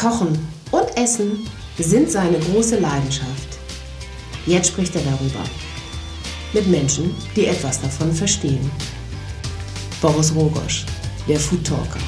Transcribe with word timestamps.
Kochen 0.00 0.48
und 0.70 0.96
Essen 0.96 1.46
sind 1.78 2.10
seine 2.10 2.38
große 2.38 2.78
Leidenschaft. 2.78 3.58
Jetzt 4.46 4.68
spricht 4.68 4.96
er 4.96 5.02
darüber. 5.02 5.44
Mit 6.54 6.68
Menschen, 6.68 7.14
die 7.36 7.44
etwas 7.44 7.82
davon 7.82 8.10
verstehen. 8.10 8.70
Boris 10.00 10.34
Rogosch, 10.34 10.86
der 11.28 11.38
Food 11.38 11.66
Talker. 11.66 12.00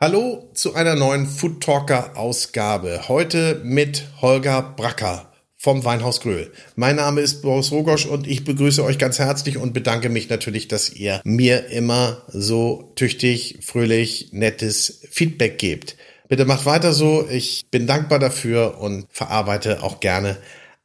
Hallo 0.00 0.48
zu 0.54 0.72
einer 0.74 0.94
neuen 0.94 1.26
Food 1.26 1.62
Talker 1.62 2.16
Ausgabe. 2.16 3.02
Heute 3.06 3.60
mit 3.64 4.06
Holger 4.22 4.62
Bracker 4.62 5.31
vom 5.62 5.84
Weinhaus 5.84 6.20
Gröhl. 6.20 6.50
Mein 6.74 6.96
Name 6.96 7.20
ist 7.20 7.40
Boris 7.40 7.70
Rogosch 7.70 8.06
und 8.06 8.26
ich 8.26 8.42
begrüße 8.42 8.82
euch 8.82 8.98
ganz 8.98 9.20
herzlich 9.20 9.58
und 9.58 9.72
bedanke 9.72 10.08
mich 10.08 10.28
natürlich, 10.28 10.66
dass 10.66 10.92
ihr 10.92 11.20
mir 11.22 11.68
immer 11.68 12.22
so 12.26 12.90
tüchtig, 12.96 13.60
fröhlich, 13.62 14.30
nettes 14.32 15.02
Feedback 15.08 15.58
gebt. 15.58 15.96
Bitte 16.28 16.46
macht 16.46 16.66
weiter 16.66 16.92
so. 16.92 17.28
Ich 17.30 17.66
bin 17.70 17.86
dankbar 17.86 18.18
dafür 18.18 18.80
und 18.80 19.06
verarbeite 19.10 19.84
auch 19.84 20.00
gerne 20.00 20.36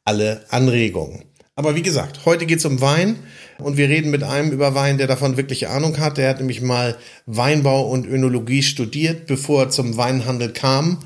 alle 0.04 0.44
Anregungen. 0.48 1.24
Aber 1.56 1.74
wie 1.74 1.82
gesagt, 1.82 2.24
heute 2.24 2.46
geht's 2.46 2.64
um 2.64 2.80
Wein 2.80 3.16
und 3.58 3.78
wir 3.78 3.88
reden 3.88 4.12
mit 4.12 4.22
einem 4.22 4.52
über 4.52 4.76
Wein, 4.76 4.96
der 4.96 5.08
davon 5.08 5.36
wirklich 5.36 5.66
Ahnung 5.66 5.98
hat. 5.98 6.18
Der 6.18 6.30
hat 6.30 6.38
nämlich 6.38 6.60
mal 6.60 6.96
Weinbau 7.26 7.88
und 7.88 8.06
Önologie 8.06 8.62
studiert, 8.62 9.26
bevor 9.26 9.64
er 9.64 9.70
zum 9.70 9.96
Weinhandel 9.96 10.52
kam. 10.52 11.00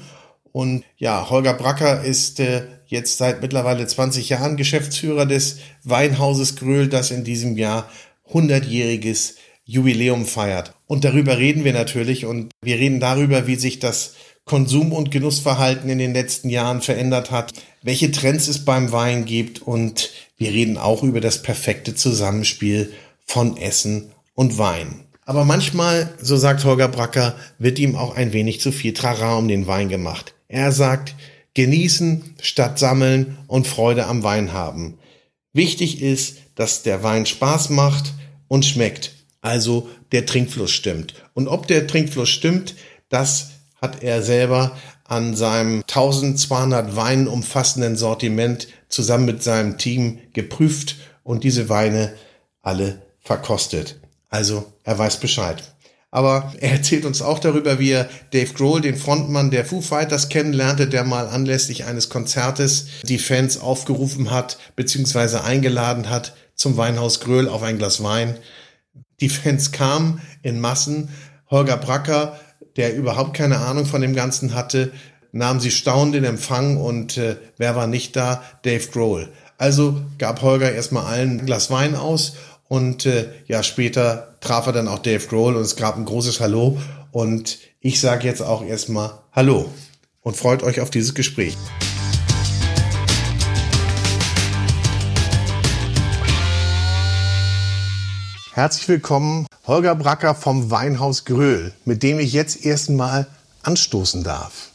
Und 0.53 0.85
ja, 0.99 1.31
Holger 1.31 1.55
Bracker 1.55 2.05
ist 2.05 2.39
äh, 2.39 2.65
jetzt 2.93 3.19
seit 3.19 3.43
mittlerweile 3.43 3.87
20 3.87 4.29
Jahren 4.29 4.57
Geschäftsführer 4.57 5.27
des 5.27 5.59
Weinhauses 5.83 6.57
Gröhl, 6.57 6.89
das 6.89 7.11
in 7.11 7.25
diesem 7.25 7.57
Jahr 7.57 7.91
100-jähriges 8.31 9.35
Jubiläum 9.65 10.27
feiert. 10.27 10.75
Und 10.87 11.05
darüber 11.05 11.39
reden 11.39 11.65
wir 11.65 11.73
natürlich 11.73 12.27
und 12.27 12.53
wir 12.63 12.77
reden 12.77 13.01
darüber, 13.01 13.47
wie 13.47 13.57
sich 13.57 13.79
das 13.79 14.15
Konsum- 14.45 14.93
und 14.93 15.11
Genussverhalten 15.11 15.89
in 15.89 15.99
den 15.99 16.13
letzten 16.13 16.51
Jahren 16.51 16.83
verändert 16.83 17.31
hat, 17.31 17.53
welche 17.83 18.11
Trends 18.11 18.49
es 18.49 18.65
beim 18.65 18.93
Wein 18.93 19.25
gibt 19.25 19.63
und 19.63 20.11
wir 20.37 20.51
reden 20.51 20.77
auch 20.77 21.03
über 21.03 21.21
das 21.21 21.43
perfekte 21.43 21.95
Zusammenspiel 21.95 22.93
von 23.25 23.57
Essen 23.57 24.11
und 24.35 24.59
Wein. 24.59 25.05
Aber 25.25 25.45
manchmal, 25.45 26.13
so 26.21 26.37
sagt 26.37 26.65
Holger 26.65 26.89
Bracker, 26.89 27.37
wird 27.59 27.79
ihm 27.79 27.97
auch 27.97 28.17
ein 28.17 28.33
wenig 28.33 28.61
zu 28.61 28.73
viel 28.73 28.93
Trara 28.93 29.37
um 29.37 29.49
den 29.49 29.67
Wein 29.69 29.89
gemacht. 29.89 30.35
Er 30.49 30.73
sagt, 30.73 31.15
genießen 31.55 32.37
statt 32.41 32.79
sammeln 32.79 33.39
und 33.47 33.67
Freude 33.67 34.07
am 34.07 34.23
Wein 34.23 34.53
haben. 34.53 34.99
Wichtig 35.53 36.01
ist, 36.01 36.39
dass 36.55 36.83
der 36.83 37.03
Wein 37.03 37.27
Spaß 37.27 37.71
macht 37.71 38.15
und 38.49 38.65
schmeckt. 38.65 39.13
Also 39.41 39.89
der 40.13 40.25
Trinkfluss 40.25 40.71
stimmt. 40.71 41.15
Und 41.35 41.49
ob 41.49 41.67
der 41.67 41.87
Trinkfluss 41.87 42.29
stimmt, 42.29 42.75
das 43.09 43.51
hat 43.81 44.03
er 44.03 44.23
selber 44.23 44.77
an 45.05 45.35
seinem 45.37 45.81
1200 45.81 46.97
Weinen 46.97 47.29
umfassenden 47.29 47.97
Sortiment 47.97 48.69
zusammen 48.89 49.27
mit 49.27 49.43
seinem 49.43 49.77
Team 49.77 50.21
geprüft 50.33 50.97
und 51.25 51.45
diese 51.45 51.69
Weine 51.69 52.15
alle 52.63 53.03
verkostet. 53.21 54.01
Also 54.29 54.73
er 54.85 54.99
weiß 54.99 55.19
Bescheid. 55.21 55.63
Aber 56.15 56.53
er 56.61 56.73
erzählt 56.73 57.07
uns 57.07 57.23
auch 57.23 57.39
darüber, 57.39 57.79
wie 57.79 57.91
er 57.91 58.09
Dave 58.33 58.53
Grohl, 58.53 58.83
den 58.83 58.97
Frontmann 58.97 59.51
der 59.51 59.65
Foo 59.65 59.81
Fighters, 59.81 60.29
kennenlernte, 60.29 60.87
der 60.87 61.05
mal 61.05 61.27
anlässlich 61.27 61.87
eines 61.87 62.11
Konzertes 62.11 62.87
die 63.05 63.19
Fans 63.19 63.59
aufgerufen 63.59 64.31
hat, 64.31 64.59
beziehungsweise 64.77 65.43
eingeladen 65.43 66.11
hat 66.11 66.37
zum 66.55 66.77
Weinhaus 66.77 67.21
Gröhl 67.21 67.49
auf 67.49 67.63
ein 67.63 67.79
Glas 67.79 68.03
Wein. 68.03 68.37
Die 69.21 69.31
Fans 69.31 69.73
kamen 69.73 70.21
in 70.43 70.61
Massen. 70.61 71.09
Holger 71.51 71.79
Bracker, 71.79 72.39
der 72.77 72.95
überhaupt 72.95 73.35
keine 73.35 73.59
Ahnung 73.59 73.87
von 73.87 74.03
dem 74.03 74.15
Ganzen 74.15 74.55
hatte, 74.55 74.93
nahm 75.33 75.61
sie 75.61 75.71
staunend 75.71 76.15
in 76.15 76.25
Empfang 76.25 76.77
und 76.77 77.17
äh, 77.17 77.37
wer 77.57 77.75
war 77.75 77.87
nicht 77.87 78.17
da? 78.17 78.43
Dave 78.63 78.87
Grohl. 78.89 79.29
Also 79.57 80.03
gab 80.19 80.43
Holger 80.43 80.73
erstmal 80.73 81.07
allen 81.07 81.41
ein 81.41 81.47
Glas 81.47 81.71
Wein 81.71 81.95
aus 81.95 82.35
und 82.73 83.05
äh, 83.05 83.29
ja, 83.49 83.63
später 83.63 84.35
traf 84.41 84.67
er 84.67 84.73
dann 84.73 84.89
auch 84.89 85.01
Dave 85.01 85.27
Grohl 85.27 85.57
und 85.57 85.63
es 85.63 85.77
gab 85.77 85.99
ein 85.99 86.07
großes 86.07 86.41
Hallo. 86.41 86.79
Und 87.11 87.59
ich 87.81 88.01
sage 88.01 88.27
jetzt 88.27 88.41
auch 88.41 88.65
erstmal 88.65 89.19
Hallo 89.31 89.71
und 90.23 90.39
freut 90.39 90.63
euch 90.63 90.81
auf 90.81 90.89
dieses 90.89 91.13
Gespräch. 91.13 91.55
Herzlich 98.55 98.89
willkommen, 98.89 99.47
Holger 99.67 99.95
Bracker 99.95 100.35
vom 100.35 100.71
Weinhaus 100.71 101.27
Gröhl, 101.27 101.75
mit 101.85 102.03
dem 102.03 102.19
ich 102.19 102.33
jetzt 102.33 102.65
erstmal 102.65 103.27
anstoßen 103.65 104.25
darf. 104.25 104.71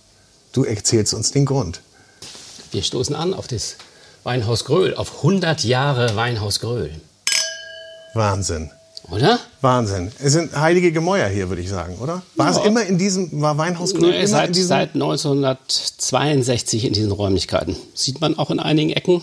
Du 0.51 0.65
erzählst 0.65 1.15
uns 1.15 1.31
den 1.31 1.47
Grund. 1.47 1.81
Wir 2.71 2.83
stoßen 2.83 3.15
an 3.15 3.33
auf 3.33 3.47
das 3.47 3.75
Weinhaus 4.23 4.65
Gröhl, 4.65 4.93
auf 4.93 5.15
100 5.17 5.63
Jahre 5.63 6.15
Weinhaus 6.15 6.59
Gröhl. 6.59 6.91
Wahnsinn. 8.17 8.71
Oder? 9.09 9.39
Wahnsinn. 9.61 10.11
Es 10.19 10.33
sind 10.33 10.59
heilige 10.59 10.91
Gemäuer 10.91 11.27
hier, 11.27 11.47
würde 11.47 11.61
ich 11.61 11.69
sagen, 11.69 11.97
oder? 12.01 12.23
War 12.35 12.51
ja. 12.51 12.59
es 12.59 12.65
immer 12.65 12.83
in 12.83 12.97
diesem, 12.97 13.41
war 13.41 13.57
Weinhaus 13.57 13.93
Grün 13.93 14.09
nee, 14.09 14.25
seit, 14.25 14.53
seit 14.55 14.95
1962 14.95 16.85
in 16.85 16.93
diesen 16.93 17.11
Räumlichkeiten. 17.11 17.77
Sieht 17.93 18.19
man 18.19 18.37
auch 18.37 18.51
in 18.51 18.59
einigen 18.59 18.89
Ecken. 18.89 19.21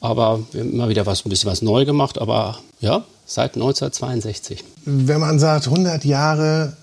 Aber 0.00 0.40
wir 0.52 0.60
haben 0.60 0.72
immer 0.72 0.88
wieder 0.88 1.06
was, 1.06 1.26
ein 1.26 1.28
bisschen 1.28 1.50
was 1.50 1.60
neu 1.60 1.84
gemacht, 1.84 2.18
aber 2.18 2.58
ja, 2.80 3.04
seit 3.26 3.54
1962. 3.54 4.64
Wenn 4.84 5.20
man 5.20 5.38
sagt 5.38 5.66
100 5.66 6.04
Jahre 6.04 6.76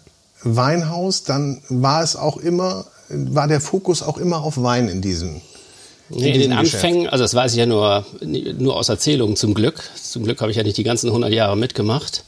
Weinhaus, 0.43 1.23
dann 1.23 1.61
war 1.69 2.03
es 2.03 2.15
auch 2.15 2.37
immer, 2.37 2.85
war 3.09 3.47
der 3.47 3.61
Fokus 3.61 4.03
auch 4.03 4.17
immer 4.17 4.43
auf 4.43 4.61
Wein 4.61 4.89
in 4.89 5.01
diesem 5.01 5.41
Nee, 6.09 6.31
in 6.31 6.39
den 6.39 6.53
Anfängen, 6.53 7.09
also 7.09 7.23
das 7.23 7.33
weiß 7.33 7.53
ich 7.53 7.59
ja 7.59 7.65
nur, 7.65 8.05
nur 8.21 8.75
aus 8.75 8.89
Erzählungen 8.89 9.35
zum 9.35 9.53
Glück. 9.53 9.81
Zum 9.95 10.23
Glück 10.23 10.41
habe 10.41 10.51
ich 10.51 10.57
ja 10.57 10.63
nicht 10.63 10.77
die 10.77 10.83
ganzen 10.83 11.07
100 11.07 11.33
Jahre 11.33 11.57
mitgemacht. 11.57 12.23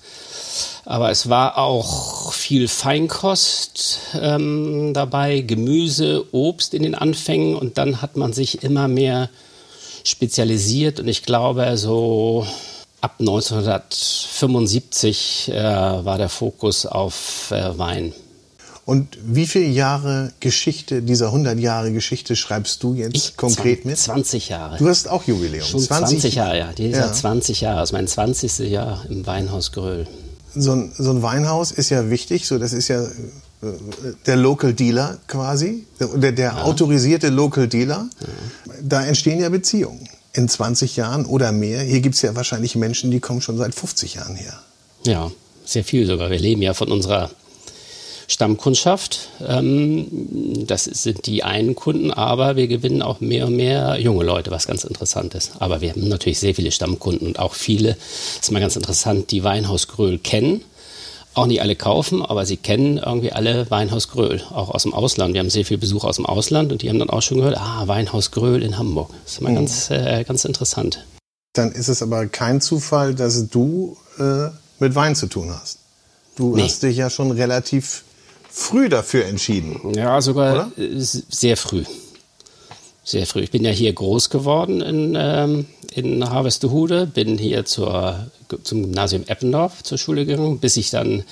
Aber 0.86 1.12
es 1.12 1.30
war 1.30 1.58
auch 1.58 2.34
viel 2.34 2.68
Feinkost 2.68 4.00
ähm, 4.20 4.94
dabei, 4.94 5.42
Gemüse, 5.42 6.26
Obst 6.32 6.74
in 6.74 6.84
den 6.84 6.96
Anfängen. 6.96 7.56
Und 7.56 7.78
dann 7.78 8.02
hat 8.02 8.18
man 8.18 8.34
sich 8.34 8.64
immer 8.64 8.88
mehr 8.88 9.30
spezialisiert. 10.04 11.00
Und 11.00 11.08
ich 11.08 11.24
glaube, 11.24 11.78
so 11.78 12.48
ab 13.02 13.16
1975 13.20 15.52
äh, 15.54 15.54
war 15.54 16.18
der 16.18 16.30
Fokus 16.30 16.86
auf 16.86 17.52
äh, 17.52 17.78
Wein. 17.78 18.14
Und 18.86 19.18
wie 19.24 19.46
viele 19.46 19.68
Jahre 19.68 20.32
Geschichte, 20.40 21.02
dieser 21.02 21.28
100 21.28 21.60
Jahre 21.60 21.92
Geschichte 21.92 22.36
schreibst 22.36 22.82
du 22.84 22.96
jetzt 22.96 23.16
ich 23.16 23.38
konkret 23.38 23.84
20, 23.84 23.86
mit? 23.86 23.98
20 23.98 24.50
Jahre. 24.50 24.78
Du 24.78 24.88
hast 24.88 25.08
auch 25.08 25.24
Jubiläum. 25.26 25.66
Schon 25.66 25.80
20, 25.80 26.20
20 26.20 26.36
Jahre, 26.36 26.58
ja. 26.58 26.74
Dieser 26.74 27.00
ja. 27.00 27.14
20 27.14 27.62
Jahre. 27.62 27.80
Das 27.82 27.90
ist 27.90 27.94
mein 27.94 28.08
20. 28.08 28.60
Jahr 28.70 29.06
im 29.10 29.26
Weinhaus 29.26 29.72
Gröll. 29.72 30.08
So 30.56 30.72
ein, 30.72 30.92
so 30.98 31.12
ein 31.12 31.22
Weinhaus 31.22 31.72
ist 31.72 31.90
ja 31.90 32.10
wichtig. 32.10 32.48
So, 32.48 32.58
das 32.58 32.74
ist 32.74 32.88
ja 32.88 33.04
äh, 33.04 33.08
der 34.26 34.38
Local 34.38 34.74
Dealer 34.74 35.20
quasi, 35.28 35.86
der, 36.00 36.32
der 36.32 36.52
ja. 36.54 36.64
autorisierte 36.64 37.30
Local 37.30 37.68
Dealer. 37.68 38.10
Ja. 38.20 38.74
Da 38.82 39.06
entstehen 39.06 39.40
ja 39.40 39.50
Beziehungen 39.50 40.08
in 40.34 40.48
20 40.48 40.96
Jahren 40.96 41.26
oder 41.26 41.52
mehr. 41.52 41.82
Hier 41.82 42.02
gibt 42.02 42.16
es 42.16 42.22
ja 42.22 42.36
wahrscheinlich 42.36 42.76
Menschen, 42.76 43.12
die 43.12 43.20
kommen 43.20 43.42
schon 43.42 43.58
seit 43.58 43.76
50 43.76 44.16
Jahren 44.16 44.36
her. 44.36 44.54
Ja, 45.06 45.32
sehr 45.66 45.84
viel 45.84 46.06
sogar. 46.06 46.30
Wir 46.30 46.40
leben 46.40 46.62
ja 46.62 46.74
von 46.74 46.92
unserer 46.92 47.30
Stammkundschaft. 48.30 49.30
Ähm, 49.46 50.08
das 50.66 50.84
sind 50.86 51.26
die 51.26 51.44
einen 51.44 51.76
Kunden, 51.76 52.12
aber 52.12 52.56
wir 52.56 52.68
gewinnen 52.68 53.02
auch 53.02 53.20
mehr 53.20 53.48
und 53.48 53.56
mehr 53.56 54.00
junge 54.00 54.24
Leute, 54.24 54.52
was 54.52 54.68
ganz 54.68 54.84
interessant 54.84 55.34
ist. 55.34 55.54
Aber 55.60 55.82
wir 55.82 55.90
haben 55.90 56.08
natürlich 56.08 56.40
sehr 56.40 56.56
viele 56.56 56.72
Stammkunden 56.72 57.28
und 57.28 57.40
auch 57.40 57.56
viele, 57.56 57.98
das 58.38 58.44
ist 58.44 58.52
mal 58.52 58.60
ganz 58.62 58.76
interessant, 58.76 59.32
die 59.32 59.44
Weinhaus 59.44 59.88
Gröhl 59.88 60.20
kennen. 60.20 60.64
Auch 61.34 61.46
nicht 61.46 61.62
alle 61.62 61.76
kaufen, 61.76 62.24
aber 62.24 62.46
sie 62.46 62.58
kennen 62.58 62.98
irgendwie 62.98 63.32
alle 63.32 63.70
Weinhaus 63.70 64.10
Gröhl, 64.10 64.42
auch 64.52 64.70
aus 64.70 64.84
dem 64.84 64.94
Ausland. 64.94 65.34
Wir 65.34 65.40
haben 65.40 65.50
sehr 65.50 65.66
viel 65.66 65.78
Besuch 65.78 66.04
aus 66.04 66.18
dem 66.18 66.26
Ausland 66.26 66.72
und 66.72 66.82
die 66.82 66.90
haben 66.90 67.00
dann 67.00 67.10
auch 67.10 67.22
schon 67.22 67.38
gehört, 67.38 67.58
ah, 67.58 67.88
Weinhaus 67.88 68.32
Gröhl 68.32 68.62
in 68.62 68.78
Hamburg. 68.78 69.10
Das 69.24 69.34
ist 69.34 69.42
mal 69.42 69.52
mhm. 69.52 69.56
ganz, 69.56 69.90
äh, 69.90 70.24
ganz 70.24 70.46
interessant. 70.46 71.06
Dann 71.54 71.72
ist 71.72 71.88
es 71.88 72.02
aber 72.02 72.28
kein 72.28 72.62
Zufall, 72.62 73.16
dass 73.16 73.48
du 73.50 73.98
äh, 74.20 74.50
mit 74.80 74.96
Wein 74.96 75.16
zu 75.16 75.28
tun 75.28 75.52
hast. 75.52 75.80
Du 76.36 76.56
nee. 76.56 76.64
hast 76.64 76.84
dich 76.84 76.98
ja 76.98 77.10
schon 77.10 77.32
relativ 77.32 78.04
früh 78.50 78.90
dafür 78.90 79.26
entschieden. 79.26 79.94
Ja, 79.96 80.22
sogar 80.22 80.54
oder? 80.54 80.72
sehr 80.78 81.58
früh. 81.58 81.84
Sehr 83.04 83.26
früh. 83.26 83.42
Ich 83.42 83.52
bin 83.52 83.66
ja 83.66 83.72
hier 83.72 83.92
groß 83.92 84.30
geworden 84.30 84.82
in, 84.82 85.18
ähm, 85.18 85.66
in 85.96 86.30
Harvestehude, 86.30 87.08
bin 87.08 87.38
hier 87.38 87.66
zur, 87.66 88.28
zum 88.64 88.84
Gymnasium 88.84 89.24
Eppendorf 89.26 89.82
zur 89.84 89.98
Schule 89.98 90.26
gegangen, 90.26 90.60
bis 90.60 90.78
ich 90.78 90.92
dann 90.92 91.24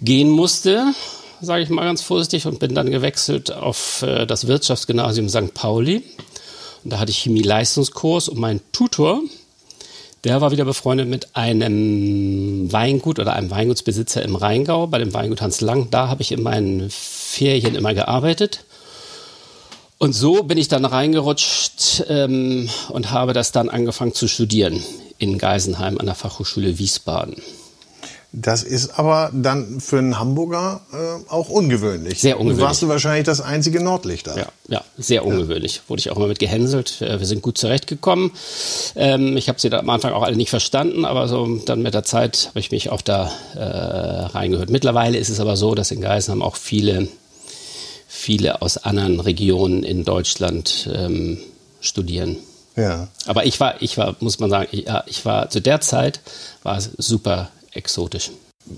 gehen 0.00 0.28
musste, 0.28 0.92
sage 1.40 1.64
ich 1.64 1.68
mal 1.68 1.84
ganz 1.84 2.02
vorsichtig, 2.02 2.46
und 2.46 2.60
bin 2.60 2.74
dann 2.74 2.90
gewechselt 2.90 3.52
auf 3.52 4.02
äh, 4.02 4.24
das 4.26 4.46
Wirtschaftsgymnasium 4.46 5.28
St. 5.28 5.52
Pauli. 5.52 6.04
Und 6.84 6.92
da 6.92 7.00
hatte 7.00 7.10
ich 7.10 7.18
Chemie-Leistungskurs 7.18 8.28
und 8.28 8.38
mein 8.38 8.60
Tutor, 8.70 9.20
Der 10.26 10.40
war 10.40 10.50
wieder 10.50 10.64
befreundet 10.64 11.08
mit 11.08 11.36
einem 11.36 12.72
Weingut 12.72 13.20
oder 13.20 13.34
einem 13.34 13.48
Weingutsbesitzer 13.48 14.22
im 14.22 14.34
Rheingau, 14.34 14.88
bei 14.88 14.98
dem 14.98 15.14
Weingut 15.14 15.40
Hans 15.40 15.60
Lang. 15.60 15.88
Da 15.92 16.08
habe 16.08 16.20
ich 16.20 16.32
in 16.32 16.42
meinen 16.42 16.90
Ferien 16.90 17.76
immer 17.76 17.94
gearbeitet. 17.94 18.64
Und 19.98 20.14
so 20.14 20.42
bin 20.42 20.58
ich 20.58 20.66
dann 20.66 20.84
reingerutscht 20.84 22.06
ähm, 22.08 22.68
und 22.88 23.12
habe 23.12 23.34
das 23.34 23.52
dann 23.52 23.68
angefangen 23.68 24.14
zu 24.14 24.26
studieren 24.26 24.82
in 25.18 25.38
Geisenheim 25.38 25.96
an 25.96 26.06
der 26.06 26.16
Fachhochschule 26.16 26.76
Wiesbaden. 26.76 27.40
Das 28.38 28.62
ist 28.62 28.98
aber 28.98 29.30
dann 29.32 29.80
für 29.80 29.96
einen 29.96 30.18
Hamburger 30.18 30.82
äh, 30.92 31.30
auch 31.30 31.48
ungewöhnlich. 31.48 32.20
Sehr 32.20 32.38
ungewöhnlich. 32.38 32.66
Warst 32.66 32.82
du 32.82 32.88
wahrscheinlich 32.88 33.24
das 33.24 33.40
einzige 33.40 33.82
Nordlicht 33.82 34.26
da? 34.26 34.36
Ja, 34.36 34.46
ja 34.68 34.84
sehr 34.98 35.24
ungewöhnlich. 35.24 35.76
Ja. 35.76 35.82
Wurde 35.88 36.00
ich 36.00 36.10
auch 36.10 36.18
immer 36.18 36.26
mit 36.26 36.38
gehänselt. 36.38 37.00
Äh, 37.00 37.18
wir 37.18 37.26
sind 37.26 37.40
gut 37.40 37.56
zurechtgekommen. 37.56 38.32
Ähm, 38.94 39.38
ich 39.38 39.48
habe 39.48 39.58
sie 39.58 39.72
am 39.72 39.88
Anfang 39.88 40.12
auch 40.12 40.22
alle 40.22 40.36
nicht 40.36 40.50
verstanden, 40.50 41.06
aber 41.06 41.28
so 41.28 41.46
dann 41.64 41.80
mit 41.80 41.94
der 41.94 42.02
Zeit 42.02 42.48
habe 42.50 42.60
ich 42.60 42.70
mich 42.70 42.90
auch 42.90 43.00
da 43.00 43.32
äh, 43.54 43.58
reingehört. 43.58 44.68
Mittlerweile 44.68 45.16
ist 45.16 45.30
es 45.30 45.40
aber 45.40 45.56
so, 45.56 45.74
dass 45.74 45.90
in 45.90 46.02
Geisenheim 46.02 46.42
auch 46.42 46.56
viele, 46.56 47.08
viele 48.06 48.60
aus 48.60 48.76
anderen 48.76 49.18
Regionen 49.18 49.82
in 49.82 50.04
Deutschland 50.04 50.90
ähm, 50.92 51.38
studieren. 51.80 52.36
Ja. 52.76 53.08
Aber 53.24 53.46
ich 53.46 53.58
war, 53.60 53.80
ich 53.80 53.96
war, 53.96 54.14
muss 54.20 54.38
man 54.40 54.50
sagen, 54.50 54.68
ich, 54.72 54.84
ja, 54.84 55.04
ich 55.06 55.24
war 55.24 55.48
zu 55.48 55.62
der 55.62 55.80
Zeit 55.80 56.20
war 56.62 56.76
es 56.76 56.90
super 56.98 57.48
exotisch. 57.76 58.30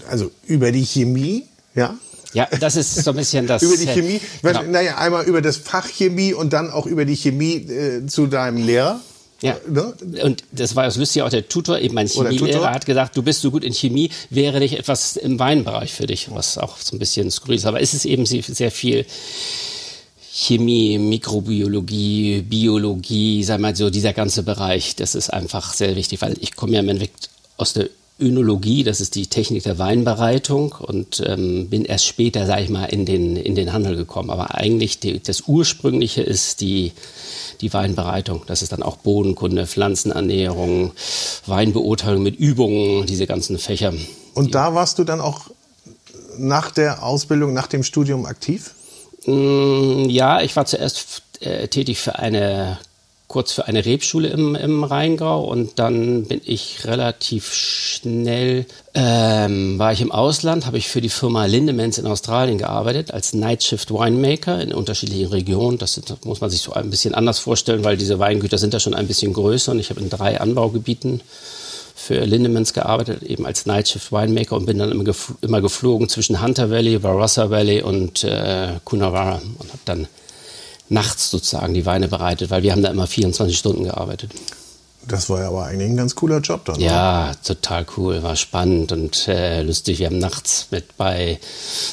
Also 0.09 0.31
über 0.47 0.73
die 0.73 0.85
Chemie, 0.85 1.45
ja? 1.75 1.97
Ja, 2.35 2.47
das 2.61 2.77
ist 2.77 2.95
so 3.05 3.11
ein 3.11 3.17
bisschen 3.17 3.47
das. 3.47 3.63
über 3.63 3.77
die 3.77 3.87
Chemie, 3.87 4.21
genau. 4.43 4.63
naja, 4.65 4.99
einmal 4.99 5.25
über 5.25 5.41
das 5.41 5.57
Fach 5.57 5.89
Chemie 5.89 6.35
und 6.35 6.53
dann 6.53 6.71
auch 6.71 6.87
über 6.87 7.05
die 7.05 7.17
Chemie 7.17 7.57
äh, 7.57 8.07
zu 8.07 8.27
deinem 8.27 8.65
Lehrer. 8.65 9.01
Ja. 9.41 9.57
Ne? 9.69 9.95
Und 10.25 10.43
das 10.51 10.75
war 10.75 10.85
das 10.85 10.97
Lustige, 10.97 11.25
auch 11.25 11.31
der 11.31 11.49
Tutor, 11.49 11.79
eben 11.79 11.95
mein 11.95 12.09
Chemielehrer, 12.09 12.73
hat 12.73 12.87
gesagt, 12.87 13.17
du 13.17 13.23
bist 13.23 13.41
so 13.41 13.51
gut 13.51 13.63
in 13.63 13.73
Chemie, 13.73 14.11
wäre 14.31 14.59
nicht 14.59 14.77
etwas 14.77 15.17
im 15.17 15.39
Weinbereich 15.39 15.93
für 15.93 16.07
dich, 16.07 16.29
was 16.33 16.59
auch 16.59 16.77
so 16.79 16.97
ein 16.97 16.99
bisschen 16.99 17.31
skurril 17.31 17.57
ist. 17.57 17.67
Aber 17.67 17.81
es 17.81 17.95
ist 17.95 18.05
eben 18.05 18.27
sehr 18.27 18.71
viel 18.73 19.07
Chemie, 20.33 20.99
Mikrobiologie, 20.99 22.43
Biologie, 22.43 23.45
sag 23.45 23.61
mal 23.61 23.75
so, 23.77 23.91
dieser 23.91 24.13
ganze 24.13 24.43
Bereich, 24.43 24.97
das 24.97 25.15
ist 25.15 25.33
einfach 25.33 25.73
sehr 25.73 25.95
wichtig, 25.95 26.21
weil 26.21 26.37
ich 26.41 26.57
komme 26.57 26.75
ja 26.75 26.81
im 26.81 26.89
Endeffekt 26.89 27.31
aus 27.57 27.73
der 27.73 27.89
Önologie, 28.21 28.83
das 28.83 29.01
ist 29.01 29.15
die 29.15 29.27
Technik 29.27 29.63
der 29.63 29.79
Weinbereitung 29.79 30.75
und 30.79 31.23
ähm, 31.25 31.69
bin 31.69 31.85
erst 31.85 32.07
später, 32.07 32.47
sage 32.47 32.63
ich 32.63 32.71
mal, 32.71 32.87
in 32.87 33.07
den, 33.07 33.37
in 33.37 33.55
den 33.55 33.73
Handel 33.73 33.97
gekommen. 33.97 34.31
Aber 34.31 34.55
eigentlich 34.55 34.99
die, 34.99 35.21
das 35.21 35.43
Ursprüngliche 35.47 36.23
ist 36.23 36.61
die, 36.61 36.93
die 37.61 37.73
Weinbereitung. 37.73 38.43
Das 38.47 38.63
ist 38.63 38.73
dann 38.73 38.83
auch 38.83 38.97
Bodenkunde, 38.97 39.67
Pflanzenernährung, 39.67 40.93
Weinbeurteilung 41.47 42.23
mit 42.23 42.37
Übungen, 42.37 43.07
diese 43.07 43.27
ganzen 43.27 43.59
Fächer. 43.59 43.93
Und 44.35 44.55
da 44.55 44.75
warst 44.75 44.99
du 44.99 45.05
dann 45.05 45.21
auch 45.21 45.51
nach 46.37 46.71
der 46.71 47.03
Ausbildung, 47.03 47.53
nach 47.53 47.67
dem 47.67 47.83
Studium 47.83 48.27
aktiv? 48.27 48.75
Mm, 49.27 50.09
ja, 50.09 50.41
ich 50.41 50.57
war 50.57 50.67
zuerst 50.67 51.23
äh, 51.41 51.69
tätig 51.69 51.99
für 51.99 52.19
eine 52.19 52.79
kurz 53.29 53.53
für 53.53 53.67
eine 53.67 53.85
Rebschule 53.85 54.29
im, 54.29 54.55
im 54.55 54.85
Rheingau 54.85 55.45
und 55.45 55.79
dann 55.79 56.25
bin 56.25 56.41
ich 56.45 56.87
relativ 56.87 57.53
schnell, 57.53 58.65
ähm, 58.95 59.79
war 59.79 59.93
ich 59.93 60.01
im 60.01 60.11
Ausland, 60.11 60.65
habe 60.65 60.79
ich 60.79 60.89
für 60.89 61.03
die 61.03 61.11
Firma 61.11 61.45
Lindemans 61.45 61.99
in 61.99 62.07
Australien 62.07 62.57
gearbeitet 62.57 63.13
als 63.13 63.35
Night 63.35 63.63
Shift 63.63 63.91
Winemaker 63.93 64.63
in 64.63 64.73
unterschiedlichen 64.73 65.29
Regionen. 65.29 65.77
Das, 65.77 66.01
das 66.05 66.25
muss 66.25 66.41
man 66.41 66.49
sich 66.49 66.63
so 66.63 66.73
ein 66.73 66.89
bisschen 66.89 67.15
anders 67.15 67.39
vorstellen, 67.39 67.85
weil 67.85 67.99
diese 67.99 68.19
Weingüter 68.19 68.57
sind 68.57 68.73
ja 68.73 68.81
schon 68.81 68.95
ein 68.95 69.07
bisschen 69.07 69.35
größer 69.35 69.73
und 69.73 69.79
ich 69.79 69.91
habe 69.91 70.01
in 70.01 70.09
drei 70.09 70.41
Anbaugebieten 70.41 71.21
für 71.95 72.25
Lindemans 72.25 72.73
gearbeitet, 72.73 73.23
eben 73.25 73.45
als 73.45 73.67
Night 73.67 73.89
Shift 73.89 74.11
Winemaker 74.11 74.57
und 74.57 74.65
bin 74.65 74.79
dann 74.79 74.91
immer, 74.91 75.05
gefl 75.05 75.35
immer 75.43 75.61
geflogen 75.61 76.09
zwischen 76.09 76.41
Hunter 76.41 76.71
Valley, 76.71 76.99
Barossa 76.99 77.51
Valley 77.51 77.83
und 77.83 78.25
äh, 78.25 78.75
Coonawarra 78.85 79.43
und 79.59 79.69
habe 79.69 79.83
dann 79.85 80.09
nachts 80.89 81.31
sozusagen 81.31 81.75
die 81.75 81.87
Weine 81.87 82.09
bereitet, 82.09 82.51
weil 82.51 82.63
wir 82.63 82.73
haben 82.73 82.83
da 82.83 82.91
immer 82.91 83.07
24 83.07 83.57
Stunden 83.57 83.85
gearbeitet. 83.85 84.33
Das 85.07 85.31
war 85.31 85.41
ja 85.41 85.49
aber 85.49 85.65
eigentlich 85.65 85.89
ein 85.91 85.97
ganz 85.97 86.15
cooler 86.15 86.41
Job 86.41 86.67
dann. 86.67 86.79
Ja, 86.81 87.31
oder? 87.31 87.43
total 87.43 87.87
cool, 87.97 88.23
war 88.23 88.37
spannend 88.37 88.93
und 88.93 89.27
äh, 89.27 89.63
lustig. 89.63 90.01
Wir 90.01 90.07
haben 90.07 90.19
nachts 90.19 90.69
mit 90.71 90.99
bei 90.99 91.39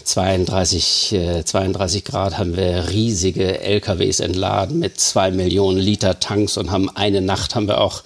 32, 0.04 1.14
äh, 1.14 1.46
32 1.46 2.04
Grad 2.04 2.38
haben 2.38 2.58
wir 2.58 2.90
riesige 2.90 3.62
LKWs 3.62 4.20
entladen 4.20 4.80
mit 4.80 5.00
zwei 5.00 5.32
Millionen 5.32 5.78
Liter 5.78 6.20
Tanks 6.20 6.58
und 6.58 6.72
haben 6.72 6.90
eine 6.90 7.22
Nacht 7.22 7.56
haben 7.56 7.68
wir 7.68 7.80
auch 7.80 8.04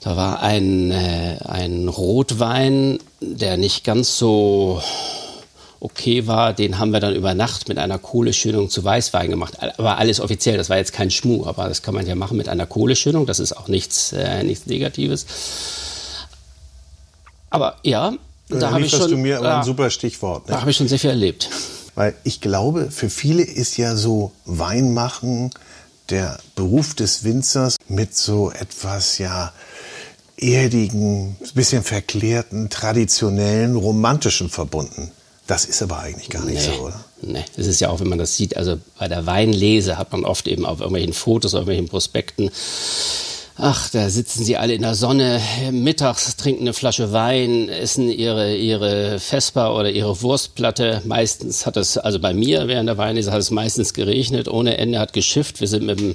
da 0.00 0.16
war 0.16 0.40
ein, 0.40 0.90
äh, 0.90 1.36
ein 1.44 1.86
Rotwein, 1.86 2.98
der 3.20 3.58
nicht 3.58 3.84
ganz 3.84 4.16
so 4.16 4.80
okay 5.80 6.26
war, 6.26 6.52
den 6.52 6.78
haben 6.78 6.92
wir 6.92 7.00
dann 7.00 7.14
über 7.14 7.34
Nacht 7.34 7.68
mit 7.68 7.78
einer 7.78 7.98
Kohleschönung 7.98 8.68
zu 8.68 8.84
Weißwein 8.84 9.30
gemacht. 9.30 9.56
Aber 9.78 9.96
alles 9.98 10.20
offiziell, 10.20 10.58
das 10.58 10.68
war 10.68 10.76
jetzt 10.76 10.92
kein 10.92 11.10
Schmuh, 11.10 11.46
aber 11.46 11.68
das 11.68 11.82
kann 11.82 11.94
man 11.94 12.06
ja 12.06 12.14
machen 12.14 12.36
mit 12.36 12.48
einer 12.48 12.66
Kohleschönung, 12.66 13.26
das 13.26 13.40
ist 13.40 13.56
auch 13.56 13.66
nichts, 13.66 14.12
äh, 14.12 14.42
nichts 14.44 14.66
Negatives. 14.66 15.26
Aber 17.48 17.78
ja, 17.82 18.12
da 18.48 18.70
habe 18.70 18.82
ich 18.82 18.90
schon... 18.90 19.10
du 19.10 19.16
mir 19.16 19.38
aber 19.38 19.58
ein 19.58 19.64
super 19.64 19.90
Stichwort. 19.90 20.46
Ne? 20.46 20.54
Da 20.54 20.60
habe 20.60 20.70
ich 20.70 20.76
schon 20.76 20.88
sehr 20.88 20.98
viel 20.98 21.10
erlebt. 21.10 21.48
Weil 21.94 22.14
ich 22.24 22.40
glaube, 22.40 22.90
für 22.90 23.10
viele 23.10 23.42
ist 23.42 23.76
ja 23.76 23.96
so 23.96 24.32
Weinmachen 24.44 25.50
der 26.10 26.38
Beruf 26.54 26.94
des 26.94 27.24
Winzers 27.24 27.76
mit 27.88 28.14
so 28.16 28.50
etwas, 28.50 29.18
ja, 29.18 29.52
erdigen, 30.36 31.36
bisschen 31.54 31.82
verklärten, 31.82 32.70
traditionellen, 32.70 33.76
romantischen 33.76 34.48
verbunden. 34.48 35.10
Das 35.50 35.64
ist 35.64 35.82
aber 35.82 35.98
eigentlich 35.98 36.30
gar 36.30 36.44
nicht 36.44 36.64
nee, 36.64 36.76
so, 36.76 36.82
oder? 36.84 37.04
Nee, 37.22 37.44
das 37.56 37.66
ist 37.66 37.80
ja 37.80 37.88
auch, 37.90 37.98
wenn 37.98 38.06
man 38.06 38.20
das 38.20 38.36
sieht, 38.36 38.56
also 38.56 38.78
bei 39.00 39.08
der 39.08 39.26
Weinlese 39.26 39.98
hat 39.98 40.12
man 40.12 40.24
oft 40.24 40.46
eben 40.46 40.64
auf 40.64 40.78
irgendwelchen 40.78 41.12
Fotos, 41.12 41.54
auf 41.54 41.62
irgendwelchen 41.62 41.88
Prospekten, 41.88 42.52
ach, 43.56 43.90
da 43.90 44.08
sitzen 44.10 44.44
sie 44.44 44.56
alle 44.56 44.74
in 44.74 44.82
der 44.82 44.94
Sonne, 44.94 45.40
mittags 45.72 46.36
trinken 46.36 46.62
eine 46.62 46.72
Flasche 46.72 47.12
Wein, 47.12 47.68
essen 47.68 48.08
ihre, 48.08 48.54
ihre 48.54 49.18
Vesper 49.18 49.74
oder 49.74 49.90
ihre 49.90 50.22
Wurstplatte. 50.22 51.02
Meistens 51.04 51.66
hat 51.66 51.76
es, 51.76 51.98
also 51.98 52.20
bei 52.20 52.32
mir 52.32 52.68
während 52.68 52.88
der 52.88 52.96
Weinlese 52.96 53.32
hat 53.32 53.40
es 53.40 53.50
meistens 53.50 53.92
geregnet, 53.92 54.46
ohne 54.46 54.78
Ende 54.78 55.00
hat 55.00 55.12
geschifft. 55.12 55.60
Wir 55.60 55.66
sind 55.66 55.84
mit 55.84 55.98
dem, 55.98 56.14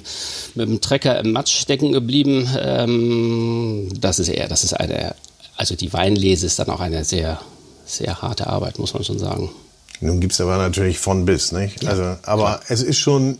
mit 0.54 0.66
dem 0.66 0.80
Trecker 0.80 1.20
im 1.20 1.32
Matsch 1.32 1.60
stecken 1.60 1.92
geblieben. 1.92 2.48
Ähm, 2.58 3.90
das 4.00 4.18
ist 4.18 4.28
eher, 4.28 4.48
das 4.48 4.64
ist 4.64 4.72
eine, 4.72 5.14
also 5.58 5.74
die 5.74 5.92
Weinlese 5.92 6.46
ist 6.46 6.58
dann 6.58 6.70
auch 6.70 6.80
eine 6.80 7.04
sehr 7.04 7.38
sehr 7.86 8.20
harte 8.20 8.48
Arbeit, 8.48 8.78
muss 8.78 8.94
man 8.94 9.04
schon 9.04 9.18
sagen. 9.18 9.50
Nun 10.00 10.20
gibt 10.20 10.34
es 10.34 10.40
aber 10.40 10.58
natürlich 10.58 10.98
von 10.98 11.24
bis, 11.24 11.52
nicht? 11.52 11.82
Ja, 11.82 11.90
also, 11.90 12.02
aber 12.22 12.44
klar. 12.44 12.60
es 12.68 12.82
ist 12.82 12.98
schon, 12.98 13.38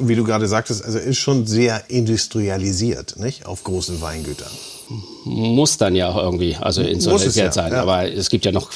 wie 0.00 0.16
du 0.16 0.24
gerade 0.24 0.48
sagtest, 0.48 0.84
also 0.84 0.98
ist 0.98 1.18
schon 1.18 1.46
sehr 1.46 1.84
industrialisiert, 1.88 3.18
nicht? 3.18 3.46
Auf 3.46 3.62
großen 3.64 4.00
Weingütern. 4.00 4.50
Muss 5.24 5.78
dann 5.78 5.96
ja 5.96 6.10
auch 6.10 6.16
irgendwie, 6.16 6.54
also 6.56 6.80
industrialisiert 6.80 7.46
ja, 7.46 7.52
sein. 7.52 7.72
Ja. 7.72 7.82
Aber 7.82 8.10
es 8.10 8.30
gibt 8.30 8.44
ja 8.44 8.52
noch 8.52 8.70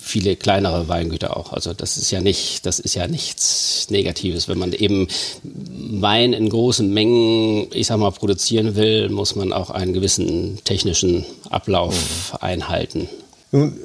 viele 0.00 0.34
kleinere 0.34 0.88
Weingüter 0.88 1.36
auch. 1.36 1.52
Also 1.52 1.72
das 1.72 1.96
ist 1.96 2.10
ja 2.10 2.20
nicht, 2.20 2.66
das 2.66 2.80
ist 2.80 2.94
ja 2.94 3.06
nichts 3.06 3.86
Negatives. 3.88 4.48
Wenn 4.48 4.58
man 4.58 4.72
eben 4.72 5.06
Wein 5.44 6.32
in 6.32 6.48
großen 6.48 6.92
Mengen, 6.92 7.68
ich 7.72 7.86
sag 7.86 7.98
mal, 7.98 8.10
produzieren 8.10 8.74
will, 8.74 9.08
muss 9.08 9.36
man 9.36 9.52
auch 9.52 9.70
einen 9.70 9.92
gewissen 9.92 10.58
technischen 10.64 11.24
Ablauf 11.48 11.94
mhm. 12.32 12.38
einhalten. 12.40 13.08
Nun 13.52 13.78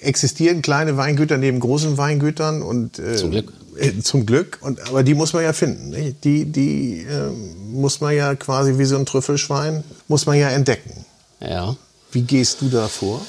existieren 0.00 0.62
kleine 0.62 0.96
Weingüter 0.96 1.38
neben 1.38 1.60
großen 1.60 1.98
Weingütern 1.98 2.62
und 2.62 2.98
äh, 2.98 3.16
zum 3.16 3.30
Glück. 3.30 3.52
Äh, 3.76 3.98
zum 4.02 4.26
Glück. 4.26 4.58
Und, 4.62 4.80
aber 4.88 5.02
die 5.02 5.14
muss 5.14 5.32
man 5.32 5.42
ja 5.42 5.52
finden. 5.52 5.90
Nicht? 5.90 6.24
Die, 6.24 6.44
die 6.44 7.02
äh, 7.02 7.30
muss 7.70 8.00
man 8.00 8.14
ja 8.14 8.34
quasi 8.34 8.78
wie 8.78 8.84
so 8.84 8.96
ein 8.96 9.06
Trüffelschwein, 9.06 9.84
muss 10.08 10.26
man 10.26 10.38
ja 10.38 10.48
entdecken. 10.48 11.04
Ja. 11.40 11.76
Wie 12.12 12.22
gehst 12.22 12.60
du 12.60 12.68
da 12.68 12.88
vor? 12.88 13.20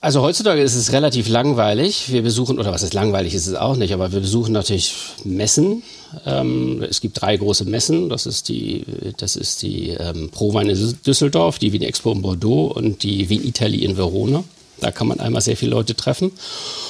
Also 0.00 0.22
heutzutage 0.22 0.62
ist 0.62 0.76
es 0.76 0.92
relativ 0.92 1.28
langweilig. 1.28 2.12
Wir 2.12 2.22
besuchen, 2.22 2.60
oder 2.60 2.70
was 2.70 2.82
ist 2.82 2.94
langweilig, 2.94 3.34
ist 3.34 3.48
es 3.48 3.54
auch 3.54 3.76
nicht, 3.76 3.92
aber 3.92 4.12
wir 4.12 4.20
besuchen 4.20 4.52
natürlich 4.52 4.94
Messen. 5.24 5.82
Ähm, 6.24 6.84
es 6.88 7.00
gibt 7.00 7.20
drei 7.20 7.36
große 7.36 7.64
Messen. 7.64 8.08
Das 8.08 8.24
ist 8.26 8.48
die, 8.48 8.84
das 9.16 9.34
ist 9.34 9.62
die 9.62 9.90
ähm, 9.90 10.30
Pro 10.30 10.54
Wein 10.54 10.68
in 10.68 10.96
Düsseldorf, 11.04 11.58
die 11.58 11.72
Wien 11.72 11.82
Expo 11.82 12.12
in 12.12 12.22
Bordeaux 12.22 12.72
und 12.72 13.02
die 13.02 13.28
Wien 13.28 13.44
Italy 13.44 13.84
in 13.84 13.96
Verona. 13.96 14.44
Da 14.80 14.90
kann 14.90 15.06
man 15.06 15.20
einmal 15.20 15.40
sehr 15.40 15.56
viele 15.56 15.70
Leute 15.70 15.94
treffen. 15.94 16.32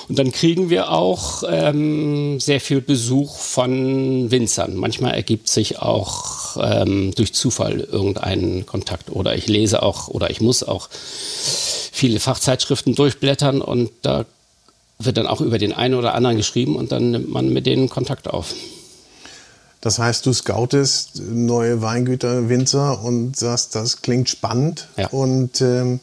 Und 0.08 0.18
dann 0.18 0.32
kriegen 0.32 0.70
wir 0.70 0.90
auch 0.90 1.42
ähm, 1.48 2.40
sehr 2.40 2.60
viel 2.60 2.80
Besuch 2.80 3.36
von 3.38 4.30
Winzern. 4.30 4.74
Manchmal 4.76 5.14
ergibt 5.14 5.48
sich 5.48 5.78
auch 5.78 6.56
ähm, 6.60 7.14
durch 7.14 7.34
Zufall 7.34 7.80
irgendein 7.80 8.66
Kontakt. 8.66 9.10
Oder 9.10 9.36
ich 9.36 9.46
lese 9.46 9.82
auch 9.82 10.08
oder 10.08 10.30
ich 10.30 10.40
muss 10.40 10.62
auch 10.62 10.88
viele 10.90 12.20
Fachzeitschriften 12.20 12.94
durchblättern 12.94 13.60
und 13.60 13.90
da 14.02 14.26
wird 14.98 15.16
dann 15.16 15.26
auch 15.26 15.40
über 15.40 15.58
den 15.58 15.72
einen 15.72 15.94
oder 15.94 16.14
anderen 16.14 16.36
geschrieben 16.36 16.76
und 16.76 16.92
dann 16.92 17.10
nimmt 17.10 17.30
man 17.30 17.52
mit 17.52 17.66
denen 17.66 17.88
Kontakt 17.88 18.28
auf. 18.28 18.54
Das 19.80 19.98
heißt, 19.98 20.26
du 20.26 20.32
scoutest 20.32 21.22
neue 21.30 21.82
Weingüter, 21.82 22.48
Winzer 22.48 23.02
und 23.02 23.36
sagst, 23.36 23.74
das 23.74 24.02
klingt 24.02 24.28
spannend. 24.28 24.88
Ja. 24.96 25.08
Und 25.08 25.60
ähm, 25.60 26.00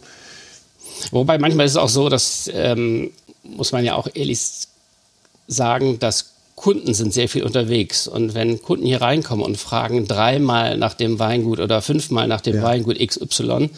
Wobei 1.12 1.38
manchmal 1.38 1.66
ist 1.66 1.74
es 1.74 1.78
auch 1.78 1.90
so, 1.90 2.10
dass 2.10 2.50
ähm, 2.54 3.12
muss 3.44 3.72
man 3.72 3.84
ja 3.84 3.96
auch 3.96 4.08
ehrlich 4.14 4.40
sagen, 5.48 6.00
dass 6.00 6.33
Kunden 6.56 6.94
sind 6.94 7.14
sehr 7.14 7.28
viel 7.28 7.44
unterwegs. 7.44 8.08
Und 8.08 8.36
wenn 8.36 8.62
Kunden 8.62 8.86
hier 8.86 9.02
reinkommen 9.02 9.44
und 9.44 9.58
fragen 9.58 10.08
dreimal 10.08 10.78
nach 10.78 10.94
dem 10.94 11.18
Weingut 11.18 11.60
oder 11.60 11.82
fünfmal 11.82 12.28
nach 12.28 12.42
dem 12.42 12.58
Ja. 12.58 12.64
Weingut 12.64 13.00
XY, 13.00 13.72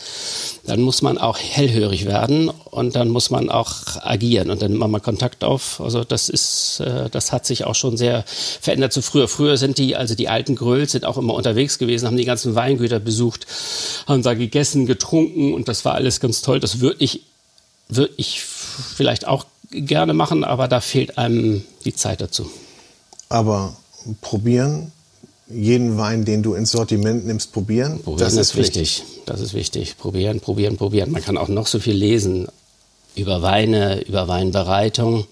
dann 0.66 0.82
muss 0.82 1.02
man 1.02 1.18
auch 1.18 1.40
hellhörig 1.40 2.06
werden 2.06 2.50
und 2.50 2.96
dann 2.96 3.10
muss 3.10 3.30
man 3.30 3.50
auch 3.50 3.72
agieren 4.02 4.50
und 4.50 4.62
dann 4.62 4.72
nimmt 4.72 4.82
man 4.82 4.92
mal 4.92 5.00
Kontakt 5.00 5.44
auf. 5.46 5.80
Also 5.80 6.04
das 6.04 6.28
ist, 6.28 6.82
äh, 6.82 7.10
das 7.10 7.32
hat 7.32 7.46
sich 7.46 7.64
auch 7.64 7.76
schon 7.76 7.96
sehr 7.96 8.26
verändert 8.28 8.92
zu 8.92 9.02
früher. 9.02 9.30
Früher 9.30 9.56
sind 9.56 9.78
die, 9.78 9.96
also 9.96 10.14
die 10.14 10.28
alten 10.28 10.56
Gröls 10.56 10.92
sind 10.92 11.06
auch 11.06 11.18
immer 11.18 11.34
unterwegs 11.34 11.78
gewesen, 11.80 12.08
haben 12.08 12.18
die 12.18 12.26
ganzen 12.26 12.56
Weingüter 12.56 13.00
besucht, 13.00 13.48
haben 14.06 14.22
da 14.22 14.34
gegessen, 14.34 14.86
getrunken 14.86 15.54
und 15.54 15.70
das 15.70 15.86
war 15.86 15.96
alles 15.96 16.20
ganz 16.20 16.42
toll. 16.42 16.60
Das 16.60 16.82
würde 16.82 16.98
ich, 17.00 17.22
würde 17.88 18.14
ich 18.18 18.42
vielleicht 18.42 19.28
auch 19.28 19.46
gerne 19.72 20.14
machen, 20.14 20.44
aber 20.44 20.68
da 20.68 20.82
fehlt 20.82 21.18
einem 21.18 21.64
die 21.86 21.96
Zeit 21.96 22.20
dazu. 22.22 22.50
Aber 23.30 23.76
probieren, 24.22 24.92
jeden 25.48 25.98
Wein, 25.98 26.26
den 26.26 26.42
du 26.42 26.54
ins 26.56 26.72
Sortiment 26.72 27.26
nimmst, 27.26 27.52
probieren. 27.52 28.02
Probieren 28.02 28.38
ist, 28.38 28.56
wichtig. 28.56 29.04
Das 29.26 29.42
ist 29.42 29.54
wichtig. 29.54 29.98
Probieren, 29.98 30.40
probieren, 30.40 30.78
probieren. 30.78 31.12
Man 31.12 31.24
kann 31.24 31.38
auch 31.38 31.48
noch 31.48 31.68
so 31.68 31.80
viel 31.80 31.94
lesen 31.96 32.48
über 33.16 33.42
Weine, 33.42 34.02
über 34.02 34.28
Weinbereitung. 34.28 35.28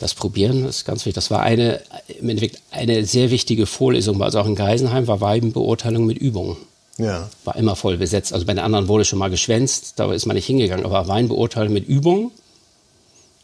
Das 0.00 0.14
Probieren 0.14 0.66
ist 0.66 0.84
ganz 0.84 1.00
wichtig. 1.00 1.14
Das 1.14 1.30
war 1.30 1.42
eine, 1.42 1.80
im 2.18 2.28
Endeffekt 2.28 2.60
eine 2.70 3.04
sehr 3.04 3.30
wichtige 3.30 3.66
Vorlesung 3.66 4.18
uns 4.26 4.34
auch 4.34 4.46
in 4.46 4.54
Geisenheim, 4.54 5.06
war 5.06 5.20
Weinbeurteilung 5.20 6.06
mit 6.06 6.18
Übungen. 6.18 6.56
Ja. 6.98 7.28
War 7.44 7.56
immer 7.56 7.76
voll 7.76 7.98
besetzt. 7.98 8.32
Also 8.32 8.46
bei 8.46 8.54
den 8.54 8.64
anderen 8.64 8.88
wurde 8.88 9.04
schon 9.04 9.18
mal 9.18 9.28
geschwänzt, 9.30 9.94
da 9.96 10.10
ist 10.12 10.26
man 10.26 10.36
nicht 10.36 10.46
hingegangen. 10.46 10.86
Aber 10.86 11.08
Weinbeurteilung 11.08 11.72
mit 11.72 11.86
Übungen, 11.86 12.30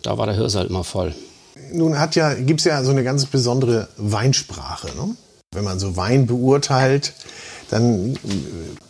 da 0.03 0.17
war 0.17 0.27
der 0.27 0.37
Hörsaal 0.37 0.67
immer 0.67 0.85
voll. 0.85 1.15
Nun 1.73 1.99
hat 1.99 2.15
ja, 2.17 2.35
gibt 2.35 2.61
es 2.61 2.65
ja 2.67 2.83
so 2.85 2.91
eine 2.91 3.05
ganz 3.05 3.27
besondere 3.27 3.89
Weinsprache. 3.97 4.89
Ne? 4.97 5.17
Wenn 5.53 5.65
man 5.65 5.79
so 5.79 5.97
Wein 5.97 6.27
beurteilt, 6.27 7.13
dann 7.71 8.17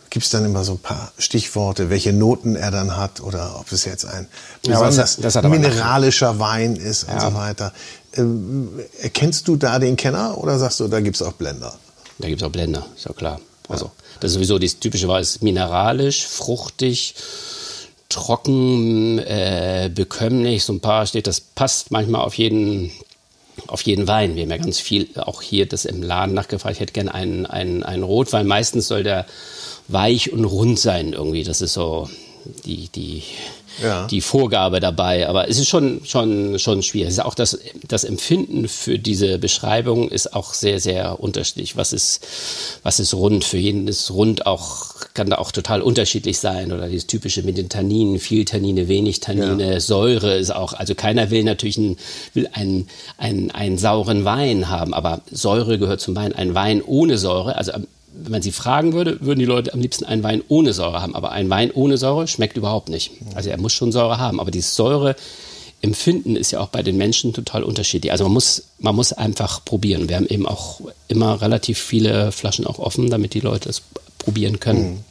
gibt 0.09 0.25
es 0.25 0.31
dann 0.31 0.45
immer 0.45 0.63
so 0.63 0.73
ein 0.73 0.79
paar 0.79 1.11
Stichworte, 1.17 1.89
welche 1.89 2.13
Noten 2.13 2.55
er 2.55 2.71
dann 2.71 2.95
hat 2.97 3.21
oder 3.21 3.59
ob 3.59 3.71
es 3.71 3.85
jetzt 3.85 4.05
ein 4.05 4.27
Ja, 4.65 4.73
das 4.73 4.79
besonders 4.81 5.17
hat- 5.17 5.23
das 5.25 5.37
aber 5.37 5.49
mineralischer 5.49 6.39
Wein 6.39 6.75
ist 6.75 7.03
und 7.05 7.13
Ja. 7.15 7.21
so 7.29 7.33
weiter. 7.35 7.73
Ähm, 8.15 8.69
erkennst 9.01 9.47
du 9.47 9.55
da 9.55 9.79
den 9.79 9.95
Kenner 9.95 10.37
oder 10.37 10.59
sagst 10.59 10.79
du, 10.79 10.87
da 10.87 10.99
gibt 10.99 11.15
es 11.15 11.21
auch 11.21 11.33
Blender? 11.33 11.73
Da 12.19 12.27
gibt 12.27 12.41
es 12.41 12.47
auch 12.47 12.51
Blender, 12.51 12.85
ist 12.95 13.05
ja 13.05 13.13
klar. 13.13 13.39
Also, 13.69 13.89
das 14.19 14.31
ist 14.31 14.35
sowieso 14.35 14.59
das 14.59 14.77
typische 14.77 15.07
Weiß, 15.07 15.29
ist 15.31 15.41
mineralisch, 15.43 16.27
fruchtig, 16.27 17.15
trocken, 18.13 19.19
äh, 19.19 19.89
bekömmlich. 19.93 20.63
So 20.63 20.73
ein 20.73 20.79
paar 20.79 21.05
steht, 21.05 21.27
das 21.27 21.41
passt 21.41 21.91
manchmal 21.91 22.21
auf 22.21 22.35
jeden, 22.35 22.91
auf 23.67 23.81
jeden 23.81 24.07
Wein. 24.07 24.35
Wir 24.35 24.43
haben 24.43 24.51
ja 24.51 24.57
ganz 24.57 24.79
viel 24.79 25.09
auch 25.17 25.41
hier 25.41 25.67
das 25.67 25.85
im 25.85 26.01
Laden 26.01 26.33
nachgefragt. 26.33 26.75
Ich 26.75 26.79
hätte 26.79 26.93
gerne 26.93 27.13
einen, 27.13 27.45
einen, 27.45 27.83
einen 27.83 28.03
Rotwein. 28.03 28.47
Meistens 28.47 28.87
soll 28.87 29.03
der 29.03 29.25
weich 29.87 30.31
und 30.31 30.45
rund 30.45 30.79
sein 30.79 31.13
irgendwie. 31.13 31.43
Das 31.43 31.61
ist 31.61 31.73
so 31.73 32.09
die, 32.65 32.89
die, 32.89 33.23
Ja. 33.81 34.07
die 34.07 34.21
Vorgabe 34.21 34.79
dabei. 34.79 35.27
Aber 35.27 35.49
es 35.49 35.57
ist 35.57 35.67
schon, 35.67 36.01
schon, 36.05 36.59
schon 36.59 36.83
schwierig. 36.83 37.21
Auch 37.21 37.35
das, 37.35 37.59
das 37.87 38.03
Empfinden 38.03 38.67
für 38.67 38.99
diese 38.99 39.39
Beschreibung 39.39 40.09
ist 40.09 40.33
auch 40.33 40.53
sehr, 40.53 40.79
sehr 40.79 41.19
unterschiedlich. 41.19 41.75
Was 41.75 41.93
ist, 41.93 42.21
was 42.83 42.99
ist 42.99 43.13
rund? 43.13 43.43
Für 43.43 43.57
jeden 43.57 43.87
ist 43.87 44.11
rund 44.11 44.45
auch, 44.45 44.93
kann 45.13 45.29
da 45.29 45.37
auch 45.37 45.51
total 45.51 45.81
unterschiedlich 45.81 46.39
sein. 46.39 46.71
Oder 46.71 46.87
dieses 46.87 47.07
typische 47.07 47.43
mit 47.43 47.57
den 47.57 47.69
Tanninen, 47.69 48.19
viel 48.19 48.45
Tannine, 48.45 48.87
wenig 48.87 49.19
Tannine, 49.19 49.81
Säure 49.81 50.35
ist 50.35 50.53
auch, 50.53 50.73
also 50.73 50.95
keiner 50.95 51.31
will 51.31 51.43
natürlich 51.43 51.77
einen, 51.77 51.97
will 52.33 52.49
einen, 52.53 52.87
einen, 53.17 53.51
einen 53.51 53.77
sauren 53.77 54.25
Wein 54.25 54.69
haben, 54.69 54.93
aber 54.93 55.21
Säure 55.31 55.77
gehört 55.77 56.01
zum 56.01 56.15
Wein. 56.15 56.33
Ein 56.33 56.55
Wein 56.55 56.81
ohne 56.81 57.17
Säure, 57.17 57.55
also 57.55 57.71
wenn 58.15 58.31
man 58.31 58.41
sie 58.41 58.51
fragen 58.51 58.93
würde, 58.93 59.19
würden 59.21 59.39
die 59.39 59.45
Leute 59.45 59.73
am 59.73 59.81
liebsten 59.81 60.05
einen 60.05 60.23
Wein 60.23 60.43
ohne 60.47 60.73
Säure 60.73 61.01
haben. 61.01 61.15
Aber 61.15 61.31
ein 61.31 61.49
Wein 61.49 61.71
ohne 61.71 61.97
Säure 61.97 62.27
schmeckt 62.27 62.57
überhaupt 62.57 62.89
nicht. 62.89 63.11
Also 63.35 63.49
er 63.49 63.59
muss 63.59 63.73
schon 63.73 63.91
Säure 63.91 64.17
haben. 64.19 64.39
Aber 64.39 64.51
dieses 64.51 64.75
Säureempfinden 64.75 66.35
ist 66.35 66.51
ja 66.51 66.59
auch 66.59 66.69
bei 66.69 66.83
den 66.83 66.97
Menschen 66.97 67.33
total 67.33 67.63
unterschiedlich. 67.63 68.11
Also 68.11 68.23
man 68.25 68.33
muss, 68.33 68.63
man 68.79 68.95
muss 68.95 69.13
einfach 69.13 69.65
probieren. 69.65 70.09
Wir 70.09 70.17
haben 70.17 70.27
eben 70.27 70.47
auch 70.47 70.81
immer 71.07 71.41
relativ 71.41 71.79
viele 71.79 72.31
Flaschen 72.31 72.67
auch 72.67 72.79
offen, 72.79 73.09
damit 73.09 73.33
die 73.33 73.39
Leute 73.41 73.69
es 73.69 73.81
probieren 74.19 74.59
können. 74.59 75.03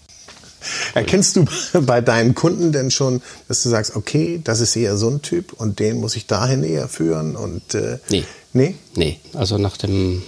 Erkennst 0.95 1.37
du 1.37 1.45
bei 1.83 2.01
deinen 2.01 2.35
Kunden 2.35 2.73
denn 2.73 2.91
schon, 2.91 3.21
dass 3.49 3.63
du 3.63 3.69
sagst, 3.69 3.97
okay, 3.97 4.41
das 4.43 4.61
ist 4.61 4.77
eher 4.77 4.97
so 4.97 5.09
ein 5.09 5.23
Typ 5.23 5.53
und 5.53 5.81
den 5.81 6.01
muss 6.01 6.17
ich 6.17 6.27
dahin 6.27 6.63
eher 6.63 6.89
führen 6.89 7.37
und 7.37 7.75
äh, 7.75 7.99
Nee. 8.11 8.25
nee? 8.53 8.77
Nee, 8.95 9.19
also 9.35 9.59
nach 9.59 9.77
dem 9.77 10.23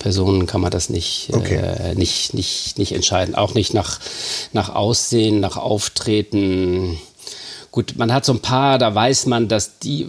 Personen 0.00 0.46
kann 0.46 0.60
man 0.60 0.72
das 0.72 0.90
nicht, 0.90 1.28
Okay. 1.32 1.54
äh, 1.58 1.94
nicht, 1.94 2.34
nicht, 2.34 2.76
nicht 2.78 2.90
entscheiden. 2.92 3.36
Auch 3.36 3.54
nicht 3.54 3.72
nach, 3.72 4.00
nach 4.52 4.74
Aussehen, 4.74 5.38
nach 5.38 5.56
Auftreten. 5.56 6.98
Gut, 7.70 7.94
man 7.96 8.12
hat 8.12 8.24
so 8.24 8.32
ein 8.32 8.40
paar, 8.40 8.78
da 8.78 8.92
weiß 8.92 9.26
man, 9.26 9.46
dass 9.46 9.78
die, 9.78 10.08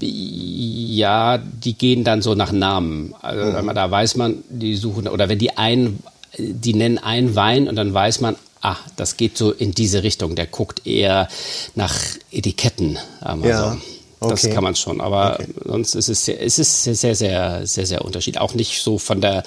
ja, 0.00 1.38
die 1.38 1.72
gehen 1.74 2.04
dann 2.04 2.22
so 2.22 2.36
nach 2.36 2.52
Namen. 2.52 3.14
Also 3.20 3.50
da 3.72 3.90
weiß 3.90 4.14
man, 4.16 4.44
die 4.48 4.76
suchen, 4.76 5.08
oder 5.08 5.28
wenn 5.28 5.38
die 5.40 5.56
einen, 5.58 6.02
die 6.38 6.74
nennen 6.74 6.98
einen 6.98 7.34
Wein 7.34 7.66
und 7.66 7.74
dann 7.74 7.92
weiß 7.92 8.20
man, 8.20 8.36
ah, 8.62 8.76
das 8.94 9.16
geht 9.16 9.36
so 9.36 9.50
in 9.50 9.72
diese 9.72 10.04
Richtung. 10.04 10.36
Der 10.36 10.46
guckt 10.46 10.86
eher 10.86 11.26
nach 11.74 11.96
Etiketten, 12.30 12.98
Ja, 13.42 13.72
so. 13.72 13.78
Das 14.20 14.44
okay. 14.44 14.52
kann 14.52 14.62
man 14.64 14.74
schon, 14.76 15.00
aber 15.00 15.40
Okay. 15.40 15.46
sonst 15.64 15.94
ist 15.94 16.08
es, 16.08 16.24
sehr, 16.26 16.42
es 16.42 16.58
ist 16.58 16.84
sehr, 16.84 16.94
sehr, 16.94 17.14
sehr, 17.14 17.66
sehr, 17.66 17.86
sehr 17.86 18.04
unterschiedlich. 18.04 18.40
Auch 18.40 18.52
nicht 18.54 18.82
so 18.82 18.98
von 18.98 19.20
der, 19.22 19.42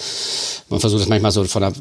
man 0.70 0.80
versucht 0.80 1.04
es 1.04 1.08
manchmal 1.08 1.32
so 1.32 1.44
von 1.44 1.62
der, 1.62 1.74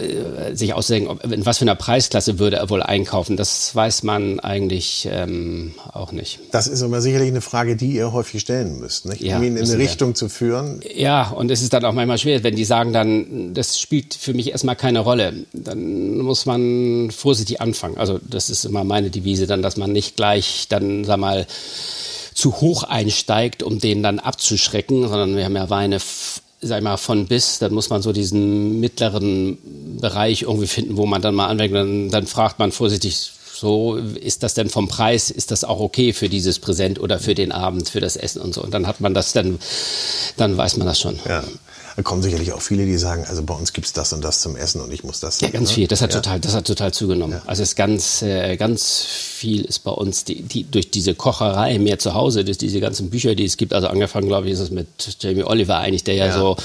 äh, 0.00 0.54
sich 0.54 0.72
auszudenken, 0.72 1.18
in 1.30 1.44
was 1.44 1.58
für 1.58 1.62
einer 1.64 1.74
Preisklasse 1.74 2.38
würde 2.38 2.56
er 2.56 2.70
wohl 2.70 2.82
einkaufen. 2.82 3.36
Das 3.36 3.74
weiß 3.74 4.02
man 4.02 4.40
eigentlich 4.40 5.06
ähm, 5.10 5.74
auch 5.92 6.12
nicht. 6.12 6.38
Das 6.50 6.66
ist 6.68 6.82
aber 6.82 7.02
sicherlich 7.02 7.28
eine 7.28 7.42
Frage, 7.42 7.76
die 7.76 7.92
ihr 7.92 8.12
häufig 8.12 8.40
stellen 8.40 8.78
müsst, 8.78 9.04
nicht? 9.06 9.20
Ja, 9.20 9.36
um 9.36 9.42
ihn 9.42 9.56
in 9.56 9.64
eine 9.64 9.72
wir. 9.72 9.78
Richtung 9.78 10.14
zu 10.14 10.28
führen. 10.30 10.80
Ja, 10.94 11.28
und 11.28 11.50
es 11.50 11.60
ist 11.60 11.72
dann 11.74 11.84
auch 11.84 11.92
manchmal 11.92 12.16
schwer, 12.18 12.42
wenn 12.44 12.56
die 12.56 12.64
sagen 12.64 12.92
dann, 12.94 13.52
das 13.52 13.78
spielt 13.78 14.14
für 14.14 14.32
mich 14.32 14.52
erstmal 14.52 14.76
keine 14.76 15.00
Rolle. 15.00 15.34
Dann 15.52 16.18
muss 16.18 16.46
man 16.46 17.10
vorsichtig 17.10 17.60
anfangen. 17.60 17.98
Also 17.98 18.18
das 18.26 18.48
ist 18.48 18.64
immer 18.64 18.84
meine 18.84 19.10
Devise 19.10 19.46
dann, 19.46 19.60
dass 19.60 19.76
man 19.76 19.92
nicht 19.92 20.16
gleich 20.16 20.66
dann, 20.70 21.04
sag 21.04 21.18
mal, 21.18 21.46
zu 22.38 22.60
hoch 22.60 22.84
einsteigt, 22.84 23.64
um 23.64 23.80
den 23.80 24.00
dann 24.04 24.20
abzuschrecken, 24.20 25.08
sondern 25.08 25.36
wir 25.36 25.44
haben 25.44 25.56
ja 25.56 25.70
Weine, 25.70 25.98
sag 26.60 26.78
ich 26.78 26.84
mal, 26.84 26.96
von 26.96 27.26
bis, 27.26 27.58
dann 27.58 27.74
muss 27.74 27.90
man 27.90 28.00
so 28.00 28.12
diesen 28.12 28.78
mittleren 28.78 29.58
Bereich 30.00 30.42
irgendwie 30.42 30.68
finden, 30.68 30.96
wo 30.96 31.04
man 31.04 31.20
dann 31.20 31.34
mal 31.34 31.48
anfängt, 31.48 31.74
dann, 31.74 32.10
dann 32.10 32.28
fragt 32.28 32.60
man 32.60 32.70
vorsichtig, 32.70 33.32
so, 33.52 33.96
ist 33.96 34.44
das 34.44 34.54
denn 34.54 34.70
vom 34.70 34.86
Preis, 34.86 35.32
ist 35.32 35.50
das 35.50 35.64
auch 35.64 35.80
okay 35.80 36.12
für 36.12 36.28
dieses 36.28 36.60
Präsent 36.60 37.00
oder 37.00 37.18
für 37.18 37.34
den 37.34 37.50
Abend, 37.50 37.88
für 37.88 37.98
das 37.98 38.14
Essen 38.14 38.40
und 38.40 38.54
so. 38.54 38.62
Und 38.62 38.72
dann 38.72 38.86
hat 38.86 39.00
man 39.00 39.14
das, 39.14 39.32
dann, 39.32 39.58
dann 40.36 40.56
weiß 40.56 40.76
man 40.76 40.86
das 40.86 41.00
schon. 41.00 41.18
Ja. 41.28 41.42
Da 41.98 42.04
kommen 42.04 42.22
sicherlich 42.22 42.52
auch 42.52 42.62
viele, 42.62 42.86
die 42.86 42.96
sagen, 42.96 43.24
also 43.28 43.42
bei 43.42 43.54
uns 43.54 43.72
gibt's 43.72 43.92
das 43.92 44.12
und 44.12 44.22
das 44.22 44.40
zum 44.40 44.54
Essen 44.54 44.80
und 44.80 44.92
ich 44.92 45.02
muss 45.02 45.18
das. 45.18 45.40
Ja, 45.40 45.48
ganz 45.48 45.70
ne? 45.70 45.74
viel. 45.74 45.88
Das 45.88 46.00
hat 46.00 46.14
ja. 46.14 46.20
total, 46.20 46.38
das 46.38 46.54
hat 46.54 46.64
total 46.64 46.94
zugenommen. 46.94 47.42
Also 47.44 47.64
es 47.64 47.70
ist 47.70 47.74
ganz, 47.74 48.22
äh, 48.22 48.56
ganz 48.56 49.02
viel 49.02 49.62
ist 49.64 49.80
bei 49.80 49.90
uns 49.90 50.22
die, 50.22 50.42
die, 50.42 50.62
durch 50.62 50.92
diese 50.92 51.16
Kocherei 51.16 51.76
mehr 51.80 51.98
zu 51.98 52.14
Hause, 52.14 52.44
durch 52.44 52.56
diese 52.56 52.78
ganzen 52.78 53.10
Bücher, 53.10 53.34
die 53.34 53.46
es 53.46 53.56
gibt. 53.56 53.72
Also 53.72 53.88
angefangen, 53.88 54.28
glaube 54.28 54.46
ich, 54.46 54.52
ist 54.52 54.60
es 54.60 54.70
mit 54.70 54.86
Jamie 55.18 55.42
Oliver 55.42 55.78
eigentlich, 55.78 56.04
der 56.04 56.14
ja, 56.14 56.26
Ja. 56.26 56.38
so 56.38 56.56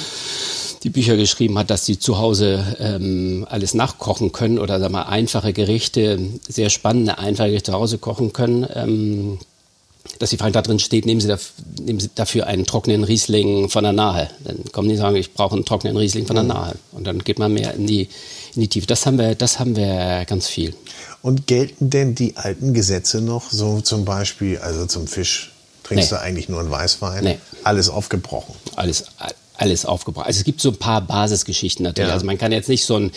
die 0.84 0.92
Bücher 0.92 1.18
geschrieben 1.18 1.58
hat, 1.58 1.72
dass 1.72 1.84
sie 1.88 1.98
zu 1.98 2.20
Hause 2.20 2.64
ähm, 2.78 3.48
alles 3.50 3.74
nachkochen 3.74 4.34
können 4.34 4.60
oder 4.60 4.80
sag 4.80 4.92
mal 4.92 5.02
einfache 5.02 5.52
Gerichte, 5.52 6.20
sehr 6.48 6.70
spannende 6.70 7.18
einfache 7.18 7.48
Gerichte 7.48 7.72
zu 7.72 7.78
Hause 7.78 7.98
kochen 7.98 8.34
können. 8.34 8.68
Ähm, 8.76 9.40
dass 10.20 10.30
die 10.30 10.38
Frage 10.38 10.52
da 10.52 10.62
drin 10.62 10.80
steht, 10.80 11.06
nehmen 11.06 11.20
Sie, 11.22 11.28
daf 11.28 11.54
nehmen 11.80 12.00
Sie 12.00 12.10
dafür 12.16 12.48
einen 12.48 12.66
trockenen 12.66 13.04
Riesling 13.04 13.70
von 13.70 13.84
der 13.84 13.94
Nahe. 13.94 14.30
Dann 14.44 14.64
kommen 14.72 14.88
die 14.88 14.96
und 14.96 15.02
sagen, 15.02 15.16
ich 15.16 15.34
brauche 15.34 15.56
einen 15.56 15.66
trockenen 15.66 15.98
Riesling 15.98 16.26
von 16.26 16.36
der 16.36 16.44
Nahe. 16.44 16.76
Und 16.92 17.06
dann 17.06 17.20
geht 17.24 17.40
man 17.40 17.54
mehr 17.54 17.74
in 17.74 17.88
die, 17.88 18.10
in 18.56 18.62
die 18.62 18.68
Tiefe. 18.68 18.88
Das 18.88 19.06
haben 19.06 19.18
wir, 19.18 19.36
das 19.36 19.60
haben 19.60 19.76
wir 19.76 20.24
ganz 20.26 20.48
viel. 20.48 20.74
Und 21.22 21.48
gelten 21.48 21.90
denn 21.90 22.16
die 22.16 22.38
alten 22.38 22.74
Gesetze 22.74 23.22
noch? 23.22 23.50
So 23.52 23.82
zum 23.82 24.06
Beispiel, 24.06 24.58
also 24.60 24.86
zum 24.86 25.08
Fisch 25.08 25.52
trinkst 25.84 26.12
Nee. 26.12 26.18
du 26.18 26.22
eigentlich 26.22 26.50
nur 26.50 26.60
einen 26.60 26.72
Weißwein? 26.72 27.24
Nee. 27.24 27.40
Alles 27.64 27.90
aufgebrochen. 27.90 28.54
Alles, 28.76 29.06
alles 29.56 29.86
aufgebracht. 29.86 30.28
Also 30.28 30.40
es 30.40 30.44
gibt 30.44 30.62
so 30.62 30.70
ein 30.70 30.78
paar 30.78 31.02
Basisgeschichten 31.02 31.84
natürlich. 31.84 32.10
Ja. 32.10 32.14
Also 32.14 32.26
man 32.26 32.38
kann 32.38 32.52
jetzt 32.52 32.70
nicht 32.70 32.86
so 32.86 32.96
einen 32.96 33.12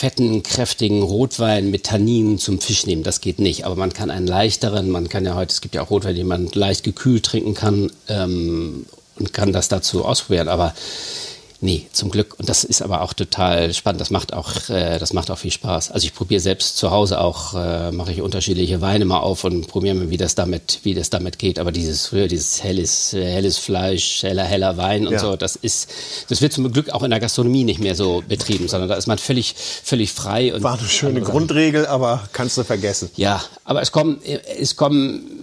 fetten, 0.00 0.42
kräftigen 0.42 1.02
Rotwein 1.02 1.70
mit 1.70 1.84
Tanninen 1.84 2.38
zum 2.38 2.58
Fisch 2.58 2.86
nehmen. 2.86 3.02
Das 3.02 3.20
geht 3.20 3.38
nicht. 3.38 3.66
Aber 3.66 3.76
man 3.76 3.92
kann 3.92 4.10
einen 4.10 4.26
leichteren, 4.26 4.88
man 4.88 5.10
kann 5.10 5.26
ja 5.26 5.34
heute, 5.34 5.52
es 5.52 5.60
gibt 5.60 5.74
ja 5.74 5.82
auch 5.82 5.90
Rotwein, 5.90 6.14
den 6.14 6.26
man 6.26 6.48
leicht 6.54 6.84
gekühlt 6.84 7.26
trinken 7.26 7.52
kann 7.52 7.92
ähm, 8.08 8.86
und 9.18 9.34
kann 9.34 9.52
das 9.52 9.68
dazu 9.68 10.06
ausprobieren. 10.06 10.48
Aber 10.48 10.74
Nee, 11.62 11.86
zum 11.92 12.10
Glück. 12.10 12.38
Und 12.38 12.48
das 12.48 12.64
ist 12.64 12.80
aber 12.80 13.02
auch 13.02 13.12
total 13.12 13.74
spannend. 13.74 14.00
Das 14.00 14.10
macht 14.10 14.32
auch, 14.32 14.70
äh, 14.70 14.98
das 14.98 15.12
macht 15.12 15.30
auch 15.30 15.36
viel 15.36 15.50
Spaß. 15.50 15.90
Also 15.90 16.06
ich 16.06 16.14
probiere 16.14 16.40
selbst 16.40 16.78
zu 16.78 16.90
Hause 16.90 17.20
auch, 17.20 17.54
äh, 17.54 17.92
mache 17.92 18.12
ich 18.12 18.22
unterschiedliche 18.22 18.80
Weine 18.80 19.04
mal 19.04 19.18
auf 19.18 19.44
und 19.44 19.66
probiere 19.66 19.94
mal, 19.94 20.08
wie 20.08 20.16
das 20.16 20.34
damit, 20.34 20.80
wie 20.84 20.94
das 20.94 21.10
damit 21.10 21.38
geht. 21.38 21.58
Aber 21.58 21.70
dieses 21.70 22.06
früher, 22.06 22.28
dieses 22.28 22.62
helles, 22.62 23.12
äh, 23.12 23.24
helles 23.24 23.58
Fleisch, 23.58 24.22
heller, 24.22 24.44
heller 24.44 24.78
Wein 24.78 25.06
und 25.06 25.12
ja. 25.12 25.18
so, 25.18 25.36
das 25.36 25.54
ist, 25.56 25.90
das 26.30 26.40
wird 26.40 26.54
zum 26.54 26.72
Glück 26.72 26.90
auch 26.90 27.02
in 27.02 27.10
der 27.10 27.20
Gastronomie 27.20 27.64
nicht 27.64 27.80
mehr 27.80 27.94
so 27.94 28.22
betrieben, 28.26 28.66
sondern 28.66 28.88
da 28.88 28.94
ist 28.94 29.06
man 29.06 29.18
völlig, 29.18 29.54
völlig 29.54 30.12
frei. 30.12 30.54
Und 30.54 30.62
War 30.62 30.78
eine 30.78 30.88
schöne 30.88 31.20
Grundregel, 31.20 31.86
aber 31.86 32.26
kannst 32.32 32.56
du 32.56 32.64
vergessen. 32.64 33.10
Ja, 33.16 33.44
aber 33.64 33.82
es 33.82 33.92
kommen, 33.92 34.22
es 34.58 34.76
kommen 34.76 35.39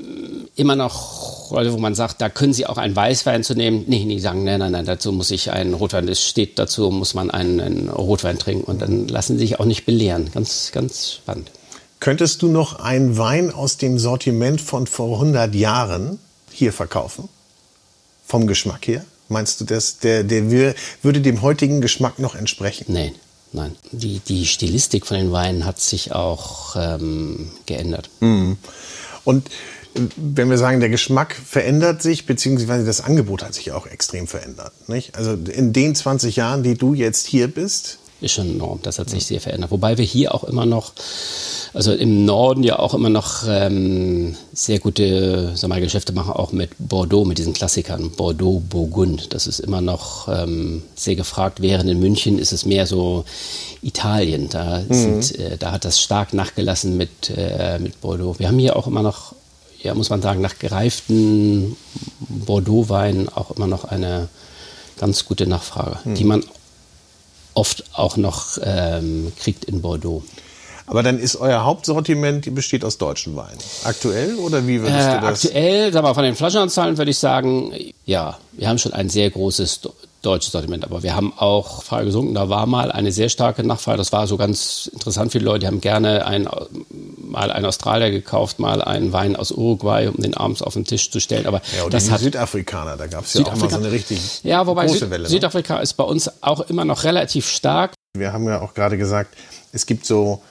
immer 0.58 0.76
noch 0.76 1.52
Rolle, 1.52 1.72
wo 1.72 1.78
man 1.78 1.96
sagt, 1.96 2.20
da 2.20 2.30
können 2.30 2.54
Sie 2.54 2.66
auch 2.66 2.78
einen 2.78 2.96
Weißwein 2.96 3.44
zu 3.44 3.56
nehmen. 3.56 3.86
Nee, 3.88 4.04
nee, 4.06 4.20
sagen, 4.20 4.44
nein, 4.44 4.60
nein, 4.60 4.72
nein, 4.72 4.86
dazu 4.86 5.12
muss 5.12 5.32
ich 5.32 5.52
einen 5.52 5.74
Rotwein, 5.74 6.08
es 6.08 6.26
steht 6.26 6.60
dazu, 6.60 6.90
muss 6.90 7.14
man 7.14 7.32
einen, 7.32 7.60
einen 7.62 7.90
Rotwein 7.90 8.38
trinken 8.38 8.66
und 8.66 8.82
dann 8.82 9.08
lassen 9.08 9.38
Sie 9.38 9.48
sich 9.48 9.60
auch 9.60 9.66
nicht 9.66 9.86
belehren. 9.86 10.30
Ganz, 10.34 10.72
ganz 10.74 11.14
spannend. 11.14 11.52
Könntest 12.00 12.42
du 12.42 12.48
noch 12.48 12.80
einen 12.80 13.18
Wein 13.18 13.52
aus 13.52 13.78
dem 13.78 13.98
Sortiment 13.98 14.62
von 14.62 14.88
vor 14.88 15.14
100 15.16 15.56
Jahren 15.56 16.20
hier 16.52 16.74
verkaufen? 16.74 17.30
Vom 18.26 18.46
Geschmack 18.46 18.88
her? 18.88 19.06
Meinst 19.30 19.60
du, 19.62 19.66
dass 19.66 20.00
der, 20.00 20.24
der 20.24 20.50
würde 21.02 21.22
dem 21.22 21.42
heutigen 21.42 21.82
Geschmack 21.82 22.20
noch 22.20 22.36
entsprechen? 22.36 22.86
Nein, 22.90 23.14
nein. 23.52 23.76
Die, 23.92 24.20
die 24.20 24.46
Stilistik 24.46 25.06
von 25.06 25.18
den 25.18 25.32
Weinen 25.32 25.66
hat 25.66 25.80
sich 25.80 26.14
auch 26.14 26.76
ähm, 26.76 27.52
geändert. 27.66 28.10
Mhm. 28.20 28.58
Und 29.26 29.50
wenn 30.16 30.50
wir 30.50 30.58
sagen, 30.58 30.80
der 30.80 30.90
Geschmack 30.90 31.36
verändert 31.36 32.02
sich, 32.02 32.26
beziehungsweise 32.26 32.86
das 32.86 33.02
Angebot 33.02 33.44
hat 33.44 33.54
sich 33.54 33.72
auch 33.72 33.88
extrem 33.88 34.28
verändert. 34.28 34.74
Nicht? 34.88 35.16
Also 35.16 35.34
in 35.34 35.74
den 35.74 35.96
20 35.96 36.36
Jahren, 36.36 36.64
die 36.64 36.76
du 36.76 36.94
jetzt 36.94 37.28
hier 37.28 37.48
bist. 37.48 38.00
Ist 38.20 38.34
schon 38.34 38.50
enorm, 38.50 38.80
das 38.82 38.98
hat 38.98 39.12
sich 39.12 39.28
sehr 39.28 39.40
verändert. 39.40 39.70
Wobei 39.70 40.00
wir 40.00 40.06
hier 40.06 40.34
auch 40.34 40.44
immer 40.44 40.66
noch, 40.66 40.94
also 41.76 41.94
im 41.94 42.26
Norden 42.26 42.64
ja 42.64 42.80
auch 42.80 42.96
immer 42.96 43.12
noch 43.12 43.44
ähm, 43.48 44.36
sehr 44.54 44.80
gute 44.80 45.52
sag 45.54 45.70
mal, 45.70 45.80
Geschäfte 45.80 46.14
machen, 46.14 46.34
auch 46.34 46.52
mit 46.52 46.72
Bordeaux, 46.80 47.26
mit 47.26 47.38
diesen 47.38 47.54
Klassikern. 47.54 48.10
Bordeaux, 48.10 48.60
Burgund, 48.68 49.36
das 49.36 49.46
ist 49.46 49.60
immer 49.60 49.82
noch 49.82 50.28
ähm, 50.30 50.82
sehr 50.96 51.16
gefragt. 51.16 51.62
Während 51.62 51.92
in 51.92 52.00
München 52.00 52.40
ist 52.40 52.54
es 52.54 52.66
mehr 52.66 52.88
so 52.88 53.24
Italien. 53.84 54.50
Da, 54.50 54.80
mhm. 54.90 55.22
sind, 55.22 55.40
äh, 55.40 55.58
da 55.58 55.72
hat 55.72 55.86
das 55.86 56.02
stark 56.02 56.34
nachgelassen 56.34 56.98
mit, 56.98 57.30
äh, 57.30 57.78
mit 57.78 58.02
Bordeaux. 58.02 58.40
Wir 58.40 58.48
haben 58.48 58.58
hier 58.58 58.76
auch 58.76 58.88
immer 58.88 59.04
noch 59.04 59.36
ja, 59.82 59.94
muss 59.94 60.10
man 60.10 60.22
sagen, 60.22 60.42
nach 60.42 60.60
gereiften 60.60 61.76
Bordeaux-Weinen 62.20 63.30
auch 63.30 63.52
immer 63.52 63.68
noch 63.68 63.86
eine 63.86 64.30
ganz 64.98 65.26
gute 65.26 65.48
Nachfrage, 65.48 66.04
hm. 66.04 66.16
die 66.16 66.24
man 66.24 66.44
oft 67.54 67.84
auch 67.94 68.18
noch 68.18 68.58
ähm, 68.62 69.32
kriegt 69.40 69.66
in 69.66 69.82
Bordeaux. 69.82 70.24
Aber 70.88 71.04
dann 71.04 71.20
ist 71.20 71.36
euer 71.36 71.66
Hauptsortiment, 71.66 72.46
die 72.46 72.50
besteht 72.50 72.86
aus 72.86 72.98
deutschen 72.98 73.36
Weinen. 73.36 73.58
Aktuell 73.84 74.36
oder 74.36 74.66
wie 74.66 74.82
würdest 74.82 75.08
äh, 75.08 75.16
du 75.16 75.22
das? 75.22 75.46
Aktuell, 75.46 75.92
sag 75.92 76.04
mal, 76.04 76.14
von 76.14 76.24
den 76.24 76.36
Flaschenanzahlen 76.36 76.98
würde 76.98 77.12
ich 77.12 77.18
sagen, 77.18 77.74
ja, 78.06 78.38
wir 78.54 78.70
haben 78.70 78.78
schon 78.78 78.94
ein 78.94 79.10
sehr 79.10 79.30
großes 79.30 79.82
deutsches 80.28 80.52
Sortiment. 80.52 80.84
Aber 80.84 81.04
wir 81.04 81.16
haben 81.16 81.34
auch 81.38 81.84
Frage 81.84 82.06
gesunken, 82.06 82.34
da 82.34 82.50
war 82.50 82.66
mal 82.66 82.92
eine 82.92 83.12
sehr 83.12 83.30
starke 83.30 83.64
Nachfrage. 83.64 83.98
Das 83.98 84.12
war 84.12 84.28
so 84.28 84.38
ganz 84.38 84.90
interessant 84.94 85.34
die 85.34 85.40
Leute. 85.40 85.68
Haben 85.68 85.82
gerne 85.82 86.26
ein, 86.26 86.48
mal 87.18 87.52
einen 87.52 87.66
Australier 87.66 88.12
gekauft, 88.12 88.60
mal 88.60 88.82
einen 88.82 89.14
Wein 89.14 89.36
aus 89.36 89.52
Uruguay, 89.52 90.08
um 90.08 90.22
den 90.22 90.36
abends 90.36 90.62
auf 90.62 90.74
den 90.74 90.86
Tisch 90.86 91.10
zu 91.10 91.20
stellen. 91.20 91.48
Aber 91.48 91.62
ja, 91.78 91.88
das 91.90 92.12
hat 92.12 92.20
Südafrikaner, 92.20 92.98
da 92.98 93.08
gab 93.08 93.24
es 93.24 93.34
ja 93.34 93.46
auch 93.46 93.56
mal 93.56 93.70
so 93.70 93.78
eine 93.78 93.92
richtig 93.92 94.44
ja, 94.44 94.68
wobei 94.68 94.86
große 94.86 95.10
Welle. 95.10 95.24
Ne? 95.24 95.30
Südafrika 95.30 95.80
ist 95.80 95.94
bei 95.94 96.04
uns 96.04 96.30
auch 96.44 96.62
immer 96.62 96.86
noch 96.86 97.04
relativ 97.04 97.50
stark. 97.50 97.94
Wir 98.14 98.34
haben 98.34 98.46
ja 98.46 98.62
auch 98.62 98.74
gerade 98.74 98.98
gesagt, 98.98 99.36
es 99.72 99.86
gibt 99.86 100.06
so 100.06 100.42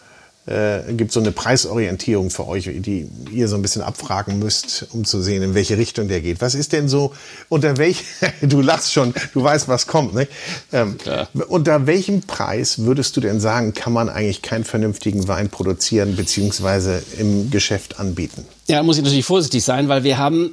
äh, 0.47 0.93
gibt 0.93 1.13
so 1.13 1.21
eine 1.21 1.33
Preisorientierung 1.33 2.31
für 2.31 2.47
euch, 2.47 2.65
die 2.65 3.09
ihr 3.33 3.49
so 3.49 3.57
ein 3.57 3.63
bisschen 3.63 3.83
abfragen 3.83 4.39
müsst, 4.39 4.87
um 4.93 5.05
zu 5.05 5.21
sehen, 5.21 5.43
in 5.43 5.55
welche 5.55 5.77
Richtung 5.77 6.09
der 6.09 6.21
geht. 6.21 6.41
Was 6.41 6.55
ist 6.55 6.73
denn 6.73 6.89
so, 6.89 7.13
unter 7.49 7.77
welch, 7.79 8.05
du 8.43 8.61
lachst 8.61 8.93
schon, 8.93 9.13
du 9.35 9.43
weißt, 9.43 9.69
was 9.69 9.87
kommt, 9.87 10.15
ne? 10.15 10.29
Ähm, 10.73 10.97
ja. 11.05 11.29
Unter 11.49 11.87
welchem 11.87 12.23
Preis 12.23 12.79
würdest 12.81 13.17
du 13.17 13.21
denn 13.21 13.41
sagen, 13.41 13.75
kann 13.75 13.93
man 13.93 14.09
eigentlich 14.09 14.43
keinen 14.43 14.65
vernünftigen 14.65 15.27
Wein 15.29 15.49
produzieren 15.49 16.17
beziehungsweise 16.17 17.03
im 17.19 17.51
Geschäft 17.51 17.99
anbieten? 17.99 18.47
Ja, 18.69 18.83
muss 18.83 18.99
ich 18.99 19.03
natürlich 19.03 19.27
vorsichtig 19.27 19.65
sein, 19.65 19.89
weil 19.89 20.05
wir 20.05 20.19
haben 20.19 20.53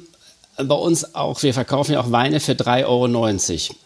bei 0.56 0.74
uns 0.74 1.14
auch, 1.14 1.42
wir 1.42 1.54
verkaufen 1.54 1.92
ja 1.92 2.00
auch 2.00 2.10
Weine 2.10 2.40
für 2.40 2.52
3,90 2.52 2.84
Euro 3.70 3.76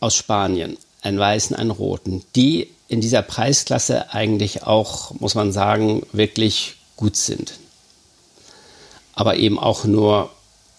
aus 0.00 0.14
Spanien. 0.14 0.76
Einen 1.02 1.18
weißen, 1.18 1.54
einen 1.54 1.70
roten. 1.70 2.24
Die 2.34 2.68
in 2.88 3.00
dieser 3.00 3.22
Preisklasse 3.22 4.12
eigentlich 4.12 4.62
auch, 4.62 5.12
muss 5.18 5.34
man 5.34 5.52
sagen, 5.52 6.02
wirklich 6.12 6.76
gut 6.96 7.16
sind. 7.16 7.54
Aber 9.14 9.36
eben 9.36 9.58
auch 9.58 9.84
nur 9.84 10.30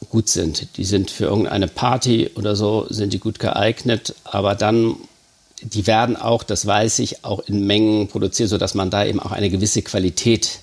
gut 0.09 0.29
sind. 0.29 0.77
Die 0.77 0.85
sind 0.85 1.11
für 1.11 1.25
irgendeine 1.25 1.67
Party 1.67 2.29
oder 2.35 2.55
so, 2.55 2.85
sind 2.89 3.13
die 3.13 3.19
gut 3.19 3.39
geeignet, 3.39 4.15
aber 4.23 4.55
dann, 4.55 4.95
die 5.61 5.87
werden 5.87 6.15
auch, 6.15 6.43
das 6.43 6.65
weiß 6.65 6.99
ich, 6.99 7.25
auch 7.25 7.39
in 7.39 7.65
Mengen 7.65 8.07
produziert, 8.07 8.49
sodass 8.49 8.75
man 8.75 8.89
da 8.89 9.05
eben 9.05 9.19
auch 9.19 9.31
eine 9.31 9.49
gewisse 9.49 9.81
Qualität 9.81 10.59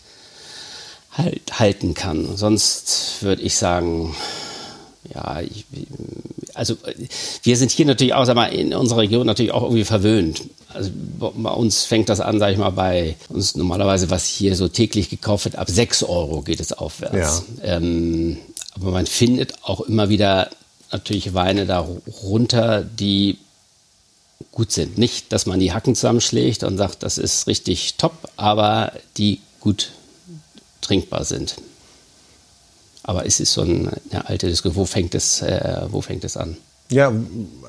halt, 1.12 1.58
halten 1.58 1.94
kann. 1.94 2.36
Sonst 2.36 3.22
würde 3.22 3.42
ich 3.42 3.56
sagen, 3.56 4.14
ja, 5.12 5.40
ich, 5.40 5.66
also 6.54 6.76
wir 7.42 7.56
sind 7.56 7.70
hier 7.70 7.86
natürlich 7.86 8.14
auch, 8.14 8.24
sag 8.24 8.34
mal, 8.34 8.46
in 8.46 8.72
unserer 8.74 9.00
Region 9.00 9.26
natürlich 9.26 9.52
auch 9.52 9.62
irgendwie 9.62 9.84
verwöhnt. 9.84 10.42
Also 10.68 10.90
bei 11.18 11.50
uns 11.50 11.84
fängt 11.84 12.08
das 12.08 12.20
an, 12.20 12.38
sag 12.38 12.52
ich 12.52 12.58
mal, 12.58 12.70
bei 12.70 13.16
uns 13.28 13.54
normalerweise, 13.54 14.10
was 14.10 14.26
hier 14.26 14.56
so 14.56 14.68
täglich 14.68 15.10
gekauft 15.10 15.44
wird, 15.44 15.56
ab 15.56 15.70
6 15.70 16.04
Euro 16.04 16.42
geht 16.42 16.60
es 16.60 16.72
aufwärts. 16.72 17.44
Ja. 17.58 17.76
Ähm, 17.76 18.38
aber 18.74 18.90
man 18.90 19.06
findet 19.06 19.54
auch 19.62 19.82
immer 19.82 20.08
wieder 20.08 20.50
natürlich 20.90 21.34
Weine 21.34 21.66
darunter, 21.66 22.82
die 22.82 23.38
gut 24.52 24.72
sind. 24.72 24.98
Nicht, 24.98 25.32
dass 25.32 25.46
man 25.46 25.60
die 25.60 25.72
Hacken 25.72 25.94
zusammenschlägt 25.94 26.62
und 26.62 26.76
sagt, 26.76 27.02
das 27.02 27.18
ist 27.18 27.46
richtig 27.46 27.94
top, 27.94 28.12
aber 28.36 28.92
die 29.16 29.40
gut 29.60 29.90
trinkbar 30.80 31.24
sind. 31.24 31.56
Aber 33.04 33.26
es 33.26 33.38
ist 33.38 33.52
so 33.52 33.60
ein, 33.60 33.90
eine 34.10 34.28
alte 34.28 34.48
Diskussion, 34.48 34.76
wo 34.76 34.84
fängt 34.86 35.14
es, 35.14 35.42
äh, 35.42 35.82
wo 35.90 36.00
fängt 36.00 36.24
es 36.24 36.36
an? 36.36 36.56
Ja, 36.90 37.12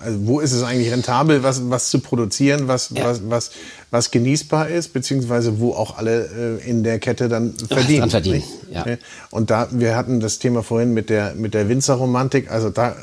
also 0.02 0.28
wo 0.28 0.40
ist 0.40 0.52
es 0.52 0.64
eigentlich 0.64 0.92
rentabel, 0.92 1.42
was, 1.42 1.70
was 1.70 1.90
zu 1.90 2.00
produzieren, 2.00 2.68
was, 2.68 2.90
ja. 2.94 3.06
was, 3.06 3.22
was, 3.30 3.52
was 3.90 4.12
genießbar 4.12 4.70
ist, 4.70 4.94
beziehungsweise 4.94 5.60
wo 5.60 5.74
auch 5.74 5.98
alle 5.98 6.60
äh, 6.62 6.70
in 6.70 6.84
der 6.84 7.00
Kette 7.00 7.30
dann 7.30 7.54
verdienen. 7.54 8.02
Dann 8.02 8.10
verdienen 8.10 8.44
ja. 8.72 8.86
Und 9.32 9.52
da, 9.52 9.68
wir 9.72 9.96
hatten 9.96 10.20
das 10.20 10.40
Thema 10.40 10.64
vorhin 10.64 10.94
mit 10.94 11.10
der, 11.10 11.34
mit 11.36 11.54
der 11.54 11.70
Winzerromantik, 11.70 12.52
also 12.52 12.70
da 12.70 12.96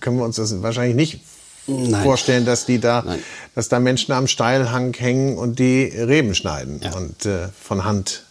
können 0.00 0.18
wir 0.18 0.24
uns 0.24 0.36
das 0.36 0.62
wahrscheinlich 0.62 0.96
nicht 0.96 1.20
Nein. 1.66 2.02
vorstellen, 2.02 2.44
dass 2.44 2.66
die 2.66 2.78
da, 2.78 3.02
Nein. 3.04 3.18
dass 3.54 3.68
da 3.68 3.80
Menschen 3.80 4.12
am 4.12 4.26
Steilhang 4.26 4.94
hängen 4.94 5.38
und 5.38 5.58
die 5.58 5.84
Reben 5.84 6.34
schneiden 6.34 6.80
ja. 6.82 6.94
und 6.94 7.24
äh, 7.24 7.48
von 7.58 7.84
Hand 7.84 8.24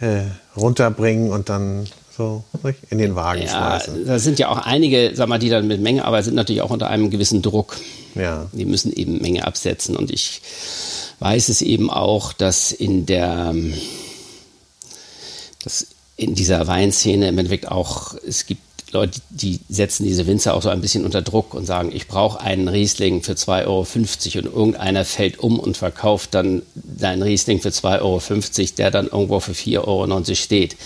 äh, 0.00 0.22
runterbringen 0.56 1.30
und 1.30 1.48
dann 1.48 1.86
so 2.20 2.44
in 2.90 2.98
den 2.98 3.14
Wagen 3.14 3.42
ja, 3.42 3.48
schmeißen. 3.48 4.06
Da 4.06 4.18
sind 4.18 4.38
ja 4.38 4.48
auch 4.50 4.58
einige, 4.58 5.12
sag 5.14 5.28
mal, 5.28 5.38
die 5.38 5.48
dann 5.48 5.66
mit 5.66 5.80
Menge 5.80 6.04
aber 6.04 6.22
sind 6.22 6.34
natürlich 6.34 6.60
auch 6.60 6.70
unter 6.70 6.88
einem 6.88 7.08
gewissen 7.08 7.40
Druck. 7.40 7.78
Ja. 8.14 8.46
Die 8.52 8.66
müssen 8.66 8.92
eben 8.92 9.22
Menge 9.22 9.46
absetzen. 9.46 9.96
Und 9.96 10.10
ich 10.10 10.42
weiß 11.20 11.48
es 11.48 11.62
eben 11.62 11.88
auch, 11.88 12.32
dass 12.34 12.72
in 12.72 13.06
der 13.06 13.54
dass 15.64 15.86
in 16.16 16.34
dieser 16.34 16.66
Weinszene 16.66 17.28
im 17.28 17.38
Endeffekt 17.38 17.68
auch, 17.68 18.14
es 18.26 18.44
gibt 18.46 18.62
Leute, 18.92 19.20
die 19.30 19.60
setzen 19.68 20.04
diese 20.04 20.26
Winzer 20.26 20.54
auch 20.54 20.62
so 20.62 20.68
ein 20.68 20.80
bisschen 20.80 21.04
unter 21.04 21.22
Druck 21.22 21.54
und 21.54 21.64
sagen, 21.64 21.92
ich 21.94 22.08
brauche 22.08 22.40
einen 22.40 22.68
Riesling 22.68 23.22
für 23.22 23.32
2,50 23.32 23.66
Euro 23.66 23.78
und 24.48 24.54
irgendeiner 24.54 25.04
fällt 25.04 25.38
um 25.38 25.58
und 25.58 25.76
verkauft 25.76 26.34
dann 26.34 26.62
seinen 27.00 27.22
Riesling 27.22 27.60
für 27.60 27.70
2,50 27.70 28.00
Euro, 28.00 28.70
der 28.78 28.90
dann 28.90 29.06
irgendwo 29.06 29.40
für 29.40 29.52
4,90 29.52 29.78
Euro 29.86 30.34
steht. 30.34 30.76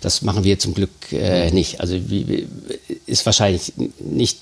Das 0.00 0.22
machen 0.22 0.44
wir 0.44 0.58
zum 0.58 0.74
Glück 0.74 0.90
äh, 1.12 1.50
nicht. 1.50 1.80
Also 1.80 1.96
wie, 2.10 2.46
ist 3.06 3.26
wahrscheinlich 3.26 3.72
nicht 3.98 4.38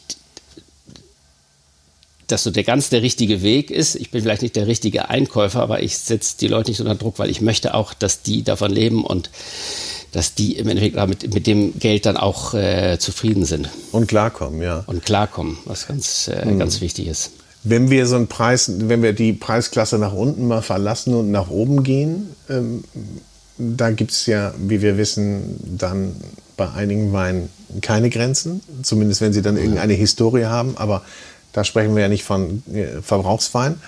dass 2.32 2.44
so 2.44 2.50
der 2.50 2.64
ganz 2.64 2.88
der 2.88 3.02
richtige 3.02 3.42
Weg 3.42 3.70
ist. 3.70 3.94
Ich 3.94 4.10
bin 4.10 4.22
vielleicht 4.22 4.40
nicht 4.40 4.56
der 4.56 4.66
richtige 4.66 5.10
Einkäufer, 5.10 5.60
aber 5.60 5.82
ich 5.82 5.98
setze 5.98 6.38
die 6.40 6.48
Leute 6.48 6.70
nicht 6.70 6.80
unter 6.80 6.94
Druck, 6.94 7.18
weil 7.18 7.28
ich 7.28 7.42
möchte 7.42 7.74
auch, 7.74 7.92
dass 7.92 8.22
die 8.22 8.42
davon 8.42 8.72
leben 8.72 9.04
und 9.04 9.28
dass 10.12 10.34
die 10.34 10.56
im 10.56 10.68
Endeffekt 10.68 10.96
mit, 11.08 11.34
mit 11.34 11.46
dem 11.46 11.78
Geld 11.78 12.06
dann 12.06 12.16
auch 12.16 12.54
äh, 12.54 12.98
zufrieden 12.98 13.44
sind. 13.44 13.68
Und 13.92 14.06
klarkommen, 14.06 14.62
ja. 14.62 14.84
Und 14.86 15.04
klarkommen, 15.04 15.58
was 15.64 15.86
ganz, 15.86 16.28
äh, 16.28 16.44
mhm. 16.44 16.58
ganz 16.58 16.80
wichtig 16.80 17.06
ist. 17.06 17.32
Wenn 17.64 17.90
wir 17.90 18.06
so 18.06 18.16
einen 18.16 18.26
Preis, 18.26 18.70
wenn 18.76 19.02
wir 19.02 19.12
die 19.12 19.32
Preisklasse 19.32 19.98
nach 19.98 20.12
unten 20.12 20.48
mal 20.48 20.62
verlassen 20.62 21.14
und 21.14 21.30
nach 21.30 21.48
oben 21.48 21.82
gehen, 21.84 22.34
ähm, 22.48 22.84
da 23.58 23.90
gibt 23.90 24.10
es 24.10 24.26
ja, 24.26 24.52
wie 24.58 24.82
wir 24.82 24.96
wissen, 24.96 25.60
dann 25.78 26.16
bei 26.56 26.70
einigen 26.70 27.12
Weinen 27.12 27.50
keine 27.80 28.10
Grenzen, 28.10 28.60
zumindest 28.82 29.20
wenn 29.20 29.32
sie 29.32 29.42
dann 29.42 29.56
irgendeine 29.56 29.94
Historie 29.94 30.46
haben. 30.46 30.76
Aber 30.76 31.02
Da 31.52 31.64
sprechen 31.64 31.94
wir 31.94 32.02
ja 32.02 32.08
nicht 32.08 32.24
von 32.24 32.62
äh, 32.72 33.02
Verbrauchswein 33.02 33.80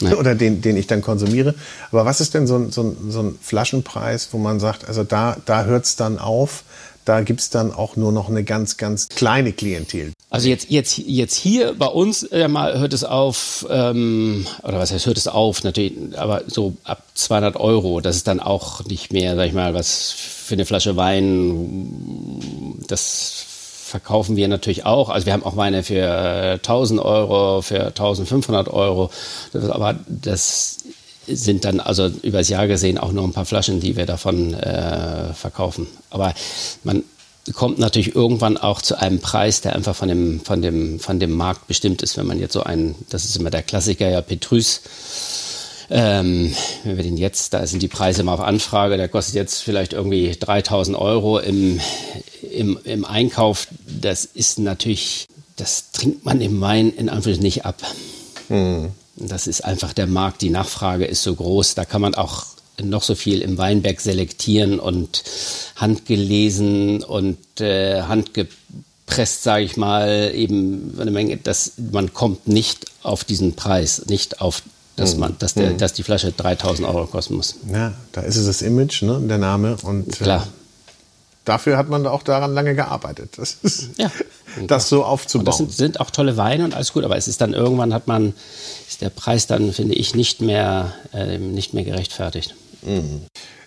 oder 0.18 0.34
den, 0.34 0.60
den 0.60 0.76
ich 0.76 0.86
dann 0.86 1.00
konsumiere. 1.00 1.54
Aber 1.90 2.04
was 2.04 2.20
ist 2.20 2.34
denn 2.34 2.46
so 2.46 2.56
ein, 2.56 2.70
so 2.70 2.82
ein, 2.82 3.10
so 3.10 3.20
ein 3.22 3.38
Flaschenpreis, 3.40 4.28
wo 4.32 4.38
man 4.38 4.60
sagt, 4.60 4.86
also 4.86 5.02
da, 5.02 5.36
da 5.46 5.64
hört 5.64 5.86
es 5.86 5.96
dann 5.96 6.18
auf, 6.18 6.62
da 7.04 7.22
gibt 7.22 7.40
es 7.40 7.50
dann 7.50 7.72
auch 7.72 7.96
nur 7.96 8.12
noch 8.12 8.28
eine 8.28 8.44
ganz, 8.44 8.76
ganz 8.76 9.08
kleine 9.08 9.52
Klientel. 9.52 10.12
Also 10.36 10.50
jetzt, 10.50 10.70
jetzt, 10.70 10.98
jetzt 10.98 11.34
hier 11.34 11.72
bei 11.78 11.86
uns 11.86 12.22
äh, 12.24 12.46
mal 12.46 12.78
hört 12.78 12.92
es 12.92 13.04
auf, 13.04 13.66
ähm, 13.70 14.46
oder 14.62 14.78
was 14.78 14.92
heißt, 14.92 15.06
hört 15.06 15.16
es 15.16 15.28
auf, 15.28 15.64
natürlich, 15.64 15.94
aber 16.18 16.42
so 16.46 16.74
ab 16.84 17.04
200 17.14 17.56
Euro, 17.56 18.02
das 18.02 18.16
ist 18.16 18.28
dann 18.28 18.40
auch 18.40 18.84
nicht 18.84 19.14
mehr, 19.14 19.34
sag 19.34 19.46
ich 19.46 19.54
mal, 19.54 19.72
was 19.72 20.12
für 20.12 20.52
eine 20.52 20.66
Flasche 20.66 20.94
Wein, 20.96 22.76
das 22.86 23.46
verkaufen 23.86 24.36
wir 24.36 24.46
natürlich 24.48 24.84
auch. 24.84 25.08
Also 25.08 25.24
wir 25.24 25.32
haben 25.32 25.42
auch 25.42 25.56
Weine 25.56 25.82
für 25.82 26.52
1000 26.56 27.00
Euro, 27.00 27.62
für 27.62 27.86
1500 27.86 28.68
Euro, 28.68 29.10
aber 29.54 29.98
das 30.06 30.80
sind 31.26 31.64
dann 31.64 31.80
also 31.80 32.08
übers 32.22 32.50
Jahr 32.50 32.66
gesehen 32.66 32.98
auch 32.98 33.12
nur 33.12 33.24
ein 33.24 33.32
paar 33.32 33.46
Flaschen, 33.46 33.80
die 33.80 33.96
wir 33.96 34.04
davon 34.04 34.52
äh, 34.52 35.32
verkaufen. 35.32 35.86
Aber 36.10 36.34
man 36.84 37.04
kommt 37.54 37.78
natürlich 37.78 38.14
irgendwann 38.14 38.56
auch 38.56 38.80
zu 38.82 38.98
einem 38.98 39.20
Preis, 39.20 39.60
der 39.60 39.74
einfach 39.74 39.94
von 39.94 40.08
dem, 40.08 40.40
von 40.40 40.62
dem, 40.62 40.98
von 40.98 41.20
dem 41.20 41.32
Markt 41.32 41.66
bestimmt 41.66 42.02
ist. 42.02 42.16
Wenn 42.16 42.26
man 42.26 42.38
jetzt 42.38 42.52
so 42.52 42.62
einen, 42.62 42.94
das 43.08 43.24
ist 43.24 43.36
immer 43.36 43.50
der 43.50 43.62
Klassiker, 43.62 44.08
ja, 44.08 44.20
Petrus, 44.20 44.80
ähm, 45.88 46.54
wenn 46.82 46.96
wir 46.96 47.04
den 47.04 47.16
jetzt, 47.16 47.54
da 47.54 47.66
sind 47.66 47.82
die 47.82 47.88
Preise 47.88 48.22
immer 48.22 48.32
auf 48.32 48.40
Anfrage, 48.40 48.96
der 48.96 49.08
kostet 49.08 49.36
jetzt 49.36 49.62
vielleicht 49.62 49.92
irgendwie 49.92 50.36
3000 50.38 50.96
Euro 50.96 51.38
im, 51.38 51.80
im, 52.50 52.78
im 52.82 53.04
Einkauf. 53.04 53.68
Das 53.86 54.24
ist 54.24 54.58
natürlich, 54.58 55.28
das 55.54 55.92
trinkt 55.92 56.24
man 56.24 56.40
im 56.40 56.60
Wein 56.60 56.90
in 56.90 57.08
Anführungszeichen 57.08 57.44
nicht 57.44 57.64
ab. 57.64 57.82
Hm. 58.48 58.90
Das 59.16 59.46
ist 59.46 59.64
einfach 59.64 59.92
der 59.92 60.06
Markt, 60.06 60.42
die 60.42 60.50
Nachfrage 60.50 61.06
ist 61.06 61.22
so 61.22 61.34
groß, 61.34 61.74
da 61.74 61.84
kann 61.84 62.02
man 62.02 62.14
auch 62.14 62.55
noch 62.82 63.02
so 63.02 63.14
viel 63.14 63.40
im 63.40 63.58
Weinberg 63.58 64.00
selektieren 64.00 64.78
und 64.78 65.22
handgelesen 65.76 67.02
und 67.02 67.38
äh, 67.60 68.02
handgepresst, 68.02 69.42
sage 69.42 69.64
ich 69.64 69.76
mal, 69.76 70.32
eben 70.34 70.96
eine 71.00 71.10
Menge, 71.10 71.36
dass 71.36 71.72
man 71.92 72.12
kommt 72.12 72.48
nicht 72.48 72.86
auf 73.02 73.24
diesen 73.24 73.54
Preis, 73.54 74.06
nicht 74.06 74.40
auf 74.40 74.62
dass, 74.96 75.12
hm. 75.12 75.20
man, 75.20 75.36
dass, 75.38 75.52
der, 75.52 75.72
mhm. 75.72 75.78
dass 75.78 75.92
die 75.92 76.02
Flasche 76.02 76.32
3000 76.32 76.88
Euro 76.88 77.06
kosten 77.06 77.34
muss. 77.34 77.56
Ja, 77.70 77.92
da 78.12 78.22
ist 78.22 78.36
es 78.36 78.46
das 78.46 78.62
Image, 78.62 79.02
ne, 79.02 79.20
der 79.28 79.36
Name 79.36 79.76
und 79.82 80.08
äh, 80.08 80.24
Klar. 80.24 80.42
Äh, 80.44 80.46
dafür 81.44 81.76
hat 81.76 81.90
man 81.90 82.06
auch 82.06 82.22
daran 82.22 82.54
lange 82.54 82.74
gearbeitet. 82.74 83.34
Das 83.36 83.58
ist, 83.62 83.90
ja 83.98 84.10
das 84.66 84.88
so 84.88 85.04
aufzubauen. 85.04 85.40
Und 85.40 85.48
das 85.48 85.58
sind, 85.58 85.72
sind, 85.72 86.00
auch 86.00 86.10
tolle 86.10 86.36
Weine 86.36 86.64
und 86.64 86.74
alles 86.74 86.92
gut, 86.92 87.04
aber 87.04 87.16
es 87.16 87.28
ist 87.28 87.40
dann 87.40 87.52
irgendwann 87.52 87.92
hat 87.92 88.06
man, 88.06 88.34
ist 88.88 89.00
der 89.00 89.10
Preis 89.10 89.46
dann, 89.46 89.72
finde 89.72 89.94
ich, 89.94 90.14
nicht 90.14 90.40
mehr, 90.40 90.92
äh, 91.12 91.38
nicht 91.38 91.74
mehr 91.74 91.84
gerechtfertigt. 91.84 92.54
Mhm. 92.82 93.22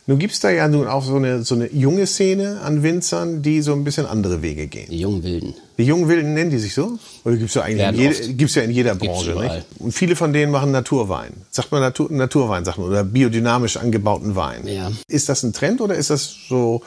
Nun 0.10 0.18
gibt 0.18 0.34
es 0.34 0.40
da 0.40 0.50
ja 0.50 0.68
nun 0.68 0.88
auch 0.88 1.04
so 1.04 1.18
eine, 1.18 1.44
so 1.44 1.54
eine 1.54 1.72
junge 1.72 2.08
Szene 2.08 2.62
an 2.62 2.82
Winzern, 2.82 3.44
die 3.44 3.62
so 3.62 3.74
ein 3.74 3.84
bisschen 3.84 4.08
andere 4.08 4.42
Wege 4.42 4.66
gehen. 4.66 4.88
Die 4.90 4.98
jungen 4.98 5.22
Wilden. 5.22 5.54
Die 5.78 5.84
jungen 5.84 6.08
Wilden 6.08 6.34
nennen 6.34 6.50
die 6.50 6.58
sich 6.58 6.74
so? 6.74 6.98
Oder 7.24 7.38
gibt 7.38 7.50
es 7.50 7.54
ja 7.54 7.62
eigentlich 7.62 7.88
in, 7.88 7.96
jede, 7.96 8.34
gibt's 8.34 8.56
ja 8.56 8.64
in 8.64 8.72
jeder 8.72 8.96
Branche, 8.96 9.36
nicht? 9.40 9.66
Und 9.78 9.92
viele 9.92 10.16
von 10.16 10.34
denen 10.34 10.52
machen 10.52 10.72
Naturwein. 10.72 11.34
Sagt 11.52 11.72
man 11.72 11.82
Natur, 11.82 12.12
Naturwein, 12.12 12.66
sagt 12.66 12.80
man, 12.80 12.88
oder 12.88 13.04
biodynamisch 13.04 13.78
angebauten 13.78 14.36
Wein. 14.36 14.68
Ja. 14.68 14.92
Ist 15.08 15.30
das 15.30 15.44
ein 15.44 15.54
Trend 15.54 15.80
oder 15.80 15.94
ist 15.94 16.10
das 16.10 16.34
so, 16.50 16.82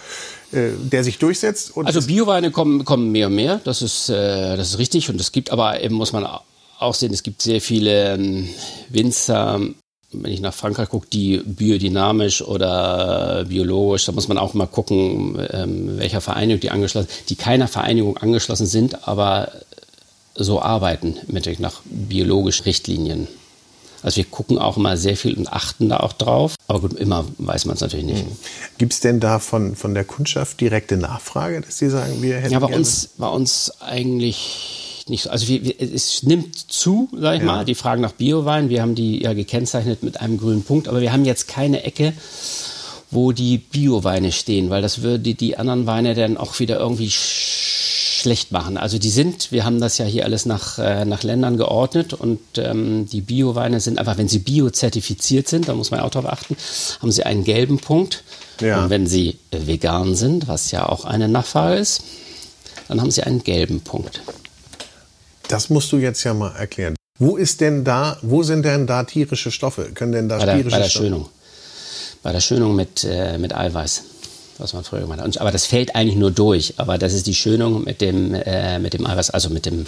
äh, 0.50 0.70
der 0.82 1.04
sich 1.04 1.18
durchsetzt? 1.18 1.74
also 1.76 2.02
Bioweine 2.02 2.50
kommen, 2.50 2.84
kommen 2.84 3.12
mehr 3.12 3.28
und 3.28 3.36
mehr, 3.36 3.60
das 3.62 3.82
ist, 3.82 4.08
äh, 4.08 4.56
das 4.56 4.70
ist 4.70 4.78
richtig. 4.78 5.08
Und 5.10 5.20
es 5.20 5.30
gibt 5.30 5.52
aber 5.52 5.80
eben, 5.80 5.94
muss 5.94 6.12
man 6.12 6.26
auch 6.26 6.94
sehen, 6.94 7.14
es 7.14 7.22
gibt 7.22 7.40
sehr 7.40 7.60
viele 7.60 8.14
ähm, 8.14 8.48
Winzer, 8.88 9.60
wenn 10.12 10.32
ich 10.32 10.40
nach 10.40 10.54
Frankreich 10.54 10.88
gucke, 10.88 11.06
die 11.12 11.38
biodynamisch 11.38 12.42
oder 12.42 13.44
biologisch, 13.48 14.06
da 14.06 14.12
muss 14.12 14.28
man 14.28 14.38
auch 14.38 14.54
mal 14.54 14.66
gucken, 14.66 15.38
ähm, 15.50 15.98
welcher 15.98 16.20
Vereinigung 16.20 16.60
die 16.60 16.70
angeschlossen 16.70 17.08
sind, 17.08 17.30
die 17.30 17.36
keiner 17.36 17.68
Vereinigung 17.68 18.16
angeschlossen 18.16 18.66
sind, 18.66 19.08
aber 19.08 19.52
so 20.34 20.62
arbeiten 20.62 21.16
mit 21.26 21.60
nach 21.60 21.82
biologischen 21.84 22.64
Richtlinien. 22.64 23.28
Also 24.02 24.16
wir 24.16 24.24
gucken 24.24 24.58
auch 24.58 24.76
immer 24.76 24.96
sehr 24.96 25.16
viel 25.16 25.34
und 25.34 25.52
achten 25.52 25.88
da 25.88 25.98
auch 25.98 26.12
drauf. 26.12 26.56
Aber 26.66 26.80
gut, 26.80 26.94
immer 26.94 27.24
weiß 27.38 27.66
man 27.66 27.76
es 27.76 27.80
natürlich 27.80 28.06
nicht. 28.06 28.26
Mhm. 28.26 28.36
Gibt 28.78 28.92
es 28.94 29.00
denn 29.00 29.20
da 29.20 29.38
von, 29.38 29.76
von 29.76 29.94
der 29.94 30.04
Kundschaft 30.04 30.60
direkte 30.60 30.96
Nachfrage, 30.96 31.60
dass 31.60 31.78
sie 31.78 31.88
sagen, 31.88 32.20
wir 32.20 32.36
hätten 32.36 32.52
Ja, 32.52 32.58
bei 32.58 32.74
uns, 32.74 33.10
bei 33.16 33.28
uns 33.28 33.72
eigentlich 33.80 34.81
nicht 35.08 35.24
so. 35.24 35.30
Also 35.30 35.48
wir, 35.48 35.64
wir, 35.64 35.80
es 35.80 36.22
nimmt 36.22 36.56
zu, 36.56 37.08
sag 37.16 37.34
ich 37.34 37.40
ja. 37.40 37.46
mal, 37.46 37.64
die 37.64 37.74
Fragen 37.74 38.02
nach 38.02 38.12
Biowein. 38.12 38.68
Wir 38.68 38.82
haben 38.82 38.94
die 38.94 39.22
ja 39.22 39.32
gekennzeichnet 39.32 40.02
mit 40.02 40.20
einem 40.20 40.38
grünen 40.38 40.62
Punkt, 40.62 40.88
aber 40.88 41.00
wir 41.00 41.12
haben 41.12 41.24
jetzt 41.24 41.48
keine 41.48 41.84
Ecke, 41.84 42.12
wo 43.10 43.32
die 43.32 43.58
Bioweine 43.58 44.32
stehen, 44.32 44.70
weil 44.70 44.82
das 44.82 45.02
würde 45.02 45.34
die 45.34 45.56
anderen 45.56 45.86
Weine 45.86 46.14
dann 46.14 46.36
auch 46.36 46.58
wieder 46.60 46.78
irgendwie 46.78 47.10
schlecht 48.22 48.52
machen. 48.52 48.76
Also 48.76 48.98
die 48.98 49.10
sind, 49.10 49.50
wir 49.50 49.64
haben 49.64 49.80
das 49.80 49.98
ja 49.98 50.04
hier 50.04 50.24
alles 50.24 50.46
nach, 50.46 50.78
äh, 50.78 51.04
nach 51.04 51.22
Ländern 51.22 51.56
geordnet 51.56 52.14
und 52.14 52.38
ähm, 52.56 53.06
die 53.06 53.20
Bioweine 53.20 53.80
sind 53.80 53.98
einfach, 53.98 54.16
wenn 54.16 54.28
sie 54.28 54.38
biozertifiziert 54.38 55.48
sind, 55.48 55.68
da 55.68 55.74
muss 55.74 55.90
man 55.90 56.00
auch 56.00 56.10
darauf 56.10 56.32
achten, 56.32 56.56
haben 57.00 57.10
sie 57.10 57.24
einen 57.24 57.44
gelben 57.44 57.78
Punkt. 57.78 58.22
Ja. 58.60 58.84
Und 58.84 58.90
wenn 58.90 59.06
sie 59.06 59.38
vegan 59.50 60.14
sind, 60.14 60.46
was 60.46 60.70
ja 60.70 60.88
auch 60.88 61.04
eine 61.04 61.28
Nachfrage 61.28 61.76
ist, 61.76 62.02
dann 62.88 63.00
haben 63.00 63.10
sie 63.10 63.24
einen 63.24 63.42
gelben 63.42 63.80
Punkt. 63.80 64.22
Das 65.52 65.68
musst 65.68 65.92
du 65.92 65.98
jetzt 65.98 66.24
ja 66.24 66.32
mal 66.32 66.54
erklären. 66.56 66.94
Wo 67.18 67.36
ist 67.36 67.60
denn 67.60 67.84
da, 67.84 68.16
wo 68.22 68.42
sind 68.42 68.64
denn 68.64 68.86
da 68.86 69.04
tierische 69.04 69.50
Stoffe? 69.50 69.90
Können 69.92 70.12
denn 70.12 70.28
da 70.28 70.38
bei 70.38 70.46
der, 70.46 70.54
tierische 70.56 70.76
bei 70.76 70.82
der 70.82 70.88
Stoffe? 70.88 71.04
Schönung. 71.04 71.28
Bei 72.22 72.32
der 72.32 72.40
Schönung 72.40 72.74
mit, 72.74 73.04
äh, 73.04 73.36
mit 73.36 73.54
Eiweiß, 73.54 74.02
was 74.56 74.72
man 74.72 74.82
früher 74.82 75.00
gemacht 75.00 75.20
hat. 75.20 75.38
Aber 75.38 75.50
das 75.50 75.66
fällt 75.66 75.94
eigentlich 75.94 76.16
nur 76.16 76.30
durch. 76.30 76.74
Aber 76.78 76.96
das 76.96 77.12
ist 77.12 77.26
die 77.26 77.34
Schönung 77.34 77.84
mit 77.84 78.00
dem, 78.00 78.32
äh, 78.32 78.78
mit 78.78 78.94
dem 78.94 79.06
Eiweiß, 79.06 79.28
also 79.30 79.50
mit 79.50 79.66
dem, 79.66 79.84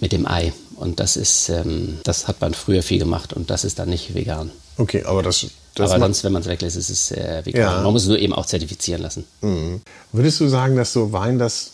mit 0.00 0.12
dem 0.12 0.26
Ei. 0.26 0.54
Und 0.76 0.98
das 0.98 1.16
ist, 1.16 1.50
ähm, 1.50 1.98
das 2.04 2.26
hat 2.26 2.40
man 2.40 2.54
früher 2.54 2.82
viel 2.82 2.98
gemacht 2.98 3.34
und 3.34 3.50
das 3.50 3.64
ist 3.64 3.78
dann 3.78 3.90
nicht 3.90 4.14
vegan. 4.14 4.50
Okay, 4.78 5.04
aber 5.04 5.22
das. 5.22 5.46
das 5.74 5.90
aber 5.90 6.00
sonst, 6.00 6.24
wenn 6.24 6.32
man 6.32 6.40
es 6.40 6.48
weglässt, 6.48 6.76
ist 6.76 6.88
es 6.88 7.10
äh, 7.10 7.42
vegan. 7.44 7.60
Ja. 7.60 7.82
Man 7.82 7.92
muss 7.92 8.02
es 8.02 8.08
nur 8.08 8.18
eben 8.18 8.32
auch 8.32 8.46
zertifizieren 8.46 9.02
lassen. 9.02 9.24
Mhm. 9.42 9.82
Würdest 10.12 10.40
du 10.40 10.48
sagen, 10.48 10.76
dass 10.76 10.94
so 10.94 11.12
Wein 11.12 11.38
das 11.38 11.71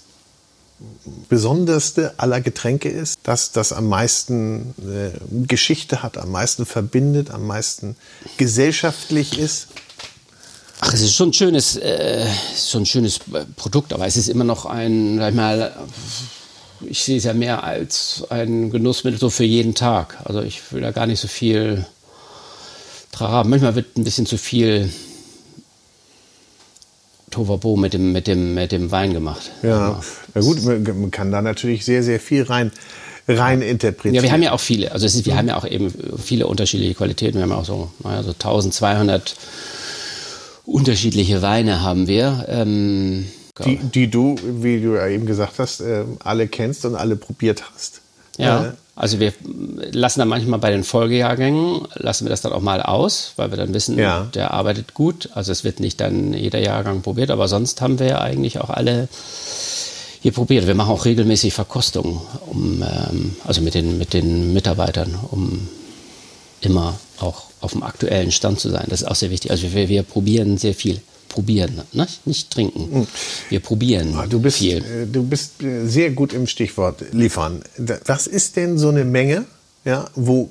besonderste 1.29 2.15
aller 2.19 2.41
Getränke 2.41 2.89
ist, 2.89 3.21
dass 3.25 3.53
das 3.53 3.73
am 3.73 3.89
meisten 3.89 4.75
äh, 4.79 5.11
Geschichte 5.47 6.03
hat, 6.03 6.19
am 6.19 6.31
meisten 6.31 6.67
verbindet, 6.67 7.31
am 7.31 7.47
meisten 7.47 7.97
gesellschaftlich 8.37 9.39
ist? 9.39 9.69
Ach, 10.81 10.93
es 10.93 11.01
ist 11.01 11.15
schon 11.15 11.31
ein 11.31 11.33
schönes, 11.33 11.77
äh, 11.77 12.27
schon 12.57 12.83
ein 12.83 12.87
schönes 12.87 13.21
Produkt, 13.57 13.93
aber 13.93 14.07
es 14.07 14.17
ist 14.17 14.29
immer 14.29 14.45
noch 14.45 14.65
ein, 14.67 15.19
sag 15.19 15.31
ich 15.31 15.35
mal, 15.35 15.73
ich 16.81 17.03
sehe 17.03 17.19
es 17.19 17.25
ja 17.25 17.35
mehr 17.35 17.65
als 17.65 18.25
ein 18.31 18.71
Genussmittel 18.71 19.19
so 19.19 19.31
für 19.31 19.45
jeden 19.45 19.75
Tag. 19.75 20.19
Also 20.25 20.43
ich 20.43 20.73
will 20.73 20.81
da 20.81 20.93
gar 20.93 21.07
nicht 21.07 21.21
so 21.21 21.29
viel 21.29 21.85
haben. 23.19 23.51
Manchmal 23.51 23.75
wird 23.75 23.99
ein 23.99 24.05
bisschen 24.05 24.27
zu 24.27 24.39
viel 24.39 24.93
Tovabo 27.39 27.77
mit 27.77 27.95
dem, 27.95 28.13
mit, 28.13 28.27
dem, 28.27 28.55
mit 28.55 28.73
dem 28.73 28.91
Wein 28.91 29.13
gemacht. 29.13 29.53
Ja, 29.63 30.01
na 30.35 30.41
gut, 30.41 30.65
man 30.65 31.11
kann 31.13 31.31
da 31.31 31.41
natürlich 31.41 31.85
sehr, 31.85 32.03
sehr 32.03 32.19
viel 32.19 32.43
rein, 32.43 32.73
rein 33.29 33.63
interpretieren. 33.63 34.17
Ja, 34.17 34.23
wir 34.23 34.33
haben 34.33 34.43
ja 34.43 34.51
auch 34.51 34.61
viele, 34.61 34.91
also 34.91 35.07
ist, 35.07 35.25
wir 35.25 35.35
mhm. 35.35 35.39
haben 35.39 35.49
ja 35.49 35.57
auch 35.57 35.65
eben 35.65 35.95
viele 36.21 36.49
unterschiedliche 36.49 36.95
Qualitäten. 36.95 37.37
Wir 37.37 37.43
haben 37.45 37.53
auch 37.53 37.65
so, 37.65 37.91
naja, 38.03 38.25
so 38.25 38.31
1200 38.31 39.37
unterschiedliche 40.65 41.41
Weine 41.41 41.83
haben 41.83 42.09
wir. 42.09 42.47
Ähm, 42.49 43.27
die, 43.65 43.77
die 43.77 44.11
du, 44.11 44.35
wie 44.43 44.81
du 44.81 44.97
ja 44.97 45.07
eben 45.07 45.27
gesagt 45.27 45.59
hast, 45.59 45.81
äh, 45.81 46.05
alle 46.19 46.49
kennst 46.49 46.85
und 46.85 46.97
alle 46.97 47.15
probiert 47.15 47.63
hast. 47.73 47.98
Ja. 48.39 48.65
Äh, 48.65 48.73
also 48.97 49.21
wir 49.21 49.33
lassen 49.93 50.19
dann 50.19 50.29
manchmal 50.29 50.59
bei 50.59 50.73
den 50.73 50.83
Folgejahrgängen, 50.83 51.87
lassen 51.95 52.25
wir 52.25 52.31
das 52.31 52.41
dann 52.41 52.53
auch 52.53 52.61
mal 52.61 52.83
aus, 52.83 53.33
weil 53.37 53.51
wir 53.51 53.57
dann 53.57 53.73
wissen, 53.73 53.97
ja. 53.97 54.27
der 54.35 54.53
arbeitet 54.53 54.93
gut. 54.93 55.29
Also 55.35 55.53
es 55.53 55.63
wird 55.63 55.79
nicht 55.79 56.01
dann 56.01 56.33
jeder 56.33 56.59
Jahrgang 56.59 57.03
probiert, 57.03 57.31
aber 57.31 57.47
sonst 57.47 57.81
haben 57.81 58.01
wir 58.01 58.07
ja 58.09 58.21
eigentlich 58.21 58.61
auch 58.61 58.71
alle 58.71 59.07
hier 60.21 60.33
probiert. 60.33 60.67
Wir 60.67 60.75
machen 60.75 60.91
auch 60.91 61.05
regelmäßig 61.05 61.55
Verkostungen, 61.55 62.21
um, 62.51 62.83
ähm, 62.83 63.37
also 63.45 63.61
mit 63.61 63.75
den, 63.75 63.99
mit 63.99 64.15
den 64.15 64.53
Mitarbeitern, 64.53 65.17
um 65.31 65.69
immer 66.61 66.99
auch 67.21 67.45
auf 67.61 67.73
dem 67.73 67.85
aktuellen 67.85 68.33
Stand 68.33 68.59
zu 68.59 68.69
sein. 68.69 68.87
Das 68.89 69.03
ist 69.03 69.09
auch 69.09 69.15
sehr 69.15 69.31
wichtig. 69.31 69.53
Also 69.53 69.73
wir, 69.73 69.89
wir 69.89 70.03
probieren 70.03 70.59
sehr 70.59 70.75
viel 70.75 71.01
probieren, 71.29 71.83
ne? 71.93 72.07
nicht 72.25 72.51
trinken. 72.51 72.93
Hm. 72.93 73.07
Wir 73.49 73.61
probieren 73.61 74.15
ah, 74.17 74.27
du 74.27 74.41
bist, 74.41 74.59
viel. 74.59 74.79
Äh, 74.79 75.07
du 75.07 75.23
bist 75.23 75.63
äh, 75.63 75.87
sehr 75.87 76.11
gut 76.11 76.33
im 76.33 76.47
Stichwort 76.47 77.13
liefern. 77.13 77.63
Was 78.07 78.27
ist 78.27 78.57
denn 78.57 78.79
so 78.79 78.89
eine 78.89 79.05
Menge, 79.05 79.45
ja, 79.85 80.07
wo 80.15 80.51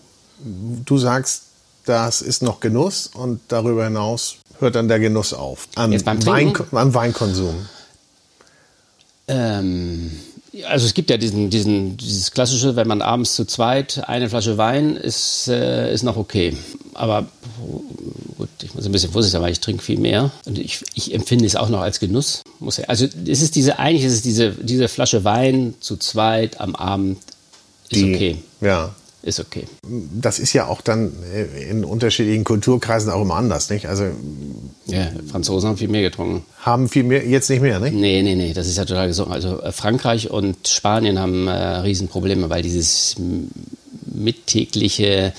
du 0.85 0.97
sagst, 0.97 1.43
das 1.85 2.21
ist 2.21 2.41
noch 2.43 2.59
Genuss 2.59 3.07
und 3.13 3.39
darüber 3.47 3.85
hinaus 3.85 4.37
hört 4.59 4.75
dann 4.75 4.87
der 4.87 4.99
Genuss 4.99 5.33
auf? 5.33 5.67
Am, 5.75 5.91
Wein, 5.91 6.53
am 6.71 6.93
Weinkonsum. 6.93 7.65
Ähm, 9.27 10.11
Also 10.65 10.86
es 10.86 10.93
gibt 10.93 11.10
ja 11.10 11.17
diesen, 11.17 11.50
diesen, 11.50 11.98
dieses 11.98 12.32
klassische, 12.32 12.76
wenn 12.76 12.88
man 12.88 13.02
abends 13.02 13.36
zu 13.36 13.46
zweit 13.46 14.08
eine 14.08 14.30
Flasche 14.30 14.58
Wein 14.58 14.96
ist, 14.96 15.48
äh, 15.48 15.93
ist 15.93 16.04
noch 16.04 16.17
okay. 16.17 16.56
Aber 16.93 17.26
gut, 18.38 18.50
ich 18.63 18.74
muss 18.74 18.86
ein 18.86 18.91
bisschen 18.91 19.12
vorsichtig 19.12 19.34
sein, 19.34 19.41
weil 19.41 19.52
ich 19.52 19.60
trinke 19.60 19.84
viel 19.84 20.00
mehr. 20.00 20.32
Und 20.46 20.58
ich, 20.58 20.80
ich 20.96 21.13
empfinde 21.13 21.46
es 21.46 21.56
auch 21.56 21.70
noch 21.70 21.82
als 21.82 22.00
Genuss. 22.00 22.41
Muss 22.60 22.78
ja, 22.78 22.86
also 22.86 23.06
es 23.06 23.41
ist 23.41 23.56
diese, 23.56 23.80
eigentlich 23.80 24.06
ist 24.06 24.13
es 24.13 24.22
diese, 24.22 24.52
diese 24.52 24.88
Flasche 24.88 25.24
Wein 25.24 25.76
zu 25.80 25.98
zweit 25.98 26.60
am 26.60 26.76
Abend 26.76 27.17
ist 27.89 28.02
Die, 28.02 28.15
okay. 28.15 28.38
Ja 28.62 28.93
ist 29.27 29.39
okay. 29.39 29.65
Das 29.83 30.39
ist 30.39 30.53
ja 30.53 30.67
auch 30.67 30.81
dann 30.81 31.11
äh, 31.33 31.69
in 31.69 31.83
unterschiedlichen 31.83 32.43
Kulturkreisen 32.43 33.11
auch 33.11 33.21
immer 33.21 33.35
anders, 33.35 33.69
nicht? 33.69 33.87
Also 33.87 34.05
ja, 34.85 35.09
Franzosen 35.29 35.69
haben 35.69 35.77
viel 35.77 35.89
mehr 35.89 36.01
getrunken. 36.01 36.45
Haben 36.59 36.89
viel 36.89 37.03
mehr, 37.03 37.27
jetzt 37.27 37.49
nicht 37.49 37.61
mehr, 37.61 37.79
nicht? 37.79 37.93
Nee, 37.93 38.23
nee, 38.23 38.35
nee, 38.35 38.53
das 38.53 38.67
ist 38.67 38.77
ja 38.77 38.85
total 38.85 39.07
gesund. 39.07 39.31
Also 39.31 39.61
äh, 39.61 39.71
Frankreich 39.71 40.31
und 40.31 40.67
Spanien 40.67 41.19
haben 41.19 41.47
äh, 41.47 41.51
Riesenprobleme, 41.51 42.49
weil 42.49 42.63
dieses 42.63 43.15
mittägliche 44.05 45.33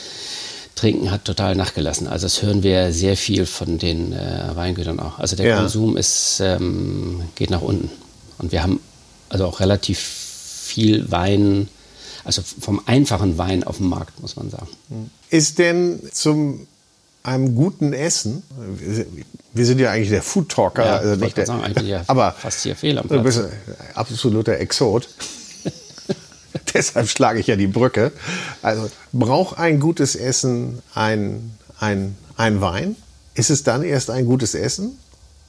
Trinken 0.75 1.11
hat 1.11 1.25
total 1.25 1.57
nachgelassen. 1.57 2.07
Also 2.07 2.27
das 2.27 2.43
hören 2.43 2.63
wir 2.63 2.93
sehr 2.93 3.17
viel 3.17 3.47
von 3.47 3.79
den 3.79 4.13
äh, 4.13 4.51
Weingütern 4.55 5.01
auch. 5.01 5.19
Also 5.19 5.35
der 5.35 5.47
ja. 5.47 5.59
Konsum 5.59 5.97
ist, 5.97 6.41
ähm, 6.41 7.23
geht 7.35 7.51
nach 7.51 7.63
unten. 7.63 7.91
Und 8.39 8.53
wir 8.53 8.63
haben 8.63 8.81
also 9.29 9.47
auch 9.47 9.61
relativ 9.61 9.99
viel 9.99 11.11
Wein 11.11 11.69
also 12.29 12.43
vom 12.43 12.83
einfachen 12.85 13.39
Wein 13.39 13.65
auf 13.65 13.79
dem 13.79 13.89
Markt, 13.89 14.21
muss 14.21 14.37
man 14.37 14.51
sagen. 14.51 14.69
Ist 15.31 15.59
denn 15.59 15.99
zum 16.13 16.67
einem 17.23 17.55
guten 17.55 17.95
Essen, 17.95 18.43
wir 19.55 19.65
sind 19.65 19.79
ja 19.81 19.91
eigentlich 19.91 20.11
der 20.11 20.23
Food 20.23 20.51
Talker, 20.51 20.85
ja, 20.85 20.97
also 20.97 21.17
nicht 21.17 21.39
der, 21.39 21.47
sagen, 21.47 21.65
eigentlich 21.65 21.89
ja 21.89 22.05
aber 22.07 22.33
fast 22.33 22.61
hier 22.65 22.77
fehl 22.77 22.99
am 22.99 23.07
Platz. 23.09 23.17
Du 23.17 23.25
bist 23.25 23.39
ein 23.39 23.97
absoluter 23.97 24.59
Exot. 24.59 25.09
Deshalb 26.75 27.09
schlage 27.09 27.41
ich 27.41 27.47
ja 27.47 27.57
die 27.57 27.67
Brücke. 27.67 28.13
Also 28.61 28.91
braucht 29.15 29.59
ein 29.59 29.81
gutes 29.81 30.15
Essen 30.15 30.83
ein, 30.95 31.55
ein, 31.81 32.15
ein 32.37 32.61
Wein? 32.61 32.97
Ist 33.33 33.49
es 33.49 33.63
dann 33.63 33.83
erst 33.83 34.11
ein 34.11 34.27
gutes 34.27 34.55
Essen? 34.55 34.99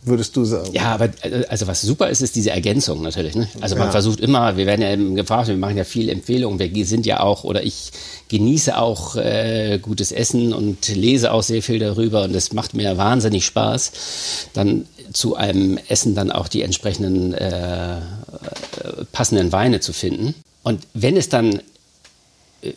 Würdest 0.02 0.36
du 0.36 0.46
sagen? 0.46 0.70
Ja, 0.74 0.94
aber 0.94 1.10
also 1.50 1.68
was 1.68 1.82
super 1.82 2.10
ist, 2.10 2.22
ist 2.22 2.36
diese 2.36 2.52
Ergänzung 2.52 3.02
natürlich. 3.02 3.36
Ne? 3.36 3.48
Also 3.62 3.76
man 3.76 3.88
ja. 3.88 3.92
versucht 3.92 4.20
immer, 4.20 4.56
wir 4.58 4.66
werden 4.66 4.82
ja 4.82 4.96
gefragt, 5.22 5.48
wir 5.50 5.58
machen 5.58 5.78
ja 5.78 5.84
viel 5.84 6.10
Empfehlungen, 6.10 6.60
wir 6.60 6.86
sind 6.86 7.06
ja 7.06 7.20
auch, 7.20 7.44
oder 7.44 7.64
ich 7.64 7.92
genieße 8.30 8.78
auch 8.78 9.16
äh, 9.16 9.80
gutes 9.82 10.12
Essen 10.12 10.54
und 10.54 10.88
lese 10.88 11.32
auch 11.34 11.44
sehr 11.44 11.62
viel 11.62 11.80
darüber 11.80 12.24
und 12.24 12.36
es 12.36 12.54
macht 12.54 12.74
mir 12.74 12.98
wahnsinnig 12.98 13.46
Spaß, 13.46 13.92
dann 14.54 14.86
zu 15.12 15.36
einem 15.36 15.78
Essen 15.90 16.16
dann 16.16 16.32
auch 16.32 16.48
die 16.48 16.62
entsprechenden 16.62 17.34
äh, 17.34 17.98
passenden 19.12 19.52
Weine 19.52 19.80
zu 19.80 19.94
finden. 19.94 20.36
Und 20.64 20.82
wenn 20.94 21.18
es 21.18 21.30
dann, 21.30 21.62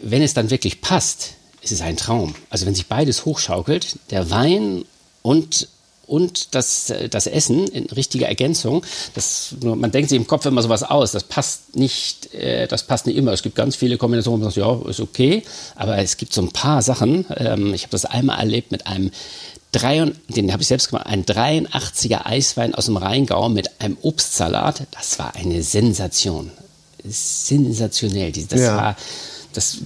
wenn 0.01 0.23
es 0.23 0.35
dann 0.35 0.51
wirklich 0.51 0.81
passt, 0.81 1.35
ist 1.61 1.73
es 1.73 1.83
ein 1.83 1.97
Traum. 1.97 2.35
Also 2.51 2.67
wenn 2.67 2.75
sich 2.75 2.87
beides 2.87 3.25
hochschaukelt, 3.25 3.99
der 4.11 4.31
Wein 4.31 4.85
und 5.23 5.69
und 6.07 6.55
das, 6.55 6.93
das 7.11 7.27
Essen 7.27 7.67
in 7.69 7.87
richtiger 7.87 8.29
Ergänzung. 8.29 8.85
Das, 9.15 9.55
man 9.63 9.91
denkt 9.91 10.11
sich 10.11 10.19
im 10.19 10.27
Kopf 10.27 10.45
immer 10.47 10.63
sowas 10.63 10.83
aus. 10.83 11.13
Das 11.13 11.25
passt 11.25 11.77
nicht, 11.77 12.35
äh, 12.35 12.67
das 12.67 12.85
passt 12.85 13.07
nicht 13.07 13.17
immer. 13.17 13.33
Es 13.33 13.43
gibt 13.43 13.55
ganz 13.55 13.77
viele 13.77 13.97
Kombinationen, 13.97 14.41
wo 14.41 14.45
man 14.45 14.53
sagt, 14.53 14.85
ja, 14.85 14.91
ist 14.91 15.01
okay. 15.01 15.43
Aber 15.77 15.99
es 15.99 16.17
gibt 16.17 16.33
so 16.33 16.43
ein 16.43 16.51
paar 16.51 16.83
Sachen. 16.83 17.27
Ähm, 17.37 17.73
ich 17.75 17.83
habe 17.83 17.93
das 17.93 18.05
einmal 18.05 18.39
erlebt 18.39 18.73
mit 18.73 18.87
einem 18.87 19.11
den 19.75 20.53
habe 20.53 20.61
ich 20.61 20.69
selbst 20.69 20.91
gemacht, 20.91 21.07
ein 21.07 21.25
83er 21.25 22.27
Eiswein 22.27 22.75
aus 22.75 22.87
dem 22.87 22.99
Rheingau 22.99 23.49
mit 23.49 23.81
einem 23.81 23.97
Obstsalat. 24.03 24.83
Das 24.91 25.19
war 25.19 25.35
eine 25.35 25.63
Sensation. 25.63 26.51
Sensationell. 27.09 28.33
Das 28.33 28.61
ja. 28.61 28.77
war 28.77 28.97
das, 29.53 29.79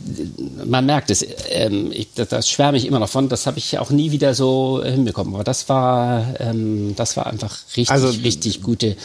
man 0.64 0.86
merkt 0.86 1.10
es, 1.10 1.26
ähm, 1.48 1.90
ich, 1.92 2.12
das, 2.14 2.28
das, 2.28 2.48
schwärme 2.48 2.78
ich 2.78 2.86
immer 2.86 2.98
noch 2.98 3.08
von, 3.08 3.28
das 3.28 3.46
habe 3.46 3.58
ich 3.58 3.78
auch 3.78 3.90
nie 3.90 4.10
wieder 4.10 4.34
so 4.34 4.82
hinbekommen. 4.84 5.34
Aber 5.34 5.44
das 5.44 5.68
war, 5.68 6.40
ähm, 6.40 6.94
das 6.96 7.16
war 7.16 7.26
einfach 7.26 7.56
richtig, 7.76 7.90
also, 7.90 8.08
richtig 8.08 8.62
gute 8.62 8.96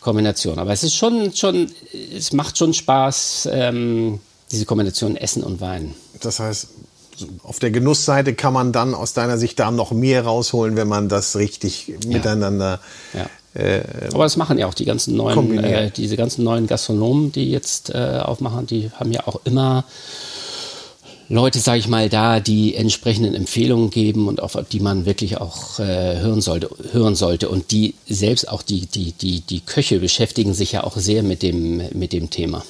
Kombination. 0.00 0.58
Aber 0.58 0.72
es 0.72 0.82
ist 0.82 0.94
schon, 0.94 1.34
schon, 1.34 1.70
es 2.16 2.32
macht 2.32 2.58
schon 2.58 2.74
Spaß, 2.74 3.48
ähm, 3.52 4.20
diese 4.50 4.66
Kombination 4.66 5.16
Essen 5.16 5.42
und 5.42 5.60
Wein. 5.60 5.94
Das 6.20 6.40
heißt, 6.40 6.68
auf 7.42 7.58
der 7.58 7.70
Genussseite 7.70 8.34
kann 8.34 8.52
man 8.52 8.72
dann 8.72 8.94
aus 8.94 9.12
deiner 9.12 9.38
Sicht 9.38 9.58
da 9.58 9.70
noch 9.70 9.92
mehr 9.92 10.24
rausholen, 10.24 10.76
wenn 10.76 10.88
man 10.88 11.08
das 11.08 11.36
richtig 11.36 11.88
ja. 11.88 11.94
miteinander 12.08 12.80
ja. 13.12 13.26
Äh, 13.54 13.82
Aber 14.12 14.24
das 14.24 14.36
machen 14.36 14.58
ja 14.58 14.66
auch 14.66 14.74
die 14.74 14.84
ganzen 14.84 15.16
neuen, 15.16 15.62
äh, 15.62 15.90
diese 15.90 16.16
ganzen 16.16 16.44
neuen 16.44 16.66
Gastronomen, 16.66 17.32
die 17.32 17.50
jetzt 17.50 17.90
äh, 17.90 18.20
aufmachen, 18.22 18.66
die 18.66 18.90
haben 18.98 19.12
ja 19.12 19.26
auch 19.26 19.40
immer 19.44 19.84
Leute, 21.28 21.58
sage 21.58 21.78
ich 21.78 21.88
mal, 21.88 22.10
da 22.10 22.38
die 22.38 22.74
entsprechenden 22.74 23.34
Empfehlungen 23.34 23.90
geben 23.90 24.28
und 24.28 24.42
auf 24.42 24.58
die 24.70 24.80
man 24.80 25.06
wirklich 25.06 25.38
auch 25.38 25.78
äh, 25.78 26.20
hören 26.20 26.42
sollte, 26.42 26.68
hören 26.92 27.14
sollte. 27.14 27.48
Und 27.48 27.70
die 27.70 27.94
selbst 28.06 28.48
auch 28.48 28.62
die, 28.62 28.86
die, 28.86 29.12
die, 29.12 29.40
die 29.40 29.60
Köche 29.60 30.00
beschäftigen 30.00 30.52
sich 30.52 30.72
ja 30.72 30.84
auch 30.84 30.96
sehr 30.98 31.22
mit 31.22 31.42
dem, 31.42 31.82
mit 31.94 32.12
dem 32.12 32.28
Thema. 32.28 32.62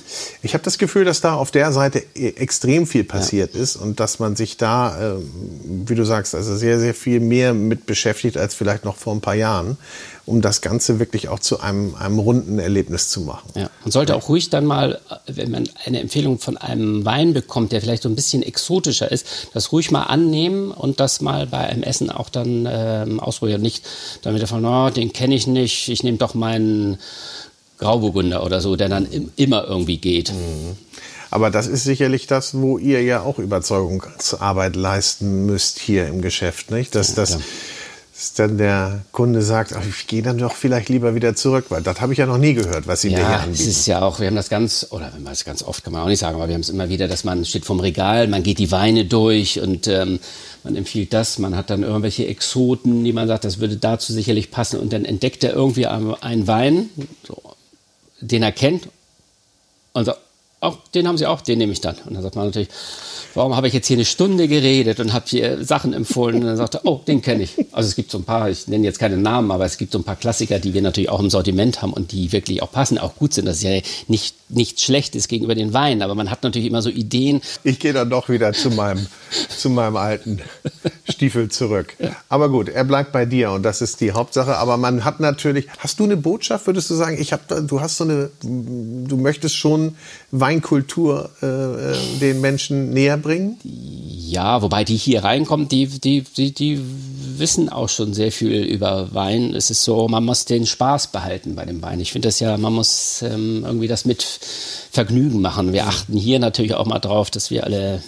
Ich 0.42 0.54
habe 0.54 0.62
das 0.62 0.78
Gefühl, 0.78 1.04
dass 1.04 1.20
da 1.20 1.34
auf 1.34 1.50
der 1.50 1.72
Seite 1.72 2.04
e, 2.14 2.28
extrem 2.28 2.86
viel 2.86 3.04
passiert 3.04 3.54
ja. 3.54 3.60
ist 3.60 3.74
und 3.76 3.98
dass 3.98 4.20
man 4.20 4.36
sich 4.36 4.56
da, 4.56 5.14
äh, 5.14 5.16
wie 5.64 5.96
du 5.96 6.04
sagst, 6.04 6.34
also 6.34 6.56
sehr, 6.56 6.78
sehr 6.78 6.94
viel 6.94 7.18
mehr 7.18 7.54
mit 7.54 7.86
beschäftigt 7.86 8.36
als 8.36 8.54
vielleicht 8.54 8.84
noch 8.84 8.96
vor 8.96 9.14
ein 9.14 9.20
paar 9.20 9.34
Jahren 9.34 9.78
um 10.26 10.40
das 10.40 10.60
Ganze 10.60 10.98
wirklich 10.98 11.28
auch 11.28 11.38
zu 11.38 11.60
einem, 11.60 11.94
einem 11.96 12.18
runden 12.18 12.58
Erlebnis 12.58 13.08
zu 13.10 13.22
machen. 13.22 13.50
Ja, 13.54 13.68
man 13.82 13.90
sollte 13.90 14.16
auch 14.16 14.28
ruhig 14.28 14.50
dann 14.50 14.64
mal, 14.64 15.00
wenn 15.26 15.50
man 15.50 15.68
eine 15.84 16.00
Empfehlung 16.00 16.38
von 16.38 16.56
einem 16.56 17.04
Wein 17.04 17.34
bekommt, 17.34 17.72
der 17.72 17.80
vielleicht 17.80 18.02
so 18.02 18.08
ein 18.08 18.14
bisschen 18.14 18.42
exotischer 18.42 19.10
ist, 19.10 19.26
das 19.52 19.72
ruhig 19.72 19.90
mal 19.90 20.04
annehmen 20.04 20.70
und 20.70 21.00
das 21.00 21.20
mal 21.20 21.46
bei 21.46 21.58
einem 21.58 21.82
Essen 21.82 22.10
auch 22.10 22.30
dann 22.30 22.66
ähm, 22.70 23.20
ausprobieren. 23.20 23.60
Nicht 23.60 23.86
damit 24.22 24.42
davon, 24.42 24.64
oh, 24.64 24.90
den 24.90 25.12
kenne 25.12 25.34
ich 25.34 25.46
nicht, 25.46 25.88
ich 25.88 26.02
nehme 26.02 26.18
doch 26.18 26.34
meinen 26.34 26.98
Grauburgunder 27.78 28.44
oder 28.44 28.60
so, 28.60 28.76
der 28.76 28.88
dann 28.88 29.06
im, 29.10 29.30
immer 29.36 29.64
irgendwie 29.64 29.98
geht. 29.98 30.32
Mhm. 30.32 30.76
Aber 31.30 31.50
das 31.50 31.66
ist 31.66 31.82
sicherlich 31.82 32.28
das, 32.28 32.54
wo 32.54 32.78
ihr 32.78 33.02
ja 33.02 33.22
auch 33.22 33.40
Überzeugungsarbeit 33.40 34.76
leisten 34.76 35.46
müsst 35.46 35.80
hier 35.80 36.06
im 36.06 36.22
Geschäft, 36.22 36.70
nicht? 36.70 36.94
Dass 36.94 37.08
ja, 37.08 37.14
das, 37.16 37.38
dass 38.14 38.32
dann 38.32 38.58
der 38.58 39.02
Kunde 39.10 39.42
sagt, 39.42 39.72
ach, 39.74 39.84
ich 39.84 40.06
gehe 40.06 40.22
dann 40.22 40.38
doch 40.38 40.54
vielleicht 40.54 40.88
lieber 40.88 41.16
wieder 41.16 41.34
zurück, 41.34 41.66
weil 41.70 41.82
das 41.82 42.00
habe 42.00 42.12
ich 42.12 42.20
ja 42.20 42.26
noch 42.26 42.38
nie 42.38 42.54
gehört, 42.54 42.86
was 42.86 43.00
Sie 43.00 43.08
ja, 43.08 43.18
mir 43.18 43.26
hier 43.26 43.40
anbieten. 43.40 43.56
Ja, 43.56 43.68
es 43.70 43.76
ist 43.76 43.86
ja 43.86 44.02
auch, 44.02 44.20
wir 44.20 44.28
haben 44.28 44.36
das 44.36 44.48
ganz, 44.48 44.86
oder 44.90 45.10
wenn 45.12 45.24
man 45.24 45.32
es 45.32 45.44
ganz 45.44 45.64
oft 45.64 45.82
kann 45.82 45.92
man 45.92 46.02
auch 46.02 46.06
nicht 46.06 46.20
sagen, 46.20 46.36
aber 46.36 46.46
wir 46.46 46.54
haben 46.54 46.60
es 46.60 46.68
immer 46.68 46.88
wieder, 46.88 47.08
dass 47.08 47.24
man 47.24 47.44
steht 47.44 47.64
vom 47.64 47.80
Regal, 47.80 48.28
man 48.28 48.44
geht 48.44 48.60
die 48.60 48.70
Weine 48.70 49.04
durch 49.04 49.60
und 49.60 49.88
ähm, 49.88 50.20
man 50.62 50.76
empfiehlt 50.76 51.12
das, 51.12 51.40
man 51.40 51.56
hat 51.56 51.70
dann 51.70 51.82
irgendwelche 51.82 52.28
Exoten, 52.28 53.02
die 53.02 53.12
man 53.12 53.26
sagt, 53.26 53.44
das 53.44 53.58
würde 53.58 53.78
dazu 53.78 54.12
sicherlich 54.12 54.52
passen 54.52 54.78
und 54.78 54.92
dann 54.92 55.04
entdeckt 55.04 55.42
er 55.42 55.52
irgendwie 55.52 55.86
einen 55.86 56.46
Wein, 56.46 56.90
so, 57.26 57.42
den 58.20 58.44
er 58.44 58.52
kennt 58.52 58.88
und 59.92 60.04
sagt, 60.04 60.20
auch 60.64 60.78
den 60.94 61.06
haben 61.06 61.18
Sie 61.18 61.26
auch, 61.26 61.40
den 61.40 61.58
nehme 61.58 61.72
ich 61.72 61.80
dann. 61.80 61.96
Und 62.06 62.14
dann 62.14 62.22
sagt 62.22 62.36
man 62.36 62.46
natürlich, 62.46 62.68
warum 63.34 63.56
habe 63.56 63.68
ich 63.68 63.74
jetzt 63.74 63.86
hier 63.86 63.96
eine 63.96 64.04
Stunde 64.04 64.48
geredet 64.48 65.00
und 65.00 65.12
habe 65.12 65.24
hier 65.28 65.64
Sachen 65.64 65.92
empfohlen? 65.92 66.36
Und 66.36 66.46
dann 66.46 66.56
sagte 66.56 66.78
er, 66.78 66.86
oh, 66.86 67.00
den 67.06 67.22
kenne 67.22 67.44
ich. 67.44 67.54
Also 67.72 67.88
es 67.88 67.96
gibt 67.96 68.10
so 68.10 68.18
ein 68.18 68.24
paar, 68.24 68.50
ich 68.50 68.68
nenne 68.68 68.84
jetzt 68.84 68.98
keine 68.98 69.16
Namen, 69.16 69.50
aber 69.50 69.64
es 69.64 69.78
gibt 69.78 69.92
so 69.92 69.98
ein 69.98 70.04
paar 70.04 70.16
Klassiker, 70.16 70.58
die 70.58 70.74
wir 70.74 70.82
natürlich 70.82 71.10
auch 71.10 71.20
im 71.20 71.30
Sortiment 71.30 71.82
haben 71.82 71.92
und 71.92 72.12
die 72.12 72.32
wirklich 72.32 72.62
auch 72.62 72.72
passen, 72.72 72.98
auch 72.98 73.16
gut 73.16 73.34
sind. 73.34 73.46
Das 73.46 73.56
ist 73.58 73.62
ja 73.62 73.80
nicht 74.08 74.34
nichts 74.54 74.82
Schlechtes 74.82 75.28
gegenüber 75.28 75.54
den 75.54 75.72
Weinen, 75.72 76.02
aber 76.02 76.14
man 76.14 76.30
hat 76.30 76.42
natürlich 76.42 76.68
immer 76.68 76.82
so 76.82 76.90
Ideen. 76.90 77.40
Ich 77.62 77.78
gehe 77.78 77.92
dann 77.92 78.10
doch 78.10 78.28
wieder 78.28 78.52
zu 78.52 78.70
meinem, 78.70 79.06
zu 79.48 79.70
meinem 79.70 79.96
alten 79.96 80.40
Stiefel 81.08 81.48
zurück. 81.50 81.96
Aber 82.28 82.48
gut, 82.48 82.68
er 82.68 82.84
bleibt 82.84 83.12
bei 83.12 83.26
dir 83.26 83.50
und 83.50 83.62
das 83.62 83.82
ist 83.82 84.00
die 84.00 84.12
Hauptsache. 84.12 84.56
Aber 84.56 84.76
man 84.76 85.04
hat 85.04 85.20
natürlich, 85.20 85.66
hast 85.78 86.00
du 86.00 86.04
eine 86.04 86.16
Botschaft, 86.16 86.66
würdest 86.66 86.90
du 86.90 86.94
sagen, 86.94 87.16
ich 87.20 87.32
habe, 87.32 87.62
du 87.62 87.80
hast 87.80 87.96
so 87.96 88.04
eine, 88.04 88.30
du 88.42 89.16
möchtest 89.16 89.56
schon 89.56 89.96
Weinkultur 90.30 91.30
äh, 91.42 91.46
äh 91.46 91.96
den 92.20 92.40
Menschen 92.40 92.90
näher 92.90 93.16
bringen? 93.16 93.58
Ja, 93.62 94.62
wobei 94.62 94.84
die 94.84 94.96
hier 94.96 95.24
reinkommen, 95.24 95.68
die, 95.68 95.86
die, 95.86 96.22
die, 96.22 96.52
die 96.52 96.80
wissen 97.38 97.68
auch 97.68 97.88
schon 97.88 98.14
sehr 98.14 98.32
viel 98.32 98.64
über 98.64 99.14
Wein. 99.14 99.54
Es 99.54 99.70
ist 99.70 99.84
so, 99.84 100.08
man 100.08 100.24
muss 100.24 100.44
den 100.44 100.66
Spaß 100.66 101.08
behalten 101.08 101.54
bei 101.54 101.64
dem 101.64 101.82
Wein. 101.82 102.00
Ich 102.00 102.12
finde 102.12 102.28
das 102.28 102.40
ja, 102.40 102.56
man 102.56 102.72
muss 102.72 103.22
ähm, 103.22 103.64
irgendwie 103.64 103.88
das 103.88 104.04
mit 104.04 104.40
Vergnügen 104.90 105.40
machen. 105.40 105.72
Wir 105.72 105.86
achten 105.86 106.16
hier 106.16 106.38
natürlich 106.38 106.74
auch 106.74 106.86
mal 106.86 106.98
drauf, 106.98 107.30
dass 107.30 107.50
wir 107.50 107.64
alle 107.64 108.02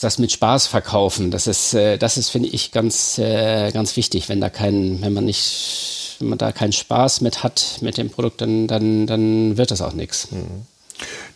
das 0.00 0.18
mit 0.18 0.32
Spaß 0.32 0.66
verkaufen. 0.66 1.30
Das 1.30 1.46
ist, 1.46 1.74
äh, 1.74 1.98
das 1.98 2.16
ist, 2.16 2.30
finde 2.30 2.48
ich, 2.48 2.72
ganz, 2.72 3.18
äh, 3.18 3.70
ganz 3.72 3.96
wichtig. 3.96 4.28
Wenn 4.28 4.40
da 4.40 4.48
kein, 4.48 5.02
wenn 5.02 5.12
man 5.12 5.24
nicht, 5.24 6.16
wenn 6.18 6.28
man 6.28 6.38
da 6.38 6.52
keinen 6.52 6.72
Spaß 6.72 7.20
mit 7.20 7.42
hat 7.42 7.78
mit 7.80 7.98
dem 7.98 8.10
Produkt, 8.10 8.40
dann, 8.40 8.66
dann, 8.66 9.06
dann 9.06 9.56
wird 9.56 9.70
das 9.70 9.82
auch 9.82 9.92
nichts. 9.92 10.30
Mhm. 10.30 10.66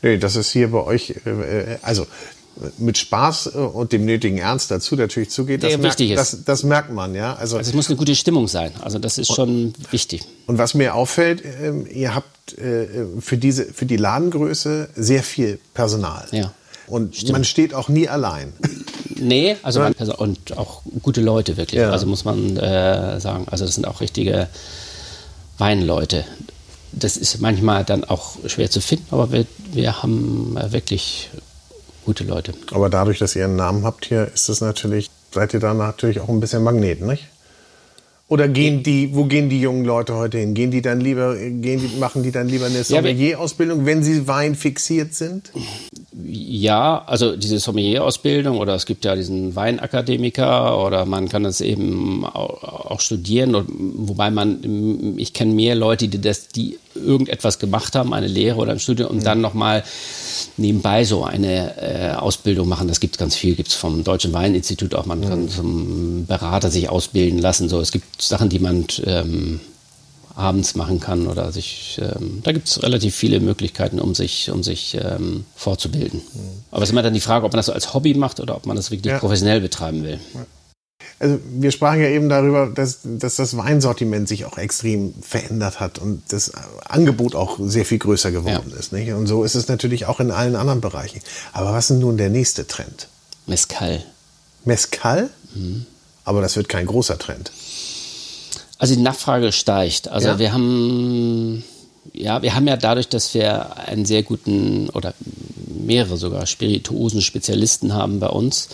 Nee, 0.02 0.18
das 0.18 0.36
ist 0.36 0.52
hier 0.52 0.70
bei 0.70 0.82
euch, 0.84 1.14
äh, 1.24 1.78
also 1.82 2.06
mit 2.78 2.98
Spaß 2.98 3.54
äh, 3.54 3.58
und 3.58 3.92
dem 3.92 4.04
nötigen 4.04 4.38
Ernst 4.38 4.70
dazu 4.70 4.96
natürlich 4.96 5.30
zugeht, 5.30 5.62
das, 5.62 5.70
Der 5.70 5.78
merkt, 5.78 6.00
das, 6.00 6.44
das 6.44 6.62
merkt 6.62 6.92
man, 6.92 7.14
ja. 7.14 7.34
Also, 7.34 7.56
Also 7.56 7.70
es 7.70 7.74
muss 7.74 7.88
eine 7.88 7.96
gute 7.96 8.14
Stimmung 8.14 8.48
sein. 8.48 8.72
Also 8.80 8.98
das 8.98 9.18
ist 9.18 9.32
schon 9.32 9.74
wichtig. 9.90 10.22
und 10.46 10.58
was 10.58 10.74
mir 10.74 10.94
auffällt, 10.94 11.42
ähm, 11.44 11.86
ihr 11.92 12.14
habt 12.14 12.58
äh, 12.58 12.86
für 13.20 13.36
diese, 13.38 13.64
für 13.64 13.86
die 13.86 13.96
Ladengröße 13.96 14.88
sehr 14.94 15.22
viel 15.22 15.58
Personal. 15.72 16.26
Ja. 16.30 16.52
Und 16.86 17.30
man 17.30 17.44
steht 17.44 17.72
auch 17.74 17.88
nie 17.88 18.08
allein. 18.08 18.52
Nee, 19.16 19.56
also 19.62 19.80
man, 19.80 19.94
und 19.94 20.58
auch 20.58 20.82
gute 21.02 21.22
Leute 21.22 21.56
wirklich. 21.56 21.80
Ja. 21.80 21.90
Also 21.90 22.06
muss 22.06 22.24
man 22.24 22.56
äh, 22.56 23.20
sagen. 23.20 23.46
Also 23.50 23.64
das 23.64 23.74
sind 23.74 23.86
auch 23.86 24.00
richtige 24.00 24.48
Weinleute. 25.56 26.24
Das 26.92 27.16
ist 27.16 27.40
manchmal 27.40 27.84
dann 27.84 28.04
auch 28.04 28.36
schwer 28.46 28.70
zu 28.70 28.80
finden, 28.80 29.06
aber 29.10 29.32
wir, 29.32 29.46
wir 29.72 30.02
haben 30.02 30.56
äh, 30.56 30.72
wirklich 30.72 31.30
gute 32.04 32.24
Leute. 32.24 32.54
Aber 32.72 32.90
dadurch, 32.90 33.18
dass 33.18 33.36
ihr 33.36 33.44
einen 33.44 33.56
Namen 33.56 33.84
habt 33.84 34.06
hier, 34.06 34.30
ist 34.32 34.48
das 34.48 34.60
natürlich, 34.60 35.10
seid 35.32 35.54
ihr 35.54 35.60
da 35.60 35.74
natürlich 35.74 36.20
auch 36.20 36.28
ein 36.28 36.40
bisschen 36.40 36.62
Magnet, 36.62 37.00
nicht? 37.00 37.28
Oder 38.26 38.48
gehen 38.48 38.82
die, 38.82 39.14
wo 39.14 39.24
gehen 39.26 39.50
die 39.50 39.60
jungen 39.60 39.84
Leute 39.84 40.14
heute 40.14 40.38
hin? 40.38 40.54
Gehen 40.54 40.70
die 40.70 40.80
dann 40.80 40.98
lieber, 40.98 41.36
gehen 41.36 41.80
die, 41.80 41.98
machen 42.00 42.22
die 42.22 42.32
dann 42.32 42.48
lieber 42.48 42.66
eine 42.66 42.82
Sommelier-Ausbildung, 42.82 43.84
wenn 43.84 44.02
sie 44.02 44.26
Wein 44.26 44.54
fixiert 44.54 45.14
sind? 45.14 45.52
Ja, 46.26 47.04
also 47.06 47.36
diese 47.36 47.58
Sommelier-Ausbildung 47.58 48.56
oder 48.56 48.74
es 48.74 48.86
gibt 48.86 49.04
ja 49.04 49.14
diesen 49.14 49.54
Weinakademiker 49.54 50.82
oder 50.82 51.04
man 51.04 51.28
kann 51.28 51.42
das 51.42 51.60
eben 51.60 52.24
auch, 52.24 52.62
auch 52.64 53.00
studieren. 53.00 53.54
Wobei 53.68 54.30
man, 54.30 55.16
ich 55.18 55.34
kenne 55.34 55.52
mehr 55.52 55.74
Leute, 55.74 56.08
die 56.08 56.20
das, 56.20 56.48
die 56.48 56.78
irgendetwas 56.94 57.58
gemacht 57.58 57.94
haben, 57.94 58.12
eine 58.14 58.26
Lehre 58.26 58.56
oder 58.58 58.72
ein 58.72 58.78
Studium 58.78 59.10
und 59.10 59.24
dann 59.26 59.40
nochmal 59.40 59.84
nebenbei 60.56 61.04
so 61.04 61.24
eine 61.24 61.76
äh, 61.80 62.14
Ausbildung 62.14 62.68
machen. 62.68 62.88
Das 62.88 63.00
gibt 63.00 63.16
es 63.16 63.18
ganz 63.18 63.34
viel, 63.36 63.54
gibt 63.54 63.68
es 63.68 63.74
vom 63.74 64.04
Deutschen 64.04 64.32
Weininstitut 64.32 64.94
auch. 64.94 65.06
Man 65.06 65.20
kann 65.22 65.48
zum 65.48 66.26
Berater 66.26 66.70
sich 66.70 66.88
ausbilden 66.88 67.38
lassen. 67.38 67.68
So, 67.68 67.80
es 67.80 67.92
gibt 67.92 68.20
Sachen, 68.22 68.48
die 68.48 68.58
man 68.58 68.84
ähm, 69.04 69.60
abends 70.36 70.74
machen 70.74 70.98
kann 71.00 71.26
oder 71.28 71.52
sich, 71.52 72.00
ähm, 72.02 72.40
da 72.42 72.52
gibt 72.52 72.66
es 72.68 72.82
relativ 72.82 73.14
viele 73.14 73.38
Möglichkeiten, 73.40 74.00
um 74.00 74.14
sich, 74.14 74.50
um 74.50 74.62
sich 74.64 74.96
ähm, 75.00 75.44
fortzubilden. 75.54 76.22
Aber 76.70 76.82
es 76.82 76.88
ist 76.88 76.92
immer 76.92 77.02
dann 77.02 77.14
die 77.14 77.20
Frage, 77.20 77.46
ob 77.46 77.52
man 77.52 77.58
das 77.58 77.66
so 77.66 77.72
als 77.72 77.94
Hobby 77.94 78.14
macht 78.14 78.40
oder 78.40 78.56
ob 78.56 78.66
man 78.66 78.76
das 78.76 78.90
wirklich 78.90 79.12
Ja. 79.12 79.18
professionell 79.20 79.60
betreiben 79.60 80.02
will. 80.02 80.18
Also 81.20 81.38
wir 81.48 81.70
sprachen 81.70 82.00
ja 82.00 82.08
eben 82.08 82.28
darüber, 82.28 82.66
dass, 82.66 82.98
dass 83.04 83.36
das 83.36 83.56
Weinsortiment 83.56 84.28
sich 84.28 84.44
auch 84.44 84.58
extrem 84.58 85.14
verändert 85.22 85.78
hat 85.80 85.98
und 85.98 86.22
das 86.28 86.52
Angebot 86.86 87.34
auch 87.34 87.58
sehr 87.60 87.84
viel 87.84 87.98
größer 87.98 88.32
geworden 88.32 88.70
Ja. 88.72 88.78
ist. 88.78 88.92
Nicht? 88.92 89.12
Und 89.12 89.26
so 89.26 89.44
ist 89.44 89.54
es 89.54 89.68
natürlich 89.68 90.06
auch 90.06 90.20
in 90.20 90.30
allen 90.30 90.56
anderen 90.56 90.80
Bereichen. 90.80 91.20
Aber 91.52 91.72
was 91.72 91.90
ist 91.90 91.98
nun 91.98 92.16
der 92.16 92.30
nächste 92.30 92.66
Trend? 92.66 93.08
Mescal. 93.46 94.02
Mescal? 94.64 95.30
Mhm. 95.54 95.86
Aber 96.24 96.40
das 96.40 96.56
wird 96.56 96.68
kein 96.68 96.86
großer 96.86 97.18
Trend. 97.18 97.52
Also 98.78 98.94
die 98.96 99.02
Nachfrage 99.02 99.52
steigt. 99.52 100.08
Also 100.08 100.28
Ja? 100.28 100.38
wir 100.38 100.52
haben 100.52 101.62
ja, 102.12 102.42
wir 102.42 102.54
haben 102.54 102.66
ja 102.68 102.76
dadurch, 102.76 103.08
dass 103.08 103.32
wir 103.34 103.76
einen 103.78 104.04
sehr 104.04 104.22
guten 104.22 104.90
oder 104.90 105.14
mehrere 105.66 106.16
sogar 106.18 106.46
Spirituosen-Spezialisten 106.46 107.94
haben 107.94 108.20
bei 108.20 108.28
uns, 108.28 108.68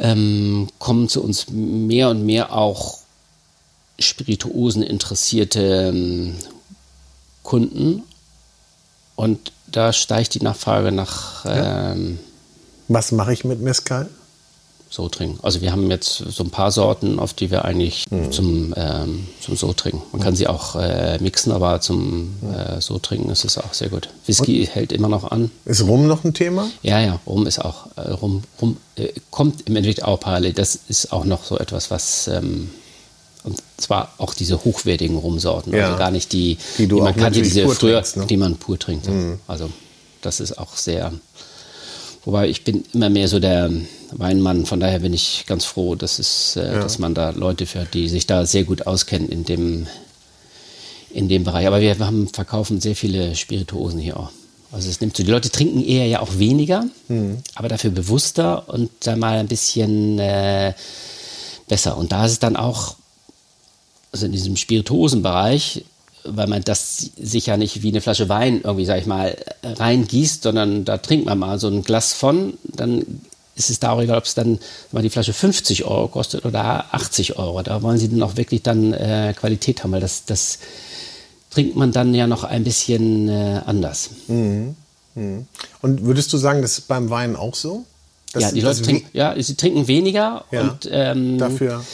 ähm, 0.00 0.68
kommen 0.78 1.08
zu 1.08 1.22
uns 1.22 1.48
mehr 1.50 2.10
und 2.10 2.24
mehr 2.24 2.52
auch 2.52 2.98
Spirituosen 3.98 4.82
interessierte 4.82 5.88
ähm, 5.88 6.36
Kunden 7.42 8.02
und 9.16 9.52
da 9.66 9.92
steigt 9.92 10.34
die 10.34 10.42
Nachfrage 10.42 10.92
nach 10.92 11.44
ähm, 11.46 12.18
Was 12.88 13.12
mache 13.12 13.32
ich 13.32 13.44
mit 13.44 13.60
Mescal? 13.60 14.08
So 14.94 15.08
trinken. 15.08 15.38
Also 15.42 15.60
wir 15.60 15.72
haben 15.72 15.90
jetzt 15.90 16.18
so 16.18 16.44
ein 16.44 16.50
paar 16.50 16.70
Sorten, 16.70 17.18
auf 17.18 17.34
die 17.34 17.50
wir 17.50 17.64
eigentlich 17.64 18.04
zum, 18.30 18.72
ähm, 18.76 19.26
zum 19.40 19.56
so 19.56 19.72
trinken. 19.72 20.02
Man 20.12 20.20
kann 20.22 20.36
sie 20.36 20.46
auch 20.46 20.76
äh, 20.76 21.18
mixen, 21.20 21.50
aber 21.52 21.80
zum 21.80 22.34
äh, 22.54 22.80
so 22.80 22.98
trinken 23.00 23.28
ist 23.30 23.44
es 23.44 23.58
auch 23.58 23.74
sehr 23.74 23.88
gut. 23.88 24.08
Whisky 24.26 24.66
hält 24.72 24.92
immer 24.92 25.08
noch 25.08 25.30
an. 25.30 25.50
Ist 25.64 25.82
Rum 25.82 26.06
noch 26.06 26.22
ein 26.24 26.32
Thema? 26.32 26.68
Ja, 26.82 27.00
ja, 27.00 27.18
Rum 27.26 27.46
ist 27.46 27.58
auch, 27.58 27.88
äh, 27.96 28.02
Rum, 28.12 28.44
Rum 28.60 28.76
äh, 28.94 29.08
kommt 29.30 29.62
im 29.68 29.74
Endeffekt 29.74 30.04
auch 30.04 30.20
parallel. 30.20 30.52
Das 30.52 30.78
ist 30.88 31.12
auch 31.12 31.24
noch 31.24 31.42
so 31.44 31.58
etwas, 31.58 31.90
was, 31.90 32.28
ähm, 32.28 32.70
und 33.42 33.60
zwar 33.76 34.12
auch 34.18 34.32
diese 34.32 34.64
hochwertigen 34.64 35.16
Rumsorten, 35.18 35.74
Ja. 35.74 35.86
also 35.86 35.98
gar 35.98 36.12
nicht 36.12 36.32
die, 36.32 36.56
Die 36.78 36.86
du 36.86 36.98
man 37.00 37.16
kannte, 37.16 37.42
diese 37.42 37.68
früher, 37.68 37.94
trinkst, 38.02 38.16
ne? 38.16 38.26
die 38.26 38.36
man 38.36 38.56
pur 38.56 38.78
trinkt. 38.78 39.08
Also 39.48 39.68
das 40.22 40.38
ist 40.38 40.56
auch 40.56 40.76
sehr, 40.76 41.12
wobei 42.24 42.48
ich 42.48 42.62
bin 42.64 42.84
immer 42.94 43.10
mehr 43.10 43.26
so 43.28 43.40
der 43.40 43.70
Weinmann, 44.16 44.66
von 44.66 44.80
daher 44.80 45.00
bin 45.00 45.12
ich 45.12 45.44
ganz 45.46 45.64
froh, 45.64 45.94
dass, 45.94 46.18
es, 46.18 46.56
äh, 46.56 46.80
dass 46.80 46.98
man 46.98 47.14
da 47.14 47.30
Leute 47.30 47.66
für, 47.66 47.84
die 47.84 48.08
sich 48.08 48.26
da 48.26 48.46
sehr 48.46 48.64
gut 48.64 48.86
auskennen 48.86 49.28
in 49.28 49.44
dem, 49.44 49.86
in 51.12 51.28
dem 51.28 51.44
Bereich. 51.44 51.66
Aber 51.66 51.80
wir 51.80 51.98
haben, 51.98 52.28
verkaufen 52.28 52.80
sehr 52.80 52.96
viele 52.96 53.34
Spirituosen 53.34 53.98
hier 53.98 54.18
auch. 54.18 54.30
Also 54.72 54.90
es 54.90 55.00
nimmt 55.00 55.16
so, 55.16 55.22
die 55.22 55.30
Leute 55.30 55.50
trinken 55.50 55.84
eher 55.84 56.06
ja 56.06 56.20
auch 56.20 56.38
weniger, 56.38 56.84
aber 57.54 57.68
dafür 57.68 57.90
bewusster 57.90 58.68
und 58.68 58.90
dann 59.00 59.20
mal 59.20 59.38
ein 59.38 59.46
bisschen 59.46 60.18
äh, 60.18 60.72
besser. 61.68 61.96
Und 61.96 62.10
da 62.10 62.26
ist 62.26 62.32
es 62.32 62.38
dann 62.40 62.56
auch, 62.56 62.96
also 64.10 64.26
in 64.26 64.32
diesem 64.32 64.56
Spirituosenbereich, 64.56 65.84
weil 66.24 66.48
man 66.48 66.62
das 66.62 67.10
sich 67.16 67.46
ja 67.46 67.56
nicht 67.56 67.82
wie 67.82 67.88
eine 67.88 68.00
Flasche 68.00 68.28
Wein 68.28 68.62
irgendwie, 68.64 68.84
sag 68.84 68.98
ich 68.98 69.06
mal, 69.06 69.36
reingießt, 69.62 70.42
sondern 70.42 70.84
da 70.84 70.98
trinkt 70.98 71.26
man 71.26 71.38
mal 71.38 71.60
so 71.60 71.68
ein 71.68 71.84
Glas 71.84 72.12
von, 72.12 72.54
dann 72.64 73.20
ist 73.56 73.70
es 73.70 73.78
da 73.80 73.90
auch 73.90 74.00
egal, 74.00 74.18
ob 74.18 74.24
es 74.24 74.34
dann 74.34 74.58
mal 74.92 75.02
die 75.02 75.10
Flasche 75.10 75.32
50 75.32 75.84
Euro 75.84 76.08
kostet 76.08 76.44
oder 76.44 76.86
80 76.92 77.38
Euro. 77.38 77.62
Da 77.62 77.82
wollen 77.82 77.98
sie 77.98 78.08
dann 78.08 78.22
auch 78.22 78.36
wirklich 78.36 78.62
dann 78.62 78.92
äh, 78.92 79.32
Qualität 79.38 79.82
haben, 79.84 79.92
weil 79.92 80.00
das, 80.00 80.24
das 80.24 80.58
trinkt 81.50 81.76
man 81.76 81.92
dann 81.92 82.14
ja 82.14 82.26
noch 82.26 82.42
ein 82.44 82.64
bisschen 82.64 83.28
äh, 83.28 83.60
anders. 83.64 84.10
Und 85.16 85.46
würdest 85.82 86.32
du 86.32 86.38
sagen, 86.38 86.62
das 86.62 86.78
ist 86.78 86.88
beim 86.88 87.10
Wein 87.10 87.36
auch 87.36 87.54
so? 87.54 87.84
Dass- 88.32 88.42
ja, 88.42 88.50
die 88.52 88.60
Leute 88.62 88.82
trinken, 88.82 89.08
ja, 89.12 89.40
sie 89.40 89.54
trinken 89.54 89.86
weniger 89.86 90.44
Ja. 90.50 90.62
und 90.62 90.88
ähm, 90.90 91.38
Dafür- 91.38 91.84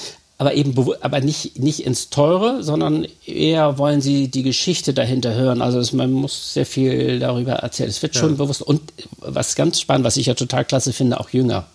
aber 0.41 0.55
eben 0.55 0.75
aber 1.03 1.21
nicht, 1.21 1.59
nicht 1.59 1.81
ins 1.81 2.09
Teure, 2.09 2.65
sondern 2.65 3.07
eher 3.27 3.77
wollen 3.77 4.01
sie 4.01 4.29
die 4.29 4.43
Geschichte 4.43 4.95
dahinter 4.95 5.35
hören. 5.35 5.61
Also 5.61 5.79
es, 5.79 5.93
man 5.93 6.13
muss 6.13 6.55
sehr 6.55 6.65
viel 6.65 7.19
darüber 7.19 7.53
erzählen. 7.57 7.91
Es 7.91 8.01
wird 8.01 8.17
schon 8.17 8.39
bewusst. 8.39 8.63
Und 8.63 8.81
was 9.19 9.55
ganz 9.55 9.79
spannend, 9.79 10.07
was 10.07 10.17
ich 10.17 10.25
ja 10.25 10.33
total 10.33 10.65
klasse 10.65 10.95
finde, 10.95 11.21
auch 11.21 11.29
jünger. 11.29 11.67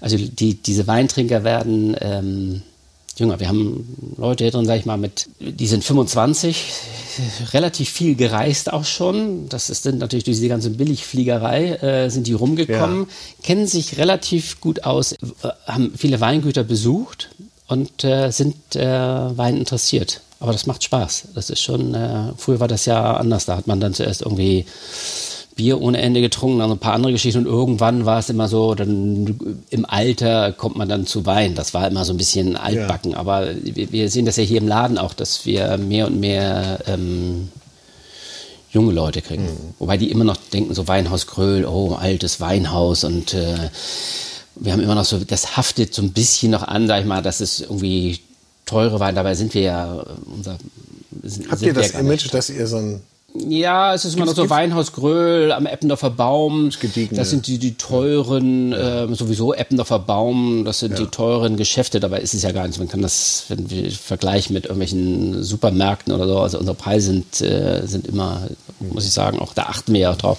Also 0.00 0.16
die, 0.16 0.54
diese 0.54 0.88
Weintrinker 0.88 1.44
werden 1.44 1.96
ähm, 2.00 2.62
jünger. 3.16 3.38
Wir 3.38 3.46
haben 3.46 4.16
Leute 4.16 4.42
hier 4.42 4.50
drin, 4.50 4.66
sag 4.66 4.80
ich 4.80 4.84
mal, 4.84 4.98
mit, 4.98 5.28
die 5.38 5.68
sind 5.68 5.84
25, 5.84 6.72
relativ 7.52 7.90
viel 7.90 8.16
gereist 8.16 8.72
auch 8.72 8.86
schon. 8.86 9.48
Das 9.50 9.70
ist, 9.70 9.84
sind 9.84 10.00
natürlich 10.00 10.24
durch 10.24 10.38
diese 10.38 10.48
ganze 10.48 10.70
Billigfliegerei, 10.70 11.76
äh, 11.76 12.10
sind 12.10 12.26
die 12.26 12.32
rumgekommen, 12.32 13.06
kennen 13.44 13.68
sich 13.68 13.98
relativ 13.98 14.60
gut 14.60 14.82
aus, 14.82 15.12
äh, 15.12 15.16
haben 15.68 15.92
viele 15.96 16.20
Weingüter 16.20 16.64
besucht 16.64 17.28
und 17.68 18.02
äh, 18.02 18.30
sind 18.30 18.74
äh, 18.74 18.86
Wein 19.36 19.56
interessiert. 19.56 20.20
Aber 20.40 20.52
das 20.52 20.66
macht 20.66 20.84
Spaß. 20.84 21.28
Das 21.34 21.50
ist 21.50 21.60
schon, 21.60 21.94
äh, 21.94 22.32
früher 22.36 22.60
war 22.60 22.68
das 22.68 22.86
ja 22.86 23.16
anders. 23.16 23.44
Da 23.44 23.56
hat 23.56 23.66
man 23.66 23.80
dann 23.80 23.94
zuerst 23.94 24.22
irgendwie 24.22 24.66
Bier 25.58 25.80
ohne 25.80 26.00
Ende 26.00 26.20
getrunken, 26.20 26.60
dann 26.60 26.70
ein 26.70 26.78
paar 26.78 26.94
andere 26.94 27.12
Geschichten 27.12 27.40
und 27.40 27.46
irgendwann 27.46 28.06
war 28.06 28.20
es 28.20 28.30
immer 28.30 28.46
so, 28.46 28.76
dann 28.76 29.38
im 29.70 29.84
Alter 29.86 30.52
kommt 30.52 30.76
man 30.76 30.88
dann 30.88 31.04
zu 31.04 31.26
Wein. 31.26 31.56
Das 31.56 31.74
war 31.74 31.88
immer 31.88 32.04
so 32.04 32.12
ein 32.12 32.16
bisschen 32.16 32.56
altbacken, 32.56 33.16
aber 33.16 33.48
wir, 33.62 33.90
wir 33.90 34.08
sehen 34.08 34.24
das 34.24 34.36
ja 34.36 34.44
hier 34.44 34.58
im 34.58 34.68
Laden 34.68 34.98
auch, 34.98 35.14
dass 35.14 35.44
wir 35.46 35.76
mehr 35.76 36.06
und 36.06 36.20
mehr 36.20 36.78
ähm, 36.86 37.48
junge 38.70 38.92
Leute 38.92 39.20
kriegen. 39.20 39.48
Wobei 39.80 39.96
die 39.96 40.12
immer 40.12 40.22
noch 40.22 40.36
denken, 40.36 40.74
so 40.74 40.86
Weinhaus 40.86 41.26
Gröhl, 41.26 41.66
oh, 41.66 41.94
altes 41.94 42.40
Weinhaus 42.40 43.02
und 43.02 43.34
äh, 43.34 43.70
wir 44.60 44.72
haben 44.72 44.82
immer 44.82 44.94
noch 44.94 45.04
so, 45.04 45.18
das 45.18 45.56
haftet 45.56 45.94
so 45.94 46.02
ein 46.02 46.12
bisschen 46.12 46.50
noch 46.50 46.62
an, 46.62 46.86
sag 46.86 47.00
ich 47.00 47.06
mal, 47.06 47.22
dass 47.22 47.40
es 47.40 47.60
irgendwie 47.60 48.20
teure 48.66 49.00
Wein, 49.00 49.14
dabei 49.14 49.34
sind 49.34 49.54
wir 49.54 49.62
ja, 49.62 50.04
unser, 50.26 50.58
sind, 51.22 51.50
Habt 51.50 51.62
ihr 51.62 51.72
das. 51.72 51.90
Image, 51.92 52.32
dass 52.32 52.50
ihr 52.50 52.66
so 52.66 52.76
ein 52.76 53.00
Ja, 53.34 53.94
es 53.94 54.06
ist 54.06 54.16
immer 54.16 54.24
noch 54.24 54.34
so 54.34 54.42
gibt's- 54.42 54.56
Weinhaus 54.56 54.92
Gröhl 54.92 55.52
am 55.52 55.66
Eppendorfer 55.66 56.08
Baum. 56.10 56.70
Das 56.70 56.96
ja. 57.10 57.24
sind 57.24 57.46
die, 57.46 57.58
die 57.58 57.74
teuren, 57.74 58.74
ähm, 58.76 59.14
sowieso 59.14 59.52
Eppendorfer 59.52 59.98
Baum, 59.98 60.64
das 60.64 60.80
sind 60.80 60.98
die 60.98 61.06
teuren 61.06 61.56
Geschäfte, 61.58 62.00
dabei 62.00 62.20
ist 62.20 62.32
es 62.32 62.42
ja 62.42 62.52
gar 62.52 62.66
nicht. 62.66 62.78
Man 62.78 62.88
kann 62.88 63.02
das, 63.02 63.44
wenn 63.48 63.68
wir 63.70 63.90
vergleichen 63.92 64.54
mit 64.54 64.64
irgendwelchen 64.64 65.42
Supermärkten 65.42 66.12
oder 66.14 66.26
so, 66.26 66.38
also 66.40 66.58
unsere 66.58 66.74
Preise 66.74 67.08
sind, 67.08 67.40
äh, 67.42 67.86
sind 67.86 68.06
immer, 68.06 68.48
muss 68.80 69.04
ich 69.04 69.12
sagen, 69.12 69.38
auch 69.40 69.52
da 69.52 69.64
achten 69.64 69.92
wir 69.92 70.00
ja 70.00 70.12
auch 70.12 70.16
drauf, 70.16 70.38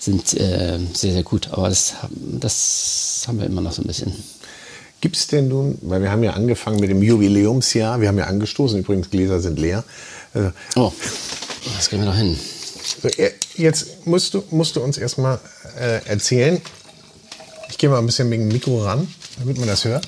sind 0.00 0.34
äh, 0.34 0.78
sehr, 0.94 1.12
sehr 1.12 1.22
gut. 1.22 1.48
Aber 1.52 1.68
das, 1.68 1.94
das 2.10 3.24
haben 3.28 3.38
wir 3.38 3.46
immer 3.46 3.60
noch 3.60 3.72
so 3.72 3.82
ein 3.82 3.86
bisschen. 3.86 4.12
Gibt 5.00 5.16
es 5.16 5.28
denn 5.28 5.46
nun, 5.46 5.78
weil 5.82 6.02
wir 6.02 6.10
haben 6.10 6.24
ja 6.24 6.32
angefangen 6.32 6.80
mit 6.80 6.90
dem 6.90 7.02
Jubiläumsjahr, 7.02 8.00
wir 8.00 8.08
haben 8.08 8.18
ja 8.18 8.24
angestoßen, 8.24 8.80
übrigens 8.80 9.10
Gläser 9.10 9.38
sind 9.40 9.58
leer. 9.60 9.84
Also, 10.34 10.50
Oh, 10.74 10.92
das 11.74 11.88
kriegen 11.88 12.02
wir 12.02 12.08
noch 12.08 12.16
hin. 12.16 12.38
so, 13.02 13.08
äh, 13.08 13.32
jetzt 13.56 14.06
musst 14.06 14.34
du, 14.34 14.42
musst 14.50 14.76
du 14.76 14.80
uns 14.80 14.98
erstmal 14.98 15.40
äh, 15.78 16.04
erzählen, 16.06 16.60
Ich 17.68 17.78
gehe 17.78 17.90
mal 17.90 17.98
ein 17.98 18.06
bisschen 18.06 18.28
mit 18.28 18.38
dem 18.38 18.48
Mikro 18.48 18.82
ran, 18.84 19.08
damit 19.38 19.58
man 19.58 19.68
das 19.68 19.84
hört. 19.84 20.06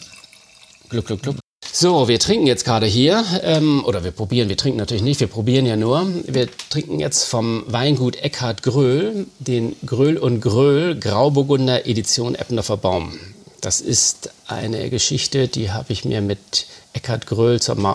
Gluck, 0.88 1.06
gluck, 1.06 1.22
gluck. 1.22 1.36
So, 1.70 2.08
wir 2.08 2.18
trinken 2.18 2.46
jetzt 2.46 2.64
gerade 2.64 2.86
hier, 2.86 3.24
ähm, 3.42 3.84
oder 3.84 4.02
wir 4.02 4.10
probieren, 4.10 4.48
wir 4.48 4.56
trinken 4.56 4.78
natürlich 4.78 5.02
nicht, 5.02 5.20
wir 5.20 5.26
probieren 5.26 5.66
ja 5.66 5.76
nur. 5.76 6.08
Wir 6.26 6.48
trinken 6.70 6.98
jetzt 6.98 7.24
vom 7.24 7.64
Weingut 7.66 8.16
Eckhard 8.16 8.62
Gröhl, 8.62 9.26
den 9.38 9.76
Gröhl 9.84 10.16
und 10.16 10.40
Gröhl 10.40 10.98
Grauburgunder 10.98 11.86
Edition 11.86 12.34
Eppendorfer 12.34 12.78
Baum. 12.78 13.18
Das 13.60 13.80
ist 13.80 14.30
eine 14.46 14.88
Geschichte, 14.88 15.48
die 15.48 15.70
habe 15.70 15.92
ich 15.92 16.04
mir 16.04 16.20
mit 16.20 16.66
Eckhard 16.94 17.26
Gröhl 17.26 17.60
zum 17.60 17.86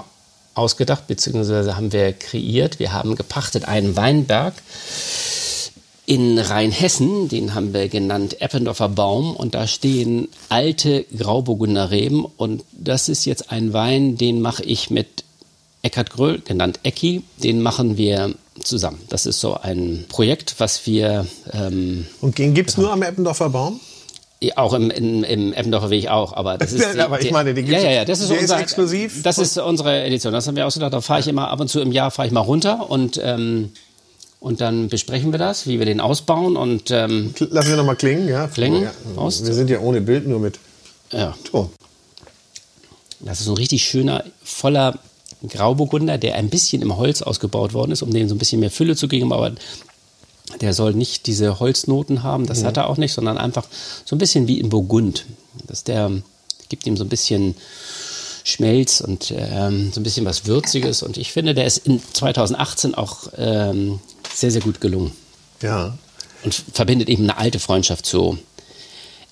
ausgedacht, 0.56 1.08
beziehungsweise 1.08 1.76
haben 1.76 1.92
wir 1.92 2.14
kreiert. 2.14 2.80
Wir 2.80 2.94
haben 2.94 3.16
gepachtet 3.16 3.66
einen 3.66 3.96
Weinberg 3.96 4.54
in 6.06 6.38
Rheinhessen, 6.38 7.30
den 7.30 7.56
haben 7.56 7.74
wir 7.74 7.88
genannt 7.88 8.42
Eppendorfer 8.42 8.90
Baum 8.90 9.36
und 9.36 9.56
da 9.56 9.68
stehen 9.68 10.28
alte 10.50 11.06
Grauburgunder 11.18 11.92
Reben 11.92 12.26
und 12.26 12.64
das 12.74 13.08
ist 13.08 13.26
jetzt 13.26 13.52
ein 13.52 13.72
Wein, 13.72 14.18
den 14.18 14.42
mache 14.42 14.64
ich 14.64 14.90
mit 14.90 15.24
Eckhard 15.82 16.10
Gröll, 16.12 16.40
genannt 16.40 16.80
Ecki, 16.84 17.24
den 17.38 17.62
machen 17.62 17.98
wir 17.98 18.36
zusammen. 18.62 19.00
Das 19.10 19.26
ist 19.26 19.40
so 19.40 19.56
ein 19.56 20.06
Projekt, 20.10 20.56
was 20.58 20.86
wir... 20.86 21.26
Ähm, 21.52 22.06
und 22.22 22.38
den 22.38 22.54
gibt 22.54 22.70
es 22.72 22.78
nur 22.78 22.92
am 22.92 23.02
Eppendorfer 23.02 23.50
Baum? 23.50 23.80
Auch 24.56 24.74
im, 24.74 24.90
im, 24.92 25.24
im 25.24 25.54
Eppendorfer 25.54 25.90
Weg 25.90 26.10
auch, 26.10 26.34
aber 26.34 26.58
das 26.58 26.74
ist. 26.74 26.86
Die, 26.94 27.00
aber 27.00 27.22
ich 27.22 27.32
meine, 27.32 27.54
die 27.54 27.64
gibt's, 27.64 27.82
ja, 27.84 27.90
ja, 27.90 27.96
ja, 27.98 28.06
das 28.06 28.20
ist, 28.20 28.32
unser, 28.32 28.56
ist 28.56 28.62
exklusiv. 28.62 29.24
Das 29.24 29.38
ist 29.38 29.58
unsere 29.58 30.04
Edition. 30.04 30.34
Das 30.34 30.48
haben 30.48 30.56
wir 30.56 30.66
ausgedacht. 30.66 30.94
Da 30.94 31.02
fahre 31.02 31.20
ich 31.20 31.28
immer 31.28 31.50
ab 31.50 31.60
und 31.60 31.70
zu 31.70 31.80
im 31.80 31.92
Jahr 31.92 32.12
fahre 32.12 32.28
ich 32.28 32.34
mal 32.34 32.42
runter 32.42 32.90
und 32.90 33.20
ähm, 33.24 33.72
und 34.40 34.60
dann 34.60 34.90
besprechen 34.90 35.32
wir 35.32 35.40
das, 35.40 35.68
wie 35.68 35.80
wir 35.80 35.86
den 35.86 36.02
ausbauen 36.02 36.58
und 36.58 36.92
ähm, 36.92 37.34
lassen 37.40 37.70
wir 37.70 37.78
noch 37.78 37.86
mal 37.86 37.96
klingen, 37.96 38.28
ja. 38.28 38.48
Klingen 38.48 38.84
ja. 38.84 38.92
aus. 39.16 39.46
Wir 39.46 39.54
sind 39.54 39.70
ja 39.70 39.80
ohne 39.80 40.02
Bild, 40.02 40.28
nur 40.28 40.40
mit 40.40 40.60
ja. 41.14 41.34
Ton. 41.46 41.70
Das 43.22 43.40
ist 43.40 43.48
ein 43.48 43.56
richtig 43.56 43.86
schöner, 43.86 44.26
voller 44.44 45.00
Grauburgunder, 45.48 46.18
der 46.18 46.36
ein 46.36 46.50
bisschen 46.50 46.82
im 46.82 46.98
Holz 46.98 47.22
ausgebaut 47.22 47.74
worden 47.74 47.92
ist, 47.92 48.02
um 48.02 48.12
dem 48.12 48.28
so 48.28 48.36
ein 48.36 48.38
bisschen 48.38 48.60
mehr 48.60 48.72
Fülle 48.72 48.98
zu 48.98 49.08
geben, 49.08 49.32
aber 49.32 49.54
der 50.62 50.74
soll 50.74 50.94
nicht 50.94 51.26
diese 51.28 51.60
Holznoten 51.60 52.24
haben, 52.24 52.46
das 52.46 52.62
ja. 52.62 52.68
hat 52.68 52.78
er 52.78 52.90
auch 52.90 52.98
nicht, 52.98 53.14
sondern 53.14 53.38
einfach 53.38 53.66
so 54.06 54.16
ein 54.16 54.20
bisschen 54.20 54.48
wie 54.48 54.60
in 54.60 54.70
Burgund. 54.70 55.26
Das 55.68 55.84
der 55.84 56.12
gibt 56.70 56.86
ihm 56.86 56.98
so 56.98 57.04
ein 57.04 57.10
bisschen 57.10 57.56
Schmelz 58.44 59.00
und 59.02 59.34
ähm, 59.36 59.92
so 59.94 60.00
ein 60.00 60.04
bisschen 60.04 60.26
was 60.26 60.46
Würziges. 60.46 61.04
Und 61.04 61.18
ich 61.18 61.32
finde, 61.32 61.54
der 61.54 61.66
ist 61.66 61.78
in 61.78 62.02
2018 62.14 62.96
auch 62.96 63.28
ähm, 63.38 64.00
sehr, 64.34 64.52
sehr 64.52 64.62
gut 64.62 64.82
gelungen. 64.82 65.12
Ja. 65.62 65.98
Und 66.44 66.54
verbindet 66.74 67.10
eben 67.10 67.24
eine 67.24 67.38
alte 67.38 67.60
Freundschaft 67.60 68.06
zu 68.06 68.38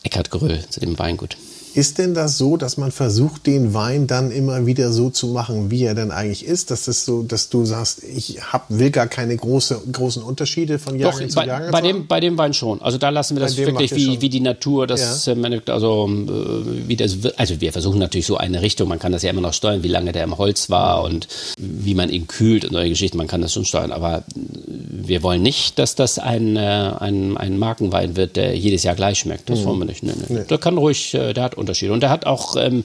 Eckhard 0.03 0.31
Gröll, 0.31 0.63
zu 0.69 0.79
dem 0.79 0.97
Weingut. 0.97 1.35
Ist 1.73 1.99
denn 1.99 2.13
das 2.13 2.37
so, 2.37 2.57
dass 2.57 2.75
man 2.75 2.91
versucht, 2.91 3.47
den 3.47 3.73
Wein 3.73 4.05
dann 4.05 4.31
immer 4.31 4.65
wieder 4.65 4.91
so 4.91 5.09
zu 5.09 5.27
machen, 5.27 5.71
wie 5.71 5.85
er 5.85 5.95
denn 5.95 6.11
eigentlich 6.11 6.45
ist? 6.45 6.69
Dass 6.69 6.85
das 6.85 7.05
so, 7.05 7.23
dass 7.23 7.49
du 7.49 7.65
sagst, 7.65 8.03
ich 8.03 8.39
hab, 8.51 8.65
will 8.69 8.91
gar 8.91 9.07
keine 9.07 9.37
große, 9.37 9.81
großen 9.91 10.21
Unterschiede 10.21 10.79
von 10.79 10.99
Jahrgang 10.99 11.29
zu 11.29 11.39
Jahrgang? 11.39 11.71
Bei 11.71 11.81
dem, 11.81 12.07
bei 12.07 12.19
dem 12.19 12.37
Wein 12.37 12.53
schon. 12.53 12.81
Also 12.81 12.97
da 12.97 13.09
lassen 13.09 13.37
wir 13.37 13.41
das 13.41 13.55
wirklich 13.55 13.95
wie, 13.95 14.21
wie 14.21 14.29
die 14.29 14.41
Natur, 14.41 14.85
das 14.85 15.25
ja. 15.25 15.33
Äh, 15.33 15.61
also 15.67 16.09
äh, 16.09 16.87
wie 16.87 16.95
das, 16.97 17.17
also 17.37 17.61
wir 17.61 17.71
versuchen 17.71 17.99
natürlich 17.99 18.25
so 18.25 18.35
eine 18.35 18.61
Richtung. 18.61 18.89
Man 18.89 18.99
kann 18.99 19.13
das 19.13 19.23
ja 19.23 19.29
immer 19.29 19.41
noch 19.41 19.53
steuern, 19.53 19.81
wie 19.83 19.87
lange 19.87 20.11
der 20.11 20.25
im 20.25 20.37
Holz 20.37 20.69
war 20.69 21.03
und 21.03 21.27
wie 21.57 21.95
man 21.95 22.09
ihn 22.09 22.27
kühlt 22.27 22.65
und 22.65 22.73
solche 22.73 22.89
Geschichten. 22.89 23.17
Man 23.17 23.27
kann 23.27 23.41
das 23.41 23.53
schon 23.53 23.65
steuern. 23.65 23.93
Aber 23.93 24.23
wir 24.35 25.23
wollen 25.23 25.41
nicht, 25.41 25.79
dass 25.79 25.95
das 25.95 26.19
ein, 26.19 26.57
äh, 26.57 26.59
ein, 26.59 27.37
ein 27.37 27.57
Markenwein 27.57 28.17
wird, 28.17 28.35
der 28.35 28.57
jedes 28.57 28.83
Jahr 28.83 28.95
gleich 28.95 29.19
schmeckt. 29.19 29.49
Das 29.49 29.59
mhm. 29.61 29.65
wollen 29.65 29.79
wir 29.79 29.85
nicht. 29.85 30.03
Nee, 30.03 30.11
nee. 30.17 30.35
Nee. 30.35 30.43
Der 30.49 30.57
kann 30.57 30.77
ruhig, 30.77 31.11
der 31.11 31.41
hat 31.41 31.55
Unterschiede. 31.61 31.93
Und 31.93 32.03
er 32.03 32.09
hat 32.09 32.25
auch, 32.25 32.55
ähm, 32.57 32.83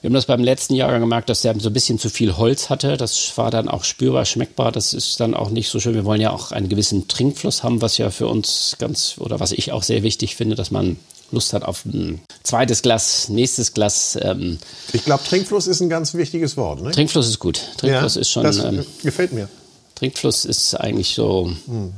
wir 0.00 0.08
haben 0.08 0.14
das 0.14 0.26
beim 0.26 0.44
letzten 0.44 0.74
Jahr 0.74 0.98
gemerkt, 0.98 1.28
dass 1.28 1.42
der 1.42 1.58
so 1.58 1.70
ein 1.70 1.72
bisschen 1.72 1.98
zu 1.98 2.08
viel 2.08 2.36
Holz 2.36 2.70
hatte. 2.70 2.96
Das 2.96 3.36
war 3.36 3.50
dann 3.50 3.68
auch 3.68 3.84
spürbar, 3.84 4.24
schmeckbar. 4.24 4.70
Das 4.70 4.94
ist 4.94 5.18
dann 5.18 5.34
auch 5.34 5.50
nicht 5.50 5.68
so 5.68 5.80
schön. 5.80 5.94
Wir 5.94 6.04
wollen 6.04 6.20
ja 6.20 6.30
auch 6.30 6.52
einen 6.52 6.68
gewissen 6.68 7.08
Trinkfluss 7.08 7.62
haben, 7.62 7.82
was 7.82 7.98
ja 7.98 8.10
für 8.10 8.28
uns 8.28 8.76
ganz, 8.78 9.16
oder 9.18 9.40
was 9.40 9.52
ich 9.52 9.72
auch 9.72 9.82
sehr 9.82 10.02
wichtig 10.02 10.36
finde, 10.36 10.54
dass 10.54 10.70
man 10.70 10.96
Lust 11.32 11.52
hat 11.52 11.64
auf 11.64 11.84
ein 11.84 12.20
zweites 12.44 12.82
Glas, 12.82 13.28
nächstes 13.28 13.74
Glas. 13.74 14.16
Ähm 14.22 14.58
ich 14.92 15.04
glaube, 15.04 15.24
Trinkfluss 15.24 15.66
ist 15.66 15.80
ein 15.80 15.88
ganz 15.88 16.14
wichtiges 16.14 16.56
Wort. 16.56 16.82
Ne? 16.82 16.92
Trinkfluss 16.92 17.28
ist 17.28 17.40
gut. 17.40 17.60
Trinkfluss 17.78 18.14
ja, 18.14 18.20
ist 18.20 18.30
schon. 18.30 18.44
Das 18.44 18.58
ähm, 18.58 18.86
gefällt 19.02 19.32
mir. 19.32 19.48
Trinkfluss 19.96 20.44
ist 20.44 20.74
eigentlich 20.74 21.14
so. 21.14 21.50
Hm 21.66 21.94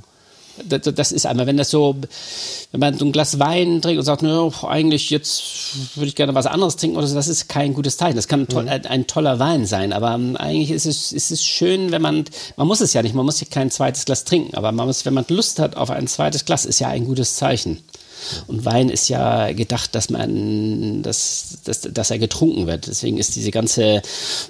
das, 0.64 0.94
das 0.94 1.12
ist 1.12 1.26
einmal, 1.26 1.46
wenn 1.46 1.56
das 1.56 1.70
so, 1.70 1.96
wenn 2.72 2.80
man 2.80 2.98
so 2.98 3.04
ein 3.04 3.12
Glas 3.12 3.38
Wein 3.38 3.82
trinkt 3.82 3.98
und 3.98 4.04
sagt, 4.04 4.22
nö, 4.22 4.50
eigentlich 4.66 5.10
jetzt 5.10 5.96
würde 5.96 6.08
ich 6.08 6.14
gerne 6.14 6.34
was 6.34 6.46
anderes 6.46 6.76
trinken 6.76 6.96
oder 6.96 7.06
so, 7.06 7.14
das 7.14 7.28
ist 7.28 7.48
kein 7.48 7.74
gutes 7.74 7.96
Zeichen. 7.96 8.16
Das 8.16 8.28
kann 8.28 8.48
toll, 8.48 8.64
mhm. 8.64 8.68
ein, 8.68 8.86
ein, 8.86 9.06
toller 9.06 9.38
Wein 9.38 9.66
sein, 9.66 9.92
aber 9.92 10.10
eigentlich 10.10 10.70
ist 10.70 10.86
es, 10.86 11.12
ist 11.12 11.30
es 11.30 11.44
schön, 11.44 11.92
wenn 11.92 12.02
man, 12.02 12.24
man 12.56 12.66
muss 12.66 12.80
es 12.80 12.92
ja 12.92 13.02
nicht, 13.02 13.14
man 13.14 13.24
muss 13.24 13.40
ja 13.40 13.46
kein 13.50 13.70
zweites 13.70 14.04
Glas 14.04 14.24
trinken, 14.24 14.54
aber 14.56 14.72
man 14.72 14.86
muss, 14.86 15.04
wenn 15.04 15.14
man 15.14 15.24
Lust 15.28 15.58
hat 15.58 15.76
auf 15.76 15.90
ein 15.90 16.06
zweites 16.06 16.44
Glas, 16.44 16.64
ist 16.64 16.78
ja 16.80 16.88
ein 16.88 17.04
gutes 17.04 17.36
Zeichen. 17.36 17.82
Und 18.46 18.64
Wein 18.64 18.88
ist 18.88 19.08
ja 19.08 19.52
gedacht, 19.52 19.94
dass 19.94 20.10
man, 20.10 21.02
dass, 21.02 21.58
dass, 21.64 21.82
dass 21.82 22.10
er 22.10 22.18
getrunken 22.18 22.66
wird. 22.66 22.86
Deswegen 22.86 23.18
ist 23.18 23.36
diese 23.36 23.50
ganze 23.50 24.02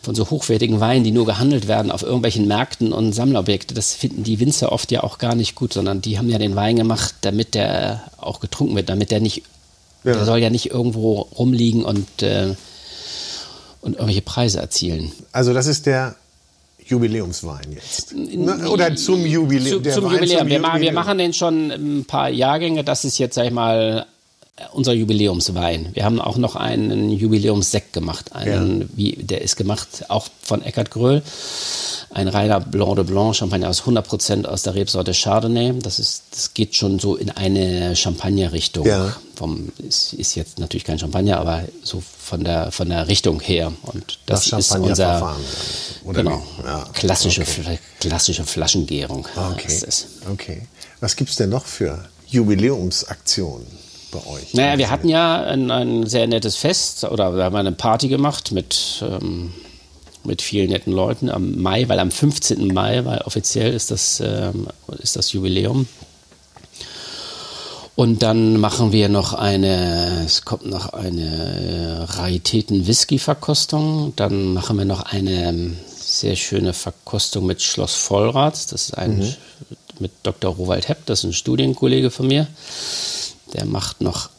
von 0.03 0.15
so 0.15 0.31
hochwertigen 0.31 0.81
Weinen, 0.81 1.05
die 1.05 1.11
nur 1.11 1.27
gehandelt 1.27 1.69
werden 1.69 1.91
auf 1.91 2.03
irgendwelchen 2.03 2.47
Märkten 2.47 2.93
und 2.93 3.13
Sammlerobjekte, 3.13 3.75
das 3.75 3.95
finden 3.95 4.25
die 4.25 4.41
Winzer 4.41 4.73
oft 4.73 4.91
ja 4.91 5.03
auch 5.03 5.19
gar 5.19 5.35
nicht 5.35 5.55
gut, 5.55 5.73
sondern 5.73 6.01
die 6.01 6.19
haben 6.19 6.29
ja 6.29 6.39
den 6.39 6.57
Wein 6.57 6.77
gemacht, 6.77 7.15
damit 7.23 7.55
der 7.55 8.03
auch 8.19 8.41
getrunken 8.41 8.77
wird, 8.77 8.89
damit 8.89 9.11
der 9.11 9.21
nicht, 9.21 9.43
ja. 10.05 10.13
der 10.13 10.25
soll 10.25 10.39
ja 10.39 10.51
nicht 10.51 10.71
irgendwo 10.71 11.21
rumliegen 11.39 11.85
und, 11.85 12.23
äh, 12.23 12.55
und 13.81 13.95
irgendwelche 13.95 14.23
Preise 14.23 14.61
erzielen. 14.61 15.13
Also 15.33 15.53
das 15.53 15.67
ist 15.67 15.87
der 15.87 16.17
Jubiläumswein 16.89 17.73
jetzt. 17.73 18.15
Oder 18.67 18.97
zum 18.97 19.25
Jubiläum. 19.27 19.85
Zu, 19.85 19.91
zum 19.91 20.05
Jubiläum. 20.11 20.39
Zum 20.39 20.49
wir, 20.49 20.57
Jubiläum. 20.59 20.81
wir 20.81 20.93
machen 20.93 21.19
den 21.19 21.33
schon 21.35 21.71
ein 21.71 22.05
paar 22.07 22.31
Jahrgänge. 22.31 22.83
Das 22.83 23.05
ist 23.05 23.19
jetzt, 23.19 23.35
sag 23.35 23.45
ich 23.45 23.51
mal, 23.53 24.07
unser 24.73 24.93
Jubiläumswein. 24.93 25.91
Wir 25.95 26.05
haben 26.05 26.21
auch 26.21 26.37
noch 26.37 26.57
einen 26.57 27.11
Jubiläumssekt 27.11 27.93
gemacht. 27.93 28.33
Einen, 28.35 28.83
ja. 28.83 28.87
wie, 28.95 29.13
der 29.13 29.43
ist 29.43 29.57
gemacht 29.57 30.07
auch 30.09 30.29
von 30.43 30.63
Eckhard 30.63 30.91
Gröhl. 30.91 31.23
Ein 32.11 32.29
reiner 32.29 32.61
Blanc 32.61 32.97
de 32.97 33.05
Blanc 33.05 33.37
Champagner 33.37 33.69
aus 33.69 33.83
100% 33.83 34.47
aus 34.47 34.63
der 34.63 34.75
Rebsorte 34.75 35.13
Chardonnay. 35.13 35.75
Das, 35.81 35.99
ist, 35.99 36.25
das 36.31 36.55
geht 36.55 36.75
schon 36.75 36.99
so 36.99 37.17
in 37.17 37.31
eine 37.31 37.95
Champagner-Richtung. 37.95 38.87
Ja. 38.87 39.15
ist, 39.87 40.15
ist 40.15 40.35
jetzt 40.35 40.59
natürlich 40.59 40.85
kein 40.85 40.99
Champagner, 40.99 41.39
aber 41.39 41.65
so 41.83 42.03
von 42.19 42.45
der, 42.45 42.73
von 42.73 42.89
der 42.89 43.09
Richtung 43.09 43.41
her. 43.41 43.73
Und 43.83 44.19
das, 44.27 44.49
das 44.49 44.71
ist 44.71 44.77
unser 44.77 45.37
genau, 46.05 46.43
ja. 46.65 46.85
klassische, 46.95 47.43
okay. 47.43 47.79
klassische 48.01 48.45
Flaschengärung. 48.45 49.27
Okay. 49.37 49.81
okay. 50.33 50.63
Was 51.01 51.15
gibt 51.15 51.31
es 51.31 51.37
denn 51.37 51.51
noch 51.51 51.67
für 51.67 52.09
Jubiläumsaktionen? 52.27 53.88
Bei 54.11 54.25
euch? 54.27 54.55
Naja, 54.55 54.79
wir 54.79 54.91
hatten 54.91 55.09
ja 55.09 55.43
ein, 55.43 55.71
ein, 55.71 56.07
sehr 56.07 56.27
nettes 56.27 56.57
Fest 56.57 57.05
oder 57.05 57.37
wir 57.37 57.45
haben 57.45 57.57
eine 57.57 57.73
Party 57.73 58.09
gemacht 58.09 58.53
mit, 58.53 59.03
ähm, 59.03 59.53
mit 60.25 60.43
vielen 60.43 60.71
netten 60.71 60.93
Leuten 60.93 61.31
am 61.31 61.61
Mai, 61.61 61.89
weil 61.89 61.99
am 61.99 62.11
15. 62.11 62.69
Mai, 62.69 63.05
weil 63.05 63.19
offiziell 63.23 63.73
ist 63.73 63.91
das, 63.91 64.21
ähm, 64.21 64.69
ist 65.01 65.17
das 65.17 65.33
Jubiläum. 65.33 65.87
Und 67.99 68.23
dann 68.23 68.61
machen 68.61 68.93
wir 68.93 69.09
noch 69.09 69.35
eine, 69.35 70.23
es 70.25 70.45
kommt 70.45 70.67
noch 70.67 70.93
eine 70.93 72.07
Raritäten-Whisky-Verkostung. 72.09 74.13
Dann 74.15 74.53
machen 74.53 74.79
wir 74.79 74.85
noch 74.85 75.03
eine 75.03 75.73
sehr 75.99 76.37
schöne 76.37 76.75
Verkostung 76.75 77.47
mit 77.47 77.61
Schloss 77.61 77.95
Vollrath. 77.95 78.73
Das 78.73 78.83
ist 78.83 78.97
ein 78.97 79.19
mhm. 79.19 79.35
mit 79.99 80.13
Dr. 80.23 80.55
Rowald 80.55 80.89
Hepp, 80.89 81.07
das 81.07 81.21
ist 81.21 81.25
ein 81.25 81.33
Studienkollege 81.33 82.13
von 82.13 82.29
mir. 82.29 82.47
Der 83.55 83.65
macht 83.65 84.01
noch 84.01 84.31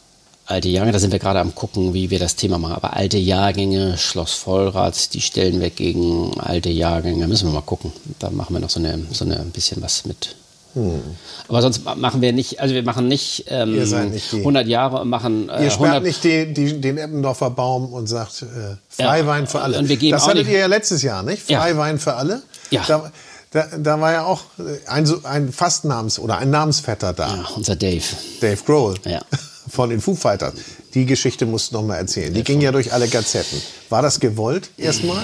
alte 0.46 0.68
Jahrgänge. 0.68 0.92
Da 0.92 0.98
sind 0.98 1.12
wir 1.12 1.18
gerade 1.18 1.40
am 1.40 1.54
gucken, 1.54 1.94
wie 1.94 2.10
wir 2.10 2.18
das 2.18 2.36
Thema 2.36 2.58
machen. 2.58 2.74
Aber 2.74 2.94
alte 2.94 3.18
Jahrgänge, 3.18 3.96
Schloss 3.98 4.32
Vollrad, 4.32 5.14
die 5.14 5.20
stellen 5.20 5.60
wir 5.60 5.70
gegen 5.70 6.38
alte 6.40 6.70
Jahrgänge. 6.70 7.26
Müssen 7.28 7.48
wir 7.48 7.54
mal 7.54 7.60
gucken. 7.62 7.92
Da 8.18 8.30
machen 8.30 8.54
wir 8.54 8.60
noch 8.60 8.70
so, 8.70 8.80
eine, 8.80 9.06
so 9.12 9.24
eine, 9.24 9.40
ein 9.40 9.50
bisschen 9.50 9.80
was 9.82 10.04
mit. 10.04 10.36
Hm. 10.74 11.02
Aber 11.48 11.62
sonst 11.62 11.84
machen 11.84 12.20
wir 12.20 12.32
nicht, 12.32 12.60
also 12.60 12.74
wir 12.74 12.84
machen 12.84 13.08
nicht, 13.08 13.46
ähm, 13.48 13.72
nicht 14.12 14.32
100 14.32 14.68
Jahre 14.68 15.00
und 15.00 15.08
machen. 15.08 15.48
Äh, 15.48 15.64
ihr 15.64 15.70
sperrt 15.70 16.04
nicht 16.04 16.22
die, 16.22 16.52
die, 16.52 16.80
den 16.80 16.96
Eppendorfer 16.96 17.50
Baum 17.50 17.92
und 17.92 18.06
sagt 18.06 18.42
äh, 18.42 18.76
Freiwein 18.88 19.44
ja, 19.44 19.50
für 19.50 19.60
alle. 19.62 19.82
Das 19.82 20.28
hattet 20.28 20.46
ihr 20.46 20.58
ja 20.58 20.66
letztes 20.66 21.02
Jahr, 21.02 21.24
nicht? 21.24 21.42
Freiwein 21.42 21.96
ja. 21.96 22.00
für 22.00 22.14
alle. 22.14 22.42
Ja. 22.70 22.84
Da, 22.86 23.10
da, 23.50 23.66
da, 23.76 24.00
war 24.00 24.12
ja 24.12 24.24
auch 24.24 24.42
ein, 24.86 25.08
ein 25.24 25.52
Fastnamens- 25.52 26.18
oder 26.18 26.38
ein 26.38 26.50
Namensvetter 26.50 27.12
da. 27.12 27.36
Ja, 27.36 27.48
unser 27.56 27.76
Dave. 27.76 28.04
Dave 28.40 28.62
Grohl. 28.64 28.94
Ja. 29.04 29.20
Von 29.68 29.90
den 29.90 30.00
Foo 30.00 30.14
Fighters. 30.14 30.54
Die 30.94 31.06
Geschichte 31.06 31.46
musst 31.46 31.70
du 31.70 31.76
noch 31.76 31.84
mal 31.84 31.96
erzählen. 31.96 32.32
Die 32.32 32.42
ging 32.42 32.60
ja 32.60 32.72
durch 32.72 32.92
alle 32.92 33.08
Gazetten. 33.08 33.60
War 33.88 34.02
das 34.02 34.18
gewollt 34.18 34.70
erstmal? 34.76 35.22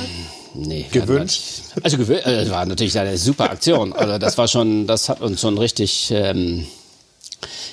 Nee. 0.55 0.87
Gewünscht? 0.91 1.43
Also 1.83 1.99
gewöhnt, 1.99 2.25
äh, 2.27 2.49
war 2.51 2.65
natürlich 2.65 2.99
eine 2.99 3.17
super 3.19 3.51
Aktion. 3.51 3.93
Also 3.93 4.19
das 4.19 4.39
war 4.39 4.49
schon, 4.49 4.87
das 4.87 5.09
hat 5.09 5.21
uns 5.21 5.41
schon 5.41 5.59
richtig, 5.59 6.11
ähm, 6.13 6.67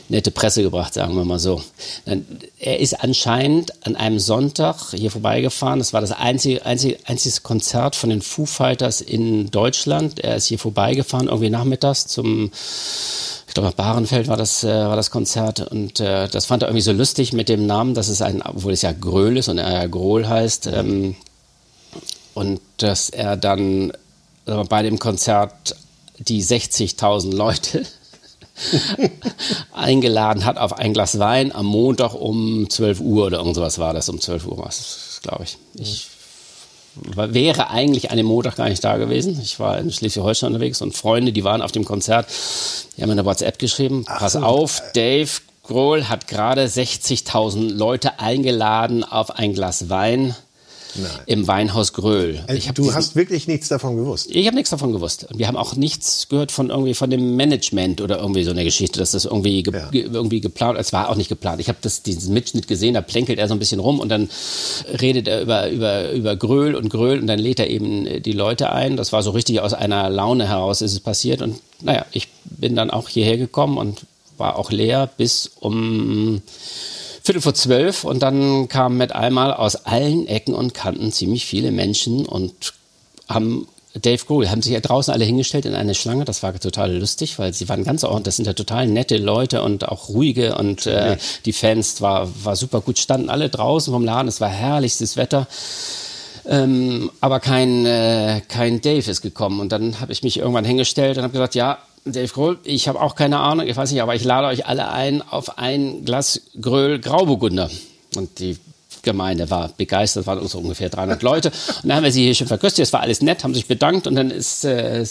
nette 0.10 0.32
Presse 0.32 0.64
gebracht, 0.64 0.94
sagen 0.94 1.16
wir 1.16 1.26
mal 1.26 1.40
so. 1.40 1.62
Er 2.60 2.80
ist 2.80 3.04
anscheinend 3.04 3.86
an 3.86 3.96
einem 3.96 4.20
Sonntag 4.20 4.92
hier 4.92 5.12
vorbeigefahren. 5.12 5.80
Das 5.80 5.94
war 5.94 6.02
das 6.02 6.12
einzige, 6.12 6.66
einzige, 6.66 6.98
einzige 7.06 7.42
Konzert 7.42 7.96
von 7.96 8.10
den 8.10 8.22
Foo 8.22 8.46
Fighters 8.46 9.02
in 9.02 9.50
Deutschland. 9.52 10.20
Er 10.20 10.36
ist 10.36 10.48
hier 10.48 10.60
vorbeigefahren, 10.60 11.28
irgendwie 11.28 11.50
nachmittags 11.50 12.08
zum 12.08 12.52
ich 13.54 13.56
glaube, 13.56 13.76
Bahrenfeld 13.76 14.28
war 14.30 14.38
das, 14.38 14.64
äh, 14.64 14.68
war 14.68 14.96
das 14.96 15.12
Konzert 15.12 15.60
und 15.60 16.00
äh, 16.00 16.28
das 16.28 16.48
fand 16.48 16.64
er 16.64 16.70
irgendwie 16.70 16.82
so 16.82 16.92
lustig 16.92 17.34
mit 17.34 17.50
dem 17.50 17.68
Namen, 17.68 17.94
dass 17.94 18.08
es 18.08 18.24
ein, 18.24 18.42
obwohl 18.42 18.74
es 18.74 18.82
ja 18.82 18.92
Gröl 18.94 19.38
ist 19.38 19.48
und 19.48 19.60
er 19.60 19.72
ja 19.72 19.86
Grohl 19.86 20.28
heißt, 20.28 20.66
ähm, 20.74 21.16
und 22.34 22.62
dass 22.78 23.12
er 23.12 23.38
dann 23.38 23.92
äh, 24.48 24.64
bei 24.68 24.82
dem 24.82 24.98
Konzert 24.98 25.76
die 26.18 26.44
60.000 26.44 27.36
Leute 27.36 27.86
eingeladen 29.74 30.46
hat 30.46 30.58
auf 30.58 30.74
ein 30.74 30.94
Glas 30.94 31.20
Wein 31.20 31.54
am 31.54 31.66
Montag 31.66 32.14
um 32.14 32.70
12 32.70 33.00
Uhr 33.00 33.28
oder 33.28 33.40
irgendwas 33.40 33.80
war 33.80 33.94
das, 33.94 34.10
um 34.10 34.20
12 34.20 34.46
Uhr 34.48 34.58
war 34.58 34.68
es, 34.68 35.20
glaube 35.24 35.44
ich. 35.44 35.58
Ich 35.74 36.08
wäre 36.96 37.70
eigentlich 37.72 38.12
an 38.12 38.18
dem 38.18 38.28
Montag 38.28 38.56
gar 38.56 38.70
nicht 38.70 38.84
da 38.84 38.98
gewesen. 38.98 39.40
Ich 39.42 39.60
war 39.60 39.80
in 39.80 39.92
Schleswig-Holstein 39.92 40.48
unterwegs 40.54 40.82
und 40.82 40.96
Freunde, 40.96 41.32
die 41.34 41.44
waren 41.44 41.62
auf 41.62 41.72
dem 41.72 41.86
Konzert, 41.86 42.28
die 42.96 43.02
haben 43.02 43.10
mir 43.10 43.14
eine 43.14 43.26
WhatsApp 43.26 43.58
geschrieben, 43.58 44.06
Ach 44.08 44.20
pass 44.20 44.34
so. 44.34 44.40
auf, 44.40 44.82
Dave 44.94 45.30
Grohl 45.64 46.10
hat 46.10 46.28
gerade 46.28 46.66
60.000 46.66 47.72
Leute 47.72 48.20
eingeladen 48.20 49.04
auf 49.04 49.32
ein 49.32 49.54
Glas 49.54 49.90
Wein 49.90 50.36
Nein. 50.96 51.12
im 51.26 51.48
Weinhaus 51.48 51.94
Gröhl. 51.94 52.44
Also 52.48 52.72
du 52.74 52.84
diesen, 52.84 52.96
hast 52.96 53.16
wirklich 53.16 53.48
nichts 53.48 53.68
davon 53.70 53.96
gewusst? 53.96 54.30
Ich 54.30 54.46
habe 54.46 54.56
nichts 54.56 54.70
davon 54.70 54.92
gewusst. 54.92 55.28
Und 55.30 55.40
wir 55.40 55.48
haben 55.48 55.58
auch 55.58 55.76
nichts 55.76 56.28
gehört 56.30 56.52
von 56.52 56.70
irgendwie 56.70 56.94
von 56.94 57.10
dem 57.10 57.36
Management 57.36 58.02
oder 58.02 58.20
irgendwie 58.20 58.44
so 58.44 58.52
eine 58.52 58.64
Geschichte, 58.64 59.00
dass 59.00 59.12
das 59.12 59.26
irgendwie, 59.26 59.64
ge 59.64 59.74
ja. 59.74 59.90
irgendwie 59.92 60.42
geplant 60.42 60.78
Es 60.80 60.94
war 60.94 61.10
auch 61.10 61.16
nicht 61.16 61.30
geplant. 61.30 61.60
Ich 61.60 61.70
habe 61.70 61.78
diesen 61.82 62.34
Mitschnitt 62.34 62.68
gesehen, 62.68 62.94
da 62.94 63.02
plänkelt 63.02 63.40
er 63.40 63.48
so 63.48 63.54
ein 63.56 63.60
bisschen 63.60 63.80
rum 63.80 64.00
und 64.00 64.10
dann 64.10 64.30
redet 65.00 65.28
er 65.28 65.42
über, 65.42 65.70
über, 65.70 66.12
über 66.12 66.36
Gröhl 66.36 66.76
und 66.76 66.90
Gröhl 66.90 67.20
und 67.20 67.28
dann 67.28 67.40
lädt 67.40 67.60
er 67.60 67.70
eben 67.70 68.22
die 68.22 68.32
Leute 68.32 68.72
ein. 68.72 68.98
Das 68.98 69.12
war 69.12 69.24
so 69.24 69.32
richtig 69.32 69.62
aus 69.62 69.74
einer 69.74 70.10
Laune 70.10 70.48
heraus 70.48 70.82
ist 70.82 70.94
es 70.94 71.00
passiert. 71.00 71.42
Und 71.42 71.60
naja, 71.82 72.06
ich 72.12 72.28
bin 72.46 72.76
dann 72.76 72.92
auch 72.92 73.10
hierher 73.10 73.38
gekommen 73.38 73.78
und 73.78 74.06
war 74.38 74.58
auch 74.58 74.72
leer 74.72 75.10
bis 75.18 75.52
um 75.60 76.42
Viertel 77.24 77.42
vor 77.42 77.54
zwölf 77.54 78.04
und 78.04 78.22
dann 78.22 78.68
kamen 78.68 78.98
mit 78.98 79.14
einmal 79.14 79.54
aus 79.54 79.86
allen 79.86 80.28
Ecken 80.28 80.54
und 80.54 80.74
Kanten 80.74 81.12
ziemlich 81.12 81.46
viele 81.46 81.72
Menschen 81.72 82.26
und 82.26 82.74
haben 83.30 83.68
Dave 83.96 84.26
Grohl, 84.26 84.50
haben 84.50 84.62
sich 84.62 84.74
ja 84.74 84.80
draußen 84.80 85.14
alle 85.14 85.24
hingestellt 85.24 85.66
in 85.66 85.76
eine 85.76 85.96
Schlange. 85.96 86.26
Das 86.26 86.44
war 86.44 86.60
total 86.60 86.98
lustig, 86.98 87.40
weil 87.40 87.54
sie 87.54 87.70
waren 87.70 87.84
ganz 87.84 88.04
ordentlich. 88.04 88.26
Das 88.26 88.36
sind 88.38 88.46
ja 88.46 88.54
total 88.54 88.88
nette 88.88 89.18
Leute 89.18 89.62
und 89.62 89.88
auch 89.88 90.10
ruhige 90.10 90.58
und 90.58 90.86
äh, 90.88 91.18
die 91.46 91.54
Fans 91.54 92.02
war, 92.02 92.28
war 92.44 92.56
super 92.56 92.82
gut. 92.82 92.98
Standen 92.98 93.30
alle 93.30 93.50
draußen 93.50 93.94
vom 93.94 94.04
Laden. 94.04 94.28
Es 94.28 94.42
war 94.42 94.50
herrlichstes 94.50 95.16
Wetter. 95.16 95.48
Ähm, 96.46 97.12
aber 97.22 97.40
kein, 97.40 97.86
äh, 97.86 98.42
kein 98.50 98.82
Dave 98.82 99.10
ist 99.10 99.22
gekommen. 99.22 99.60
Und 99.60 99.72
dann 99.72 100.02
habe 100.02 100.12
ich 100.12 100.24
mich 100.24 100.38
irgendwann 100.38 100.66
hingestellt 100.66 101.18
und 101.18 101.24
habe 101.24 101.34
gesagt, 101.34 101.56
ja, 101.56 101.78
Dave 102.06 102.28
Grohl, 102.28 102.60
ich 102.64 102.88
habe 102.88 103.00
auch 103.00 103.16
keine 103.16 103.40
Ahnung, 103.40 103.68
ich 103.68 103.78
weiß 103.78 103.92
nicht, 103.92 104.02
aber 104.02 104.16
ich 104.16 104.24
lade 104.24 104.48
euch 104.48 104.66
alle 104.66 104.90
ein 104.90 105.22
auf 105.22 105.58
ein 105.58 106.04
Glas 106.04 106.42
Gröl 106.60 107.00
Grauburgunder. 107.00 107.70
Und 108.16 108.40
die 108.40 108.58
Gemeinde 109.04 109.50
war 109.50 109.70
begeistert, 109.70 110.28
waren 110.28 110.46
so 110.48 110.60
ungefähr 110.60 110.90
300 110.90 111.22
Leute. 111.24 111.50
Und 111.50 111.90
dann 111.90 111.98
haben 111.98 112.04
wir 112.04 112.12
sie 112.12 112.24
hier 112.24 112.36
schon 112.36 112.48
verköstigt, 112.48 112.88
es 112.88 112.94
war 112.94 113.02
alles 113.02 113.22
nett, 113.22 113.44
haben 113.44 113.54
sich 113.54 113.68
bedankt 113.68 114.08
und 114.08 114.16
dann 114.16 114.32
ist, 114.32 114.66
äh, 114.66 115.06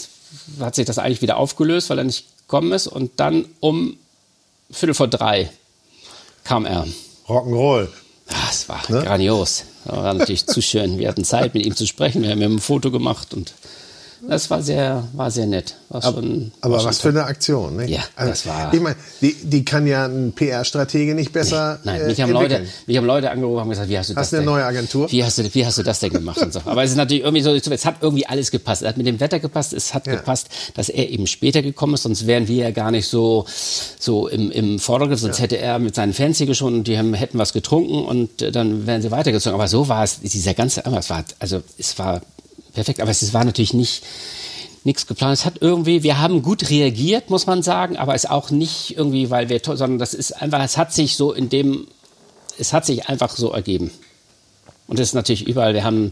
hat 0.59 0.75
sich 0.75 0.85
das 0.85 0.99
eigentlich 0.99 1.21
wieder 1.21 1.37
aufgelöst, 1.37 1.89
weil 1.89 1.97
er 1.97 2.03
nicht 2.03 2.25
gekommen 2.39 2.71
ist. 2.71 2.87
Und 2.87 3.19
dann 3.19 3.45
um 3.59 3.97
Viertel 4.69 4.93
vor 4.93 5.07
drei 5.07 5.49
kam 6.43 6.65
er. 6.65 6.87
Rock'n'Roll. 7.27 7.87
Das 8.27 8.69
war 8.69 8.81
ne? 8.89 9.03
grandios. 9.03 9.65
Das 9.85 9.95
war 9.95 10.13
natürlich 10.13 10.45
zu 10.45 10.61
schön. 10.61 10.97
Wir 10.97 11.09
hatten 11.09 11.23
Zeit, 11.23 11.53
mit 11.53 11.65
ihm 11.65 11.75
zu 11.75 11.85
sprechen. 11.85 12.23
Wir 12.23 12.31
haben 12.31 12.41
ihm 12.41 12.55
ein 12.55 12.59
Foto 12.59 12.91
gemacht 12.91 13.33
und 13.33 13.53
das 14.27 14.49
war 14.49 14.61
sehr, 14.61 15.07
war 15.13 15.31
sehr 15.31 15.45
nett. 15.45 15.75
War 15.89 16.03
aber, 16.03 16.21
schon, 16.21 16.51
aber 16.61 16.83
was 16.83 16.99
für 16.99 17.09
eine 17.09 17.25
Aktion, 17.25 17.75
ne? 17.75 17.89
Ja, 17.89 18.01
also, 18.15 18.31
das 18.31 18.45
war. 18.45 18.73
Ich 18.73 18.79
meine, 18.79 18.95
die, 19.21 19.33
die 19.33 19.65
kann 19.65 19.85
ja 19.85 20.05
ein 20.05 20.31
PR-Stratege 20.33 21.13
nicht 21.13 21.33
besser. 21.33 21.79
Nee, 21.83 21.91
nein, 21.91 22.07
mich, 22.07 22.21
haben 22.21 22.31
Leute, 22.31 22.65
mich 22.87 22.97
haben 22.97 23.05
Leute 23.05 23.31
angerufen 23.31 23.63
und 23.63 23.69
gesagt, 23.69 23.89
wie 23.89 23.97
hast 23.97 24.09
du 24.09 24.15
hast 24.15 24.21
das 24.21 24.29
du 24.31 24.35
eine 24.37 24.45
denn? 24.45 24.53
neue 24.53 24.65
Agentur? 24.65 25.11
Wie 25.11 25.23
hast 25.23 25.37
du, 25.37 25.53
wie 25.53 25.65
hast 25.65 25.77
du 25.77 25.83
das 25.83 25.99
denn 25.99 26.11
gemacht? 26.11 26.41
und 26.41 26.53
so. 26.53 26.61
Aber 26.65 26.83
es 26.83 26.91
ist 26.91 26.97
natürlich 26.97 27.23
irgendwie 27.23 27.43
so, 27.43 27.51
es 27.53 27.85
hat 27.85 27.95
irgendwie 28.01 28.25
alles 28.25 28.49
gepasst. 28.51 28.81
Es 28.81 28.87
hat 28.87 28.97
mit 28.97 29.07
dem 29.07 29.19
Wetter 29.19 29.39
gepasst, 29.39 29.73
es 29.73 29.93
hat 29.93 30.07
ja. 30.07 30.15
gepasst, 30.15 30.47
dass 30.75 30.89
er 30.89 31.09
eben 31.09 31.27
später 31.27 31.61
gekommen 31.61 31.95
ist, 31.95 32.03
sonst 32.03 32.25
wären 32.25 32.47
wir 32.47 32.63
ja 32.63 32.71
gar 32.71 32.91
nicht 32.91 33.07
so, 33.07 33.45
so 33.99 34.27
im, 34.27 34.51
im 34.51 34.79
Vordergrund, 34.79 35.19
sonst 35.19 35.37
ja. 35.37 35.43
hätte 35.43 35.57
er 35.57 35.79
mit 35.79 35.95
seinen 35.95 36.13
Fans 36.13 36.37
hier 36.37 36.53
schon 36.55 36.73
und 36.75 36.87
die 36.87 36.97
haben, 36.97 37.13
hätten 37.13 37.39
was 37.39 37.51
getrunken 37.51 38.05
und 38.05 38.55
dann 38.55 38.87
wären 38.87 39.01
sie 39.01 39.11
weitergezogen. 39.11 39.55
Aber 39.55 39.67
so 39.67 39.89
war 39.89 40.03
es, 40.03 40.21
dieser 40.21 40.53
ganze, 40.53 40.83
es 40.85 41.09
war, 41.09 41.25
also 41.39 41.61
es 41.77 41.97
war 41.99 42.21
perfekt, 42.73 42.99
aber 42.99 43.11
es 43.11 43.33
war 43.33 43.43
natürlich 43.43 43.73
nicht, 43.73 44.03
nichts 44.83 45.07
geplant. 45.07 45.37
Es 45.37 45.45
hat 45.45 45.55
irgendwie, 45.61 46.03
wir 46.03 46.19
haben 46.19 46.41
gut 46.41 46.69
reagiert, 46.69 47.29
muss 47.29 47.45
man 47.45 47.63
sagen, 47.63 47.97
aber 47.97 48.15
es 48.15 48.25
auch 48.25 48.51
nicht 48.51 48.97
irgendwie, 48.97 49.29
weil 49.29 49.49
wir, 49.49 49.61
sondern 49.63 49.99
das 49.99 50.13
ist 50.13 50.33
einfach, 50.33 50.63
es 50.63 50.77
hat 50.77 50.93
sich 50.93 51.15
so 51.15 51.31
in 51.33 51.49
dem, 51.49 51.87
es 52.57 52.73
hat 52.73 52.85
sich 52.85 53.07
einfach 53.07 53.35
so 53.35 53.51
ergeben. 53.51 53.91
Und 54.85 54.99
das 54.99 55.09
ist 55.09 55.13
natürlich 55.13 55.47
überall, 55.47 55.73
wir 55.73 55.85
haben 55.85 56.11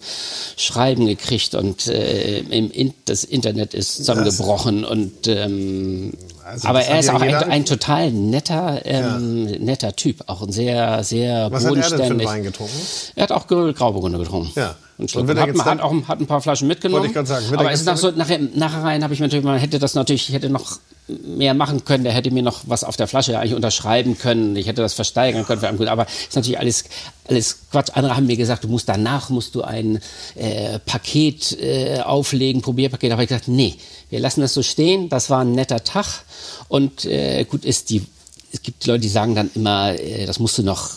Schreiben 0.55 1.05
gekriegt 1.05 1.55
und 1.55 1.87
äh, 1.87 2.39
im, 2.39 2.93
das 3.03 3.25
Internet 3.25 3.73
ist 3.73 3.97
zusammengebrochen. 3.97 4.83
Das, 4.83 4.91
und, 4.91 5.27
ähm, 5.27 6.13
also 6.45 6.69
aber 6.69 6.81
er 6.81 6.99
ist 6.99 7.09
auch 7.09 7.21
ein, 7.21 7.35
ein, 7.35 7.65
total 7.65 8.11
netter, 8.11 8.81
ähm, 8.85 9.47
ja. 9.47 9.59
netter 9.59 9.95
Typ. 9.95 10.23
Auch 10.27 10.41
ein 10.41 10.53
sehr, 10.53 11.03
sehr 11.03 11.51
Was 11.51 11.65
bodenständig. 11.65 11.81
Was 11.81 11.91
hat 11.91 11.99
er 11.99 12.07
denn 12.07 12.19
für 12.19 12.25
Wein 12.25 12.43
getrunken? 12.43 12.81
Er 13.15 13.23
hat 13.23 13.31
auch 13.33 13.47
Grauburgunder 13.47 14.19
getrunken. 14.19 14.51
Ja. 14.55 14.75
Und, 15.01 15.15
und 15.15 15.39
hat, 15.39 15.65
hat, 15.65 15.81
auch, 15.81 15.93
hat 16.07 16.19
ein 16.19 16.27
paar 16.27 16.41
Flaschen 16.41 16.67
mitgenommen. 16.67 17.03
Wollte 17.03 17.19
ich 17.19 17.27
sagen. 17.27 17.45
Aber 17.57 17.71
ist 17.71 17.85
nach 17.85 17.97
so, 17.97 18.11
nachher, 18.11 18.39
nachher 18.53 18.83
rein 18.83 19.03
habe 19.03 19.15
ich 19.15 19.19
natürlich, 19.19 19.43
man 19.43 19.57
hätte 19.57 19.79
das 19.79 19.95
natürlich, 19.95 20.29
ich 20.29 20.35
hätte 20.35 20.49
noch 20.49 20.77
mehr 21.07 21.55
machen 21.55 21.83
können. 21.85 22.03
Der 22.03 22.13
hätte 22.13 22.29
mir 22.29 22.43
noch 22.43 22.61
was 22.67 22.83
auf 22.83 22.97
der 22.97 23.07
Flasche 23.07 23.39
eigentlich 23.39 23.55
unterschreiben 23.55 24.15
können. 24.17 24.55
Ich 24.55 24.67
hätte 24.67 24.83
das 24.83 24.93
versteigern 24.93 25.43
können. 25.45 25.87
Aber 25.87 26.05
ist 26.05 26.35
natürlich 26.35 26.59
alles, 26.59 26.83
alles 27.27 27.57
Quatsch. 27.71 27.89
Andere 27.93 28.15
haben 28.15 28.27
mir 28.27 28.37
gesagt, 28.37 28.63
du 28.63 28.67
musst 28.67 28.87
danach 28.87 29.29
musst 29.29 29.55
du 29.55 29.63
ein 29.63 29.99
äh, 30.35 30.77
Paket 30.79 31.59
äh, 31.59 32.01
auflegen, 32.01 32.61
Probierpaket. 32.61 33.11
Aber 33.11 33.23
ich 33.23 33.29
gesagt, 33.29 33.47
nee, 33.47 33.75
wir 34.11 34.19
lassen 34.19 34.41
das 34.41 34.53
so 34.53 34.61
stehen. 34.61 35.09
Das 35.09 35.31
war 35.31 35.41
ein 35.41 35.53
netter 35.53 35.83
Tag. 35.83 36.23
Und 36.67 37.05
äh, 37.05 37.43
gut 37.45 37.65
ist 37.65 37.89
die, 37.89 38.05
es 38.51 38.61
gibt 38.61 38.85
Leute, 38.85 38.99
die 38.99 39.09
sagen 39.09 39.33
dann 39.33 39.49
immer, 39.55 39.99
äh, 39.99 40.27
das 40.27 40.37
musst 40.37 40.59
du 40.59 40.63
noch 40.63 40.91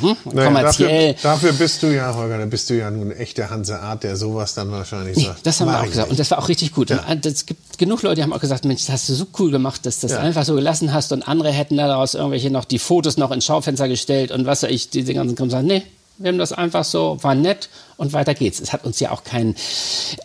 hm? 0.00 0.16
naja, 0.32 0.46
kommerziell. 0.46 1.12
Dafür, 1.14 1.30
dafür, 1.30 1.52
bist 1.52 1.82
du 1.82 1.94
ja, 1.94 2.14
Holger, 2.14 2.38
da 2.38 2.46
bist 2.46 2.70
du 2.70 2.74
ja 2.74 2.90
nun 2.90 3.10
echter 3.12 3.50
Hanseart, 3.50 4.04
der 4.04 4.16
sowas 4.16 4.54
dann 4.54 4.70
wahrscheinlich 4.70 5.16
nee, 5.16 5.24
sagt. 5.24 5.46
Das 5.46 5.60
haben 5.60 5.68
wir 5.68 5.80
auch 5.80 5.86
gesagt. 5.86 6.10
Und 6.10 6.18
das 6.18 6.30
war 6.30 6.38
auch 6.38 6.48
richtig 6.48 6.72
gut. 6.72 6.90
Ja. 6.90 7.04
Es 7.24 7.46
gibt 7.46 7.78
genug 7.78 8.02
Leute, 8.02 8.16
die 8.16 8.22
haben 8.22 8.32
auch 8.32 8.40
gesagt, 8.40 8.64
Mensch, 8.64 8.86
das 8.86 8.92
hast 8.92 9.08
du 9.08 9.14
so 9.14 9.26
cool 9.38 9.50
gemacht, 9.50 9.86
dass 9.86 10.00
du 10.00 10.06
das 10.06 10.16
ja. 10.16 10.22
einfach 10.22 10.44
so 10.44 10.54
gelassen 10.54 10.92
hast. 10.92 11.12
Und 11.12 11.26
andere 11.26 11.50
hätten 11.50 11.76
daraus 11.76 12.14
irgendwelche 12.14 12.50
noch 12.50 12.64
die 12.64 12.78
Fotos 12.78 13.16
noch 13.16 13.30
ins 13.30 13.44
Schaufenster 13.44 13.88
gestellt 13.88 14.30
und 14.30 14.46
was 14.46 14.62
weiß 14.62 14.70
ich, 14.70 14.90
diese 14.90 15.14
ganzen 15.14 15.36
kommen 15.36 15.50
sagen, 15.50 15.66
nee, 15.66 15.82
wir 16.18 16.28
haben 16.28 16.38
das 16.38 16.52
einfach 16.52 16.84
so, 16.84 17.18
war 17.22 17.34
nett 17.34 17.68
und 17.96 18.12
weiter 18.12 18.34
geht's. 18.34 18.60
Es 18.60 18.72
hat 18.72 18.84
uns 18.84 19.00
ja 19.00 19.10
auch 19.10 19.24
keinen, 19.24 19.56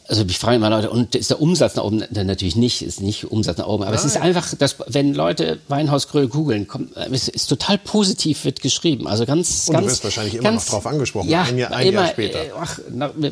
also 0.07 0.23
ich 0.27 0.37
frage 0.37 0.57
immer 0.57 0.69
Leute, 0.69 0.89
und 0.89 1.15
ist 1.15 1.29
der 1.29 1.41
Umsatz 1.41 1.75
nach 1.75 1.83
oben? 1.83 2.03
Natürlich 2.11 2.55
nicht, 2.55 2.81
ist 2.81 3.01
nicht 3.01 3.31
Umsatz 3.31 3.57
nach 3.57 3.67
oben, 3.67 3.83
aber 3.83 3.95
Nein. 3.95 3.99
es 3.99 4.05
ist 4.05 4.17
einfach, 4.17 4.53
dass, 4.55 4.75
wenn 4.87 5.13
Leute 5.13 5.59
Weinhaus 5.67 6.07
Gröll 6.07 6.27
googeln, 6.27 6.67
kommt, 6.67 6.95
es 7.11 7.27
ist 7.27 7.47
total 7.47 7.77
positiv 7.77 8.45
wird 8.45 8.61
geschrieben. 8.61 9.07
Also 9.07 9.25
ganz, 9.25 9.67
und 9.67 9.73
ganz. 9.73 9.85
Du 9.85 9.91
wirst 9.91 10.03
wahrscheinlich 10.03 10.35
immer 10.35 10.51
noch 10.51 10.65
drauf 10.65 10.85
angesprochen, 10.85 11.29
ja, 11.29 11.43
ein, 11.43 11.57
Jahr, 11.57 11.71
ein 11.71 11.87
immer, 11.87 12.01
Jahr 12.01 12.09
später. 12.09 12.39
Äh, 12.39 12.51
ach, 12.59 12.79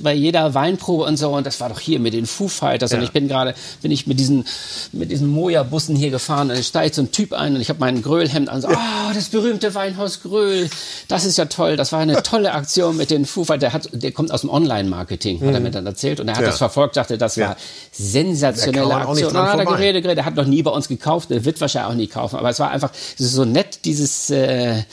bei 0.02 0.14
jeder 0.14 0.54
Weinprobe 0.54 1.04
und 1.04 1.18
so, 1.18 1.30
und 1.30 1.46
das 1.46 1.60
war 1.60 1.70
doch 1.70 1.80
hier 1.80 2.00
mit 2.00 2.14
den 2.14 2.26
Foo 2.26 2.48
Fighters, 2.48 2.92
ja. 2.92 2.98
und 2.98 3.04
ich 3.04 3.12
bin 3.12 3.28
gerade, 3.28 3.56
bin 3.82 3.92
ich 3.92 4.08
mit 4.08 4.20
diesen, 4.20 4.46
mit 4.92 5.12
diesen 5.12 5.28
Moja-Bussen 5.28 5.96
hier 5.96 6.12
gefahren, 6.12 6.50
und 6.50 6.56
dann 6.56 6.64
steigt 6.64 6.96
so 6.96 7.02
ein 7.02 7.12
Typ 7.12 7.34
ein, 7.34 7.56
und 7.56 7.62
ich 7.62 7.70
habe 7.70 7.80
mein 7.80 8.02
Gröllhemd 8.02 8.50
an, 8.50 8.56
und 8.56 8.62
so, 8.62 8.70
oh, 8.70 9.14
das 9.14 9.30
berühmte 9.30 9.76
Weinhaus 9.76 10.22
Gröll, 10.22 10.70
das 11.08 11.26
ist 11.26 11.38
ja 11.38 11.46
toll, 11.46 11.76
das 11.76 11.92
war 11.92 12.00
eine 12.00 12.24
tolle 12.24 12.54
Aktion 12.54 12.98
mit 12.98 13.12
den 13.12 13.26
Foo 13.26 13.44
Fighters, 13.44 13.60
der 13.60 13.74
hat, 13.74 13.90
der 13.92 14.12
kommt 14.12 14.28
aus 14.32 14.41
dem 14.41 14.49
Online-Markt. 14.49 14.99
Marketing, 14.99 15.39
hat 15.41 15.53
er 15.53 15.59
mir 15.59 15.71
dann 15.71 15.86
erzählt. 15.86 16.19
Und 16.19 16.27
er 16.27 16.36
hat 16.36 16.41
ja. 16.41 16.47
das 16.47 16.57
verfolgt, 16.57 16.97
dachte, 16.97 17.17
das 17.17 17.38
war 17.38 17.55
sensationelle 17.91 18.93
Aktion. 18.93 19.27
Und 19.30 19.34
dann 19.34 19.47
hat 19.47 19.59
er 19.59 19.65
geredet, 19.65 20.03
geredet, 20.03 20.19
er 20.19 20.25
hat 20.25 20.36
noch 20.36 20.45
nie 20.45 20.61
bei 20.61 20.71
uns 20.71 20.88
gekauft, 20.88 21.32
er 21.32 21.45
wird 21.45 21.59
wahrscheinlich 21.61 21.91
auch 21.91 21.95
nie 21.95 22.07
kaufen. 22.07 22.38
Aber 22.38 22.49
es 22.49 22.59
war 22.59 22.69
einfach, 22.69 22.91
so 23.17 23.45
nett, 23.45 23.86
dieses, 23.86 24.30
äh, 24.30 24.84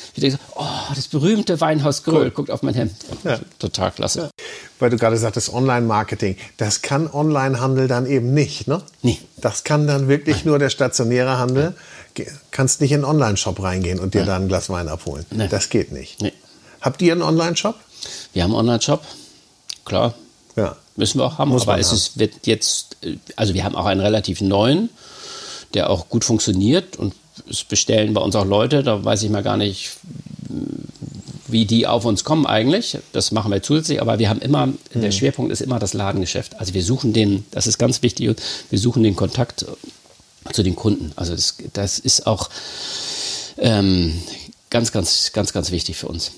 oh, 0.55 0.65
das 0.95 1.09
berühmte 1.09 1.61
Weinhaus 1.61 2.05
Gröll, 2.05 2.27
cool. 2.27 2.31
guckt 2.31 2.51
auf 2.51 2.63
mein 2.63 2.75
Hemd. 2.75 2.93
Ja. 3.25 3.39
Total 3.59 3.91
klasse. 3.91 4.21
Ja. 4.21 4.31
Weil 4.79 4.91
du 4.91 4.97
gerade 4.97 5.17
sagtest, 5.17 5.53
Online-Marketing, 5.53 6.37
das 6.57 6.83
kann 6.83 7.11
Online-Handel 7.11 7.89
dann 7.89 8.07
eben 8.07 8.33
nicht, 8.33 8.69
ne? 8.69 8.83
Nee. 9.03 9.19
Das 9.39 9.65
kann 9.65 9.87
dann 9.87 10.09
wirklich 10.09 10.37
Nein. 10.37 10.47
nur 10.47 10.59
der 10.59 10.71
stationäre 10.71 11.39
Handel. 11.39 11.75
Kannst 12.51 12.81
nicht 12.81 12.93
in 12.93 13.05
einen 13.05 13.05
Online-Shop 13.05 13.63
reingehen 13.63 13.99
und 13.99 14.15
dir 14.15 14.21
Nein. 14.21 14.27
da 14.27 14.37
ein 14.37 14.49
Glas 14.49 14.71
Wein 14.71 14.89
abholen. 14.89 15.27
Das 15.51 15.69
geht 15.69 15.93
nicht. 15.93 16.19
Habt 16.81 17.03
ihr 17.03 17.13
einen 17.13 17.23
Online-Shop? 17.23 17.75
Wir 18.33 18.45
haben 18.45 18.53
einen 18.53 18.61
Online-Shop 18.61 19.03
klar. 19.87 20.15
Ja. 20.57 20.77
Müssen 20.97 21.19
wir 21.19 21.25
auch 21.25 21.39
haben. 21.39 21.51
Muss 21.51 21.63
aber 21.63 21.79
es 21.79 21.93
ist, 21.93 22.19
wird 22.19 22.47
jetzt, 22.47 22.97
also 23.37 23.55
wir 23.55 23.65
haben 23.65 23.77
auch 23.77 23.87
einen 23.87 24.01
relativ 24.01 24.41
neuen, 24.41 24.91
der 25.75 25.91
auch 25.91 26.09
gut 26.09 26.25
funktioniert 26.25 26.97
und 26.97 27.15
es 27.51 27.65
bestellen 27.65 28.15
bei 28.15 28.21
uns 28.21 28.35
auch 28.35 28.47
Leute, 28.47 28.83
da 28.83 29.05
weiß 29.05 29.23
ich 29.23 29.31
mal 29.31 29.43
gar 29.43 29.57
nicht, 29.57 29.91
wie 31.49 31.67
die 31.67 31.87
auf 31.87 32.05
uns 32.05 32.25
kommen 32.25 32.47
eigentlich. 32.47 32.99
Das 33.13 33.31
machen 33.31 33.53
wir 33.53 33.63
zusätzlich, 33.63 34.01
aber 34.01 34.19
wir 34.19 34.29
haben 34.29 34.41
immer, 34.41 34.67
mhm. 34.67 34.75
der 34.95 35.11
Schwerpunkt 35.11 35.53
ist 35.53 35.61
immer 35.61 35.79
das 35.79 35.93
Ladengeschäft. 35.93 36.59
Also 36.59 36.75
wir 36.75 36.83
suchen 36.83 37.13
den, 37.13 37.45
das 37.51 37.67
ist 37.67 37.79
ganz 37.79 38.03
wichtig, 38.03 38.35
wir 38.71 38.79
suchen 38.79 39.03
den 39.03 39.17
Kontakt 39.17 39.67
zu 40.53 40.63
den 40.63 40.77
Kunden. 40.77 41.13
Also 41.17 41.35
das, 41.35 41.57
das 41.73 41.99
ist 41.99 42.27
auch 42.27 42.49
ähm, 43.59 44.21
ganz, 44.71 44.93
ganz, 44.93 45.33
ganz, 45.33 45.53
ganz 45.53 45.71
wichtig 45.71 45.97
für 45.97 46.09
uns. 46.09 46.33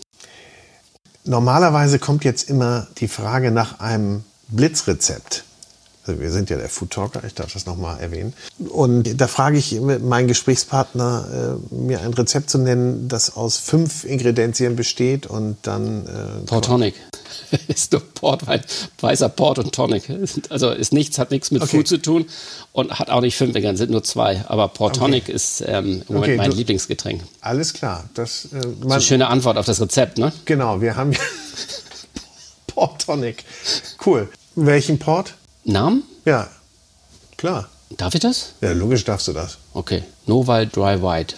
Normalerweise 1.28 1.98
kommt 1.98 2.24
jetzt 2.24 2.48
immer 2.48 2.86
die 2.96 3.06
Frage 3.06 3.50
nach 3.50 3.80
einem 3.80 4.24
Blitzrezept. 4.48 5.44
Also 6.08 6.22
wir 6.22 6.30
sind 6.30 6.48
ja 6.48 6.56
der 6.56 6.70
Food 6.70 6.90
Talker, 6.90 7.22
ich 7.26 7.34
darf 7.34 7.52
das 7.52 7.66
nochmal 7.66 8.00
erwähnen. 8.00 8.32
Und 8.70 9.20
da 9.20 9.26
frage 9.26 9.58
ich 9.58 9.78
meinen 9.78 10.26
Gesprächspartner, 10.26 11.58
äh, 11.70 11.74
mir 11.74 12.00
ein 12.00 12.14
Rezept 12.14 12.48
zu 12.48 12.56
nennen, 12.56 13.08
das 13.08 13.36
aus 13.36 13.58
fünf 13.58 14.04
Ingredienzien 14.04 14.74
besteht 14.74 15.26
und 15.26 15.58
dann. 15.62 16.06
Äh, 16.06 16.46
Port 16.46 16.64
Tonic. 16.64 16.94
ist 17.68 17.92
nur 17.92 18.00
Portwein, 18.00 18.62
weißer 19.00 19.28
Port 19.28 19.58
und 19.58 19.74
Tonic. 19.74 20.10
Also 20.48 20.70
ist 20.70 20.94
nichts, 20.94 21.18
hat 21.18 21.30
nichts 21.30 21.50
mit 21.50 21.60
okay. 21.60 21.76
Food 21.76 21.88
zu 21.88 21.98
tun 21.98 22.24
und 22.72 22.98
hat 22.98 23.10
auch 23.10 23.20
nicht 23.20 23.36
fünf 23.36 23.50
Ingredienzien, 23.50 23.76
sind 23.76 23.90
nur 23.90 24.02
zwei. 24.02 24.42
Aber 24.48 24.68
Port 24.68 24.96
Tonic 24.96 25.24
okay. 25.24 25.32
ist 25.32 25.60
ähm, 25.60 26.04
im 26.08 26.14
Moment 26.14 26.22
okay, 26.22 26.36
mein 26.38 26.50
du, 26.50 26.56
Lieblingsgetränk. 26.56 27.22
Alles 27.42 27.74
klar. 27.74 28.08
Das, 28.14 28.46
äh, 28.46 28.60
das 28.60 28.62
ist 28.62 28.92
eine 28.92 29.00
schöne 29.02 29.26
Antwort 29.28 29.58
auf 29.58 29.66
das 29.66 29.78
Rezept, 29.78 30.16
ne? 30.16 30.32
Genau, 30.46 30.80
wir 30.80 30.96
haben 30.96 31.12
Port 32.66 33.02
Tonic. 33.04 33.44
Cool. 34.06 34.30
Welchen 34.54 34.98
Port? 34.98 35.34
Namen? 35.68 36.02
Ja, 36.24 36.48
klar. 37.36 37.68
Darf 37.90 38.14
ich 38.14 38.20
das? 38.20 38.54
Ja, 38.62 38.72
logisch 38.72 39.04
darfst 39.04 39.28
du 39.28 39.34
das. 39.34 39.58
Okay. 39.74 40.02
Noval 40.26 40.66
Dry 40.66 41.02
White. 41.02 41.36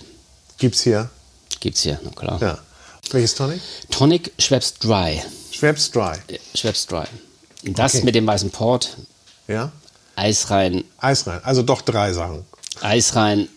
Gibt's 0.58 0.82
hier? 0.82 1.10
Gibt's 1.58 1.82
hier, 1.82 2.00
na 2.04 2.10
klar. 2.10 2.40
Ja. 2.40 2.58
Welches 3.10 3.34
Tonic? 3.34 3.60
Tonic 3.90 4.32
Schweppes 4.38 4.74
Dry. 4.74 5.20
Schweppes 5.50 5.90
Dry. 5.90 6.14
Schweppes 6.54 6.86
Dry. 6.86 7.06
Das 7.64 7.96
okay. 7.96 8.04
mit 8.04 8.14
dem 8.14 8.26
weißen 8.26 8.50
Port. 8.50 8.96
Ja. 9.48 9.72
Eis 10.14 10.48
rein. 10.50 10.84
Eis 10.98 11.26
rein. 11.26 11.40
Also 11.42 11.62
doch 11.62 11.82
drei 11.82 12.12
Sachen. 12.12 12.44
Eis 12.80 13.16
rein. 13.16 13.48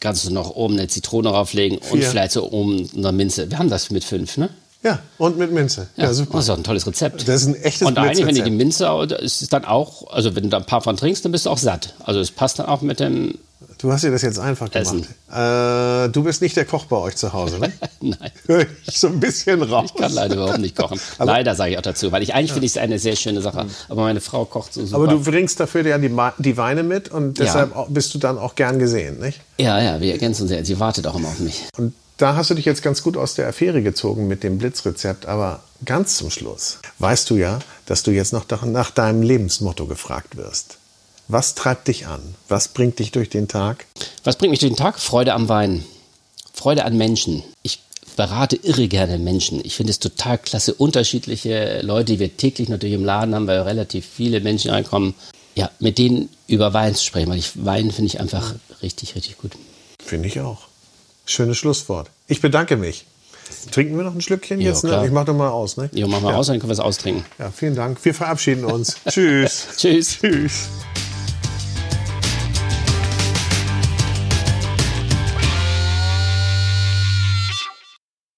Kannst 0.00 0.26
du 0.26 0.32
noch 0.32 0.50
oben 0.50 0.74
eine 0.74 0.88
Zitrone 0.88 1.28
drauflegen 1.28 1.80
Vier. 1.80 1.92
und 1.92 2.04
vielleicht 2.04 2.32
so 2.32 2.50
oben 2.50 2.90
eine 2.96 3.12
Minze. 3.12 3.48
Wir 3.48 3.58
haben 3.58 3.70
das 3.70 3.90
mit 3.90 4.02
fünf, 4.02 4.36
ne? 4.38 4.50
Ja, 4.86 5.00
und 5.18 5.36
mit 5.36 5.50
Minze. 5.50 5.88
Ja, 5.96 6.04
ja, 6.04 6.14
super. 6.14 6.34
Das 6.34 6.44
ist 6.44 6.50
auch 6.50 6.56
ein 6.56 6.62
tolles 6.62 6.86
Rezept. 6.86 7.26
Das 7.26 7.42
ist 7.42 7.48
ein 7.48 7.56
echtes 7.56 7.88
Und 7.88 7.98
eigentlich, 7.98 8.24
wenn 8.24 8.36
du 8.36 8.42
die 8.44 8.50
Minze, 8.52 8.86
ist 9.18 9.52
dann 9.52 9.64
auch, 9.64 10.08
also 10.12 10.36
wenn 10.36 10.44
du 10.44 10.48
da 10.50 10.58
ein 10.58 10.64
paar 10.64 10.80
von 10.80 10.96
trinkst, 10.96 11.24
dann 11.24 11.32
bist 11.32 11.46
du 11.46 11.50
auch 11.50 11.58
satt. 11.58 11.94
Also 12.04 12.20
es 12.20 12.30
passt 12.30 12.60
dann 12.60 12.66
auch 12.66 12.82
mit 12.82 13.00
dem 13.00 13.34
Du 13.78 13.92
hast 13.92 14.04
dir 14.04 14.10
das 14.10 14.22
jetzt 14.22 14.38
einfach 14.38 14.70
gemacht. 14.70 15.04
Äh, 15.30 16.08
du 16.08 16.22
bist 16.22 16.40
nicht 16.40 16.56
der 16.56 16.64
Koch 16.64 16.86
bei 16.86 16.96
euch 16.96 17.16
zu 17.16 17.34
Hause, 17.34 17.58
ne? 17.58 17.72
Nein. 18.00 18.30
Hör 18.46 18.64
ich 18.86 18.98
so 18.98 19.08
ein 19.08 19.20
bisschen 19.20 19.62
raus. 19.62 19.90
Ich 19.94 20.00
kann 20.00 20.12
leider 20.12 20.36
überhaupt 20.36 20.58
nicht 20.58 20.76
kochen. 20.76 20.98
Aber 21.18 21.32
leider 21.32 21.54
sage 21.54 21.72
ich 21.72 21.78
auch 21.78 21.82
dazu, 21.82 22.10
weil 22.10 22.22
ich 22.22 22.34
eigentlich 22.34 22.50
ja. 22.50 22.54
finde 22.54 22.66
es 22.66 22.78
eine 22.78 22.98
sehr 22.98 23.16
schöne 23.16 23.42
Sache. 23.42 23.66
Aber 23.88 24.02
meine 24.02 24.22
Frau 24.22 24.46
kocht 24.46 24.72
so 24.72 24.84
super. 24.84 24.96
Aber 24.96 25.08
du 25.08 25.22
bringst 25.22 25.60
dafür 25.60 25.86
ja 25.86 25.98
die, 25.98 26.14
die 26.38 26.56
Weine 26.56 26.84
mit 26.84 27.10
und 27.10 27.38
deshalb 27.38 27.74
ja. 27.74 27.86
bist 27.90 28.14
du 28.14 28.18
dann 28.18 28.38
auch 28.38 28.54
gern 28.54 28.78
gesehen, 28.78 29.20
nicht? 29.20 29.40
Ja, 29.58 29.80
ja, 29.80 30.00
wir 30.00 30.12
ergänzen 30.12 30.42
uns 30.42 30.50
sehr. 30.50 30.64
Sie 30.64 30.80
wartet 30.80 31.06
auch 31.06 31.16
immer 31.16 31.28
auf 31.28 31.40
mich. 31.40 31.64
Und 31.76 31.92
da 32.16 32.34
hast 32.34 32.50
du 32.50 32.54
dich 32.54 32.64
jetzt 32.64 32.82
ganz 32.82 33.02
gut 33.02 33.16
aus 33.16 33.34
der 33.34 33.48
Affäre 33.48 33.82
gezogen 33.82 34.26
mit 34.26 34.42
dem 34.42 34.58
Blitzrezept, 34.58 35.26
aber 35.26 35.62
ganz 35.84 36.16
zum 36.16 36.30
Schluss 36.30 36.78
weißt 36.98 37.28
du 37.30 37.36
ja, 37.36 37.58
dass 37.84 38.02
du 38.02 38.10
jetzt 38.10 38.32
noch 38.32 38.46
nach 38.64 38.90
deinem 38.90 39.22
Lebensmotto 39.22 39.86
gefragt 39.86 40.36
wirst. 40.36 40.78
Was 41.28 41.54
treibt 41.54 41.88
dich 41.88 42.06
an? 42.06 42.22
Was 42.48 42.68
bringt 42.68 42.98
dich 43.00 43.10
durch 43.10 43.28
den 43.28 43.48
Tag? 43.48 43.86
Was 44.24 44.36
bringt 44.36 44.52
mich 44.52 44.60
durch 44.60 44.72
den 44.72 44.78
Tag? 44.78 44.98
Freude 45.00 45.34
am 45.34 45.48
Wein. 45.48 45.84
Freude 46.52 46.84
an 46.84 46.96
Menschen. 46.96 47.42
Ich 47.62 47.80
berate 48.16 48.56
irre 48.56 48.88
gerne 48.88 49.18
Menschen. 49.18 49.60
Ich 49.62 49.76
finde 49.76 49.90
es 49.90 49.98
total 49.98 50.38
klasse, 50.38 50.72
unterschiedliche 50.72 51.80
Leute, 51.82 52.12
die 52.12 52.18
wir 52.20 52.36
täglich 52.36 52.68
natürlich 52.68 52.94
im 52.94 53.04
Laden 53.04 53.34
haben, 53.34 53.46
weil 53.46 53.60
relativ 53.60 54.06
viele 54.06 54.40
Menschen 54.40 54.70
reinkommen. 54.70 55.14
Ja, 55.54 55.70
mit 55.80 55.98
denen 55.98 56.28
über 56.46 56.72
Wein 56.72 56.94
zu 56.94 57.04
sprechen, 57.04 57.28
weil 57.28 57.38
ich 57.38 57.64
Wein 57.64 57.90
finde 57.90 58.06
ich 58.06 58.20
einfach 58.20 58.54
richtig, 58.82 59.16
richtig 59.16 59.38
gut. 59.38 59.52
Finde 60.02 60.28
ich 60.28 60.40
auch. 60.40 60.68
Schönes 61.26 61.58
Schlusswort. 61.58 62.10
Ich 62.28 62.40
bedanke 62.40 62.76
mich. 62.76 63.06
Trinken 63.70 63.96
wir 63.96 64.04
noch 64.04 64.14
ein 64.14 64.20
Schlückchen 64.20 64.60
jo, 64.60 64.68
jetzt? 64.68 64.84
Ne? 64.84 65.04
Ich 65.04 65.12
mache 65.12 65.26
doch 65.26 65.34
mal 65.34 65.50
aus. 65.50 65.76
Ne? 65.76 65.90
Jo, 65.92 66.08
mach 66.08 66.20
mal 66.20 66.30
ja. 66.30 66.36
aus, 66.36 66.46
dann 66.46 66.58
können 66.58 66.70
wir 66.70 66.74
es 66.74 66.80
austrinken. 66.80 67.24
Ja, 67.38 67.50
vielen 67.50 67.74
Dank. 67.74 68.04
Wir 68.04 68.14
verabschieden 68.14 68.64
uns. 68.64 68.96
Tschüss. 69.08 69.68
Tschüss. 69.76 70.18
Tschüss. 70.20 70.68